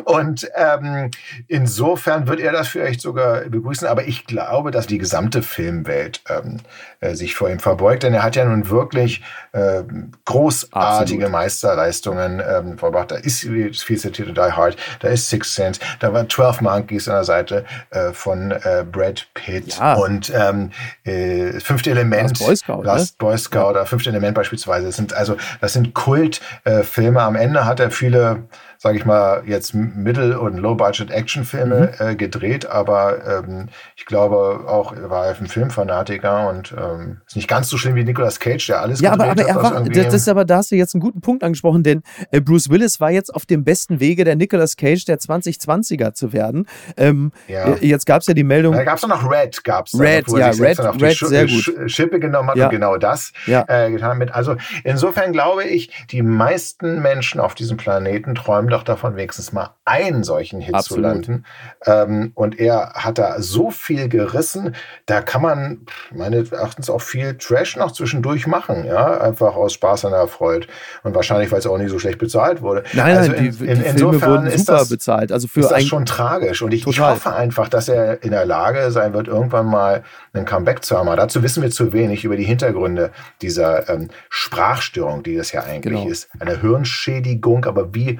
Und 0.04 0.48
ähm, 0.54 1.10
insofern 1.48 2.28
wird 2.28 2.40
er 2.40 2.52
das 2.52 2.68
vielleicht 2.68 3.00
sogar 3.00 3.40
begrüßen, 3.40 3.88
aber 3.88 4.06
ich 4.06 4.26
glaube, 4.26 4.70
dass 4.70 4.86
die 4.86 4.98
gesamte 4.98 5.42
Filmwelt 5.42 6.22
ähm, 6.28 6.58
äh, 7.00 7.14
sich 7.14 7.34
vor 7.34 7.50
ihm 7.50 7.58
verbeugt, 7.58 8.04
denn 8.04 8.14
er 8.14 8.22
hat 8.22 8.36
ja 8.36 8.44
nun 8.44 8.68
wirklich 8.68 9.22
äh, 9.52 9.82
großartige 10.24 11.24
absolut. 11.24 11.30
Meisterleistungen 11.30 12.42
ähm, 12.46 12.78
verbracht. 12.78 13.10
Da 13.10 13.16
ist 13.16 13.40
viel 13.40 13.98
zitierte 13.98 14.32
Die 14.32 14.40
Hard, 14.40 14.76
da 15.00 15.08
ist 15.08 15.28
Six 15.28 15.54
Sense, 15.54 15.80
da 15.98 16.12
war 16.12 16.28
12 16.28 16.51
Monkeys 16.60 17.08
an 17.08 17.14
der 17.14 17.24
Seite 17.24 17.64
äh, 17.90 18.12
von 18.12 18.52
äh, 18.52 18.84
Brad 18.90 19.26
Pitt 19.34 19.78
ja. 19.78 19.94
und 19.94 20.32
ähm, 20.34 20.70
äh, 21.04 21.60
Fünfte 21.60 21.90
Element, 21.90 22.38
Boy 22.38 22.56
Scout, 22.56 22.82
Last 22.82 23.20
ne? 23.20 23.26
Boy 23.26 23.38
Scout 23.38 23.58
ja. 23.58 23.70
oder 23.70 23.86
Fünfte 23.86 24.10
Element 24.10 24.34
beispielsweise. 24.34 24.86
Das 24.86 24.96
sind 24.96 25.14
also 25.14 25.36
das 25.60 25.72
sind 25.72 25.94
Kultfilme. 25.94 27.20
Am 27.20 27.36
Ende 27.36 27.64
hat 27.64 27.80
er 27.80 27.90
viele 27.90 28.44
sage 28.82 28.98
ich 28.98 29.04
mal, 29.04 29.44
jetzt 29.46 29.74
Mittel- 29.74 30.34
und 30.34 30.56
Low-Budget-Action-Filme 30.56 31.92
mhm. 32.00 32.04
äh, 32.04 32.16
gedreht, 32.16 32.66
aber 32.66 33.44
ähm, 33.44 33.68
ich 33.94 34.06
glaube 34.06 34.64
auch, 34.66 34.92
er 34.92 35.08
war 35.08 35.28
ein 35.28 35.46
Filmfanatiker 35.46 36.48
und 36.48 36.74
ähm, 36.76 37.20
ist 37.24 37.36
nicht 37.36 37.46
ganz 37.46 37.68
so 37.68 37.76
schlimm 37.76 37.94
wie 37.94 38.02
Nicolas 38.02 38.40
Cage, 38.40 38.66
der 38.66 38.80
alles 38.80 39.00
ja, 39.00 39.12
gedreht 39.12 39.30
aber, 39.30 39.40
aber 39.50 39.62
hat. 39.62 39.72
Ja, 39.72 39.76
aber 39.76 39.90
das, 39.90 40.14
ist 40.14 40.28
aber, 40.28 40.44
da 40.44 40.56
hast 40.56 40.72
du 40.72 40.74
jetzt 40.74 40.96
einen 40.96 41.00
guten 41.00 41.20
Punkt 41.20 41.44
angesprochen, 41.44 41.84
denn 41.84 42.02
äh, 42.32 42.40
Bruce 42.40 42.70
Willis 42.70 42.98
war 42.98 43.12
jetzt 43.12 43.32
auf 43.32 43.46
dem 43.46 43.62
besten 43.62 44.00
Wege, 44.00 44.24
der 44.24 44.34
Nicolas 44.34 44.76
Cage 44.76 45.04
der 45.04 45.20
2020er 45.20 46.14
zu 46.14 46.32
werden. 46.32 46.66
Ähm, 46.96 47.30
ja. 47.46 47.74
Äh, 47.74 47.86
jetzt 47.86 48.04
gab 48.04 48.22
es 48.22 48.26
ja 48.26 48.34
die 48.34 48.42
Meldung. 48.42 48.74
Da 48.74 48.82
gab 48.82 48.98
es 48.98 49.06
noch 49.06 49.30
Red, 49.30 49.62
gab 49.62 49.86
es. 49.86 49.96
Red, 49.96 50.26
ja, 50.28 50.48
Red, 50.48 50.80
Red, 51.00 51.18
sehr 51.18 51.46
gut. 51.46 51.72
Schippe 51.86 52.18
genommen 52.18 52.50
hat 52.50 52.56
ja. 52.56 52.64
und 52.64 52.72
genau 52.72 52.96
das 52.96 53.32
ja. 53.46 53.64
äh, 53.68 53.92
getan 53.92 54.18
mit. 54.18 54.34
Also 54.34 54.56
insofern 54.82 55.30
glaube 55.30 55.62
ich, 55.62 55.92
die 56.10 56.22
meisten 56.22 57.00
Menschen 57.00 57.40
auf 57.40 57.54
diesem 57.54 57.76
Planeten 57.76 58.34
träumen 58.34 58.71
doch 58.72 58.82
davon, 58.82 59.16
wenigstens 59.16 59.52
mal 59.52 59.70
einen 59.84 60.24
solchen 60.24 60.60
Hit 60.60 60.74
Absolut. 60.74 61.04
zu 61.04 61.08
landen. 61.08 61.44
Ähm, 61.86 62.32
und 62.34 62.58
er 62.58 62.92
hat 62.94 63.18
da 63.18 63.40
so 63.40 63.70
viel 63.70 64.08
gerissen, 64.08 64.74
da 65.06 65.20
kann 65.20 65.42
man 65.42 65.86
meines 66.12 66.52
Erachtens 66.52 66.90
auch 66.90 67.00
viel 67.00 67.36
Trash 67.38 67.76
noch 67.76 67.92
zwischendurch 67.92 68.46
machen, 68.46 68.84
ja, 68.84 69.20
einfach 69.20 69.54
aus 69.54 69.72
Spaß 69.74 70.06
an 70.06 70.12
der 70.12 70.26
Freude. 70.26 70.66
Und 71.02 71.14
wahrscheinlich, 71.14 71.50
weil 71.52 71.58
es 71.58 71.66
auch 71.66 71.78
nicht 71.78 71.90
so 71.90 71.98
schlecht 71.98 72.18
bezahlt 72.18 72.62
wurde. 72.62 72.84
Nein, 72.92 73.16
also 73.16 73.32
nein, 73.32 73.56
die, 73.58 73.64
in, 73.64 73.78
die 73.78 73.84
Filme 73.98 74.22
wurden 74.22 74.50
super 74.50 74.78
das, 74.78 74.88
bezahlt. 74.88 75.32
Also 75.32 75.48
für 75.48 75.60
ist 75.60 75.70
das 75.70 75.84
schon 75.84 76.06
tragisch. 76.06 76.62
Und 76.62 76.72
ich, 76.72 76.86
ich, 76.86 77.00
hoffe 77.00 77.32
einfach, 77.32 77.68
dass 77.68 77.88
er 77.88 78.22
in 78.22 78.30
der 78.30 78.44
Lage 78.44 78.90
sein 78.90 79.12
wird, 79.12 79.28
irgendwann 79.28 79.66
mal 79.66 80.02
ein 80.32 80.44
Comeback 80.44 80.84
zu 80.84 80.96
haben. 80.96 81.08
Aber 81.08 81.16
dazu 81.16 81.42
wissen 81.42 81.62
wir 81.62 81.70
zu 81.70 81.92
wenig 81.92 82.24
über 82.24 82.36
die 82.36 82.44
Hintergründe 82.44 83.10
dieser 83.40 83.88
ähm, 83.88 84.08
Sprachstörung, 84.28 85.22
die 85.22 85.36
das 85.36 85.52
ja 85.52 85.62
eigentlich 85.62 85.94
genau. 85.94 86.08
ist. 86.08 86.28
Eine 86.38 86.60
Hirnschädigung, 86.60 87.64
aber 87.64 87.94
wie 87.94 88.18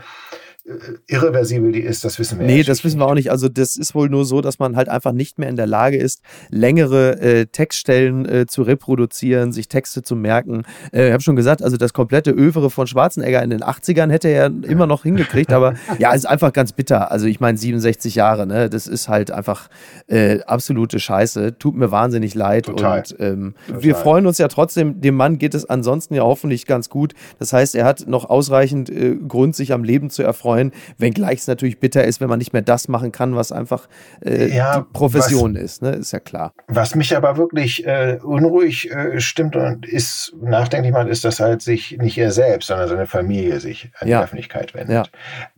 irreversibel 1.09 1.73
die 1.73 1.81
ist, 1.81 2.05
das 2.05 2.21
wissen 2.21 2.39
wir 2.39 2.47
Nee, 2.47 2.63
das 2.63 2.85
wissen 2.85 3.01
wir 3.01 3.07
auch 3.07 3.15
nicht. 3.15 3.33
Also 3.33 3.49
das 3.49 3.75
ist 3.75 3.97
wohl 3.97 4.09
nur 4.09 4.25
so, 4.25 4.41
dass 4.41 4.61
man 4.61 4.77
halt 4.77 4.89
einfach 4.89 5.11
nicht 5.11 5.37
mehr 5.39 5.49
in 5.49 5.57
der 5.57 5.67
Lage 5.67 5.97
ist, 5.97 6.23
längere 6.51 7.21
äh, 7.21 7.47
Textstellen 7.47 8.27
äh, 8.27 8.47
zu 8.47 8.63
reproduzieren, 8.63 9.53
sich 9.53 9.67
Texte 9.67 10.03
zu 10.03 10.15
merken. 10.15 10.63
Äh, 10.93 11.09
ich 11.09 11.13
habe 11.13 11.23
schon 11.23 11.35
gesagt, 11.35 11.65
also 11.65 11.77
das 11.77 11.93
komplette 11.93 12.31
Övere 12.31 12.71
von 12.71 12.87
Schwarzenegger 12.87 13.43
in 13.43 13.51
den 13.51 13.63
80ern 13.63 14.11
hätte 14.11 14.29
er 14.29 14.47
immer 14.47 14.87
noch 14.87 15.03
hingekriegt, 15.03 15.53
aber 15.53 15.75
ja, 15.99 16.13
ist 16.13 16.27
einfach 16.27 16.53
ganz 16.53 16.73
bitter. 16.73 17.11
Also 17.11 17.27
ich 17.27 17.41
meine 17.41 17.59
67 17.59 18.15
Jahre, 18.15 18.47
ne? 18.47 18.71
Das 18.71 18.87
ist 18.87 19.09
halt 19.09 19.33
einfach 19.33 19.69
äh, 20.07 20.43
absolute 20.43 21.01
Scheiße. 21.01 21.59
Tut 21.59 21.75
mir 21.75 21.91
wahnsinnig 21.91 22.37
leid. 22.37 22.67
Total. 22.67 23.01
Und 23.01 23.17
ähm, 23.19 23.55
Total. 23.67 23.83
wir 23.83 23.95
freuen 23.97 24.27
uns 24.27 24.39
ja 24.39 24.47
trotzdem, 24.47 25.01
dem 25.01 25.17
Mann 25.17 25.39
geht 25.39 25.55
es 25.55 25.65
ansonsten 25.69 26.15
ja 26.15 26.23
hoffentlich 26.23 26.67
ganz 26.67 26.89
gut. 26.89 27.15
Das 27.41 27.53
heißt, 27.53 27.75
er 27.75 27.85
hat 27.85 28.07
noch 28.07 28.31
ausreichend 28.31 28.91
äh, 28.91 29.17
Grund, 29.17 29.57
sich 29.57 29.73
am 29.73 29.83
Leben 29.83 30.09
zu 30.09 30.23
erfreuen 30.23 30.52
freuen, 30.53 30.73
wenngleich 30.99 31.41
es 31.41 31.47
natürlich 31.47 31.81
bitter 31.81 32.05
ist, 32.05 32.21
wenn 32.21 32.29
man 32.29 32.39
nicht 32.39 32.53
mehr 32.53 32.63
das 32.63 32.89
machen 32.89 33.13
kann, 33.13 33.35
was 33.35 33.53
einfach 33.53 33.89
äh, 34.25 34.55
ja, 34.55 34.81
die 34.81 34.87
Profession 34.93 35.55
was, 35.55 35.63
ist, 35.63 35.83
ne? 35.83 35.91
ist 35.91 36.13
ja 36.13 36.21
klar. 36.21 36.53
Was 36.69 36.95
mich 36.95 37.17
aber 37.17 37.37
wirklich 37.37 37.87
äh, 37.87 38.19
unruhig 38.23 38.91
äh, 38.91 39.21
stimmt 39.21 39.57
und 39.57 39.87
ist 39.87 40.35
nachdenklich 40.41 40.93
macht, 40.93 41.09
ist, 41.09 41.25
dass 41.25 41.41
halt 41.41 41.63
sich 41.63 41.97
nicht 41.99 42.19
er 42.19 42.31
selbst, 42.31 42.67
sondern 42.67 42.89
seine 42.89 43.07
Familie 43.07 43.61
sich 43.61 43.91
an 43.99 44.09
ja. 44.09 44.19
die 44.19 44.25
Öffentlichkeit 44.25 44.75
wendet. 44.75 45.11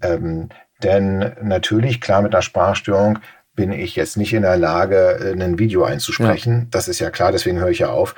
Ja. 0.03 0.09
Ähm, 0.09 0.49
denn 0.83 1.33
natürlich, 1.43 2.01
klar, 2.01 2.23
mit 2.23 2.35
einer 2.35 2.43
Sprachstörung 2.43 3.19
bin 3.55 3.73
ich 3.73 3.95
jetzt 3.95 4.17
nicht 4.17 4.33
in 4.33 4.43
der 4.43 4.57
Lage, 4.57 5.19
äh, 5.21 5.43
ein 5.43 5.59
Video 5.59 5.85
einzusprechen. 5.85 6.53
Ja. 6.53 6.67
Das 6.71 6.89
ist 6.89 6.99
ja 6.99 7.11
klar, 7.11 7.33
deswegen 7.33 7.59
höre 7.59 7.71
ich 7.71 7.81
ja 7.81 7.91
auf 7.91 8.15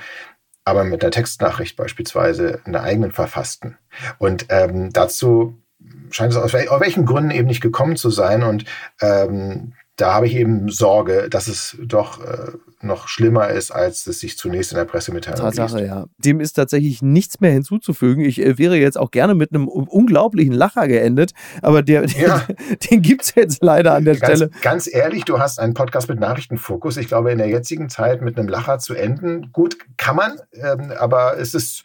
aber 0.67 0.83
mit 0.83 1.03
einer 1.03 1.13
Textnachricht 1.13 1.77
beispielsweise 1.77 2.61
einer 2.65 2.83
eigenen 2.83 3.13
verfassten. 3.13 3.79
Und 4.19 4.47
ähm, 4.49 4.93
dazu 4.93 5.63
scheint 6.11 6.33
es 6.33 6.39
aus, 6.39 6.55
aus 6.55 6.81
welchen 6.81 7.07
Gründen 7.07 7.31
eben 7.31 7.49
nicht 7.49 7.61
gekommen 7.61 7.97
zu 7.97 8.11
sein. 8.11 8.43
Und 8.43 8.65
ähm, 9.01 9.73
da 9.97 10.15
habe 10.15 10.27
ich 10.27 10.37
eben 10.37 10.69
Sorge, 10.69 11.29
dass 11.31 11.49
es 11.49 11.77
doch 11.81 12.23
äh, 12.23 12.53
noch 12.87 13.09
schlimmer 13.09 13.49
ist, 13.49 13.71
als 13.71 14.07
es 14.07 14.21
sich 14.21 14.39
zunächst 14.39 14.73
in 14.73 14.79
der 14.79 14.85
Pressemitteilung 14.85 15.41
Tatsache, 15.41 15.79
liest. 15.79 15.89
ja. 15.89 16.07
Dem 16.19 16.41
ist 16.41 16.55
tatsächlich 16.55 17.03
nichts 17.03 17.41
mehr 17.41 17.53
hinzuzufügen. 17.53 18.25
Ich 18.25 18.41
äh, 18.41 18.59
wäre 18.59 18.77
jetzt 18.77 18.99
auch 18.99 19.11
gerne 19.11 19.35
mit 19.35 19.53
einem 19.53 19.69
unglaublichen 19.69 20.53
Lacher 20.53 20.89
geendet, 20.89 21.33
aber 21.63 21.83
der, 21.83 22.07
ja. 22.07 22.47
den, 22.49 22.79
den 22.91 23.03
gibt 23.03 23.23
es 23.23 23.35
jetzt 23.35 23.63
leider 23.63 23.95
an 23.95 24.05
der 24.05 24.17
ganz, 24.17 24.39
Stelle. 24.39 24.51
Ganz 24.63 24.93
ehrlich, 24.93 25.25
du 25.25 25.39
hast 25.39 25.59
einen 25.59 25.75
Podcast 25.75 26.09
mit 26.09 26.21
Nachrichtenfokus. 26.21 26.97
Ich 26.97 27.09
glaube, 27.09 27.33
in 27.33 27.39
der 27.39 27.49
jetzigen 27.49 27.89
Zeit 27.89 28.23
mit 28.23 28.39
einem 28.39 28.49
Lacher 28.49 28.79
zu 28.79 28.95
enden, 28.95 29.51
gut, 29.53 29.77
kann 29.97 30.17
man, 30.17 30.41
ähm, 30.55 30.93
aber 30.99 31.39
es 31.39 31.55
ist 31.55 31.85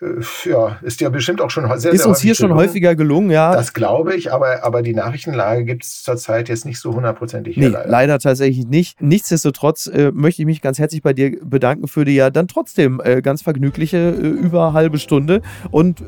äh, 0.00 0.48
ja, 0.48 0.78
ist 0.82 1.00
ja 1.00 1.08
bestimmt 1.08 1.40
auch 1.40 1.50
schon 1.50 1.64
sehr, 1.78 1.92
Ist 1.92 2.02
sehr 2.02 2.08
uns 2.08 2.20
hier 2.20 2.34
schon 2.34 2.54
häufiger 2.54 2.94
gelungen, 2.94 3.30
ja. 3.30 3.52
Das 3.52 3.72
glaube 3.72 4.14
ich, 4.14 4.32
aber, 4.32 4.64
aber 4.64 4.82
die 4.82 4.94
Nachrichtenlage 4.94 5.64
gibt 5.64 5.84
es 5.84 6.02
zurzeit 6.02 6.48
jetzt 6.48 6.64
nicht 6.64 6.80
so 6.80 6.94
hundertprozentig. 6.94 7.56
Nee, 7.56 7.68
leider. 7.68 7.88
leider. 7.88 8.18
tatsächlich 8.18 8.66
nicht. 8.66 9.00
Nichtsdestotrotz 9.00 9.86
äh, 9.86 10.12
möchte 10.12 10.27
ich 10.28 10.46
mich 10.46 10.60
ganz 10.60 10.78
herzlich 10.78 11.02
bei 11.02 11.12
dir 11.12 11.38
bedanken 11.42 11.88
für 11.88 12.04
die 12.04 12.14
ja 12.14 12.30
dann 12.30 12.48
trotzdem 12.48 13.00
äh, 13.02 13.22
ganz 13.22 13.42
vergnügliche 13.42 13.96
äh, 13.96 14.26
über 14.26 14.72
halbe 14.72 14.98
Stunde. 14.98 15.42
Und 15.70 16.02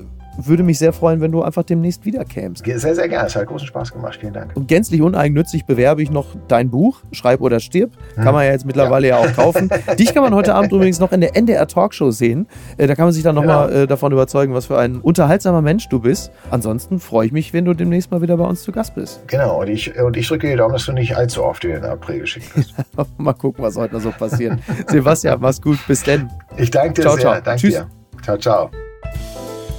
würde 0.47 0.63
mich 0.63 0.79
sehr 0.79 0.93
freuen, 0.93 1.21
wenn 1.21 1.33
du 1.33 1.43
einfach 1.43 1.63
demnächst 1.63 2.05
wiederkämst. 2.05 2.65
Sehr, 2.65 2.95
sehr 2.95 3.09
gerne. 3.09 3.27
Es 3.27 3.37
hat 3.37 3.47
großen 3.47 3.67
Spaß 3.67 3.93
gemacht. 3.93 4.19
Vielen 4.21 4.33
Dank. 4.33 4.53
Und 4.55 4.69
gänzlich 4.69 5.03
uneigennützig 5.03 5.65
bewerbe 5.65 6.03
ich 6.03 6.11
noch 6.11 6.27
dein 6.49 6.71
Buch, 6.71 7.01
Schreib 7.13 7.41
oder 7.41 7.61
stirb. 7.61 7.93
Hm. 8.15 8.25
Kann 8.25 8.35
man 8.35 8.45
ja 8.45 8.53
jetzt 8.53 8.67
mittlerweile 8.67 9.09
ja, 9.09 9.21
ja 9.21 9.29
auch 9.29 9.35
kaufen. 9.35 9.71
Dich 9.99 10.15
kann 10.15 10.23
man 10.23 10.35
heute 10.35 10.55
Abend 10.55 10.73
übrigens 10.73 11.01
noch 11.01 11.13
in 11.13 11.21
der 11.21 11.37
NDR 11.37 11.67
Talkshow 11.67 12.11
sehen. 12.11 12.47
Äh, 12.77 12.87
da 12.87 12.95
kann 12.95 13.07
man 13.07 13.13
sich 13.13 13.23
dann 13.23 13.35
nochmal 13.35 13.69
genau. 13.69 13.81
äh, 13.83 13.87
davon 13.87 14.13
überzeugen, 14.13 14.55
was 14.55 14.67
für 14.67 14.79
ein 14.79 15.01
unterhaltsamer 15.01 15.63
Mensch 15.63 15.89
du 15.89 16.01
bist. 16.01 16.31
Ansonsten 16.51 16.99
freue 16.99 17.27
ich 17.27 17.33
mich, 17.33 17.53
wenn 17.53 17.65
du 17.65 17.75
demnächst 17.75 18.11
mal 18.11 18.23
wieder 18.23 18.37
bei 18.37 18.45
uns 18.45 18.63
zu 18.63 18.73
Gast 18.73 18.95
bist. 18.95 19.21
Genau. 19.27 19.61
Und 19.61 19.69
ich, 19.69 19.99
und 19.99 20.17
ich 20.17 20.29
drücke 20.29 20.49
dir 20.49 20.57
Daumen, 20.57 20.75
dass 20.75 20.87
du 20.87 20.93
nicht 20.93 21.17
allzu 21.17 21.45
oft 21.45 21.65
in 21.65 21.73
den 21.73 21.85
April 21.85 22.21
geschickt 22.21 22.47
hast. 22.57 22.75
mal 23.19 23.33
gucken, 23.33 23.65
was 23.65 23.77
heute 23.77 23.95
noch 23.95 24.03
so 24.03 24.11
passiert. 24.11 24.59
Sebastian, 24.87 25.39
mach's 25.41 25.61
gut. 25.61 25.79
Bis 25.87 26.03
denn. 26.03 26.31
Ich 26.57 26.71
danke 26.71 26.95
dir 26.95 27.03
ciao, 27.03 27.15
sehr. 27.15 27.23
Ciao. 27.23 27.41
Danke 27.43 27.61
Tschüss. 27.61 27.75
dir. 27.75 27.89
Ciao, 28.23 28.37
ciao. 28.37 28.90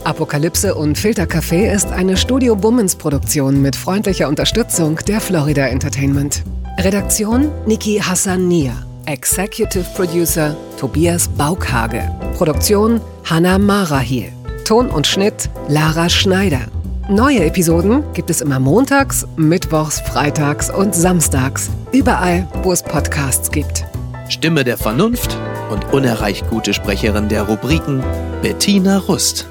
Apokalypse 0.03 0.73
und 0.73 0.97
Filtercafé 0.97 1.71
ist 1.71 1.91
eine 1.91 2.17
Studio 2.17 2.55
Bummens 2.55 2.95
Produktion 2.95 3.61
mit 3.61 3.75
freundlicher 3.75 4.27
Unterstützung 4.27 4.97
der 5.07 5.21
Florida 5.21 5.67
Entertainment. 5.67 6.43
Redaktion 6.79 7.51
Niki 7.67 7.99
Hassania. 7.99 8.73
Executive 9.05 9.85
Producer 9.95 10.55
Tobias 10.79 11.27
Baukhage. 11.27 12.09
Produktion 12.35 12.99
Hannah 13.29 13.59
Marahiel. 13.59 14.31
Ton 14.65 14.89
und 14.89 15.05
Schnitt 15.05 15.49
Lara 15.67 16.09
Schneider. 16.09 16.61
Neue 17.09 17.45
Episoden 17.45 18.03
gibt 18.13 18.29
es 18.29 18.41
immer 18.41 18.59
montags, 18.59 19.27
mittwochs, 19.35 19.99
freitags 19.99 20.71
und 20.73 20.95
samstags. 20.95 21.69
Überall, 21.91 22.47
wo 22.63 22.71
es 22.71 22.81
Podcasts 22.81 23.51
gibt. 23.51 23.85
Stimme 24.29 24.63
der 24.63 24.77
Vernunft 24.77 25.37
und 25.71 25.93
unerreicht 25.93 26.49
gute 26.49 26.73
Sprecherin 26.73 27.27
der 27.27 27.43
Rubriken 27.43 28.01
Bettina 28.41 28.97
Rust. 28.97 29.47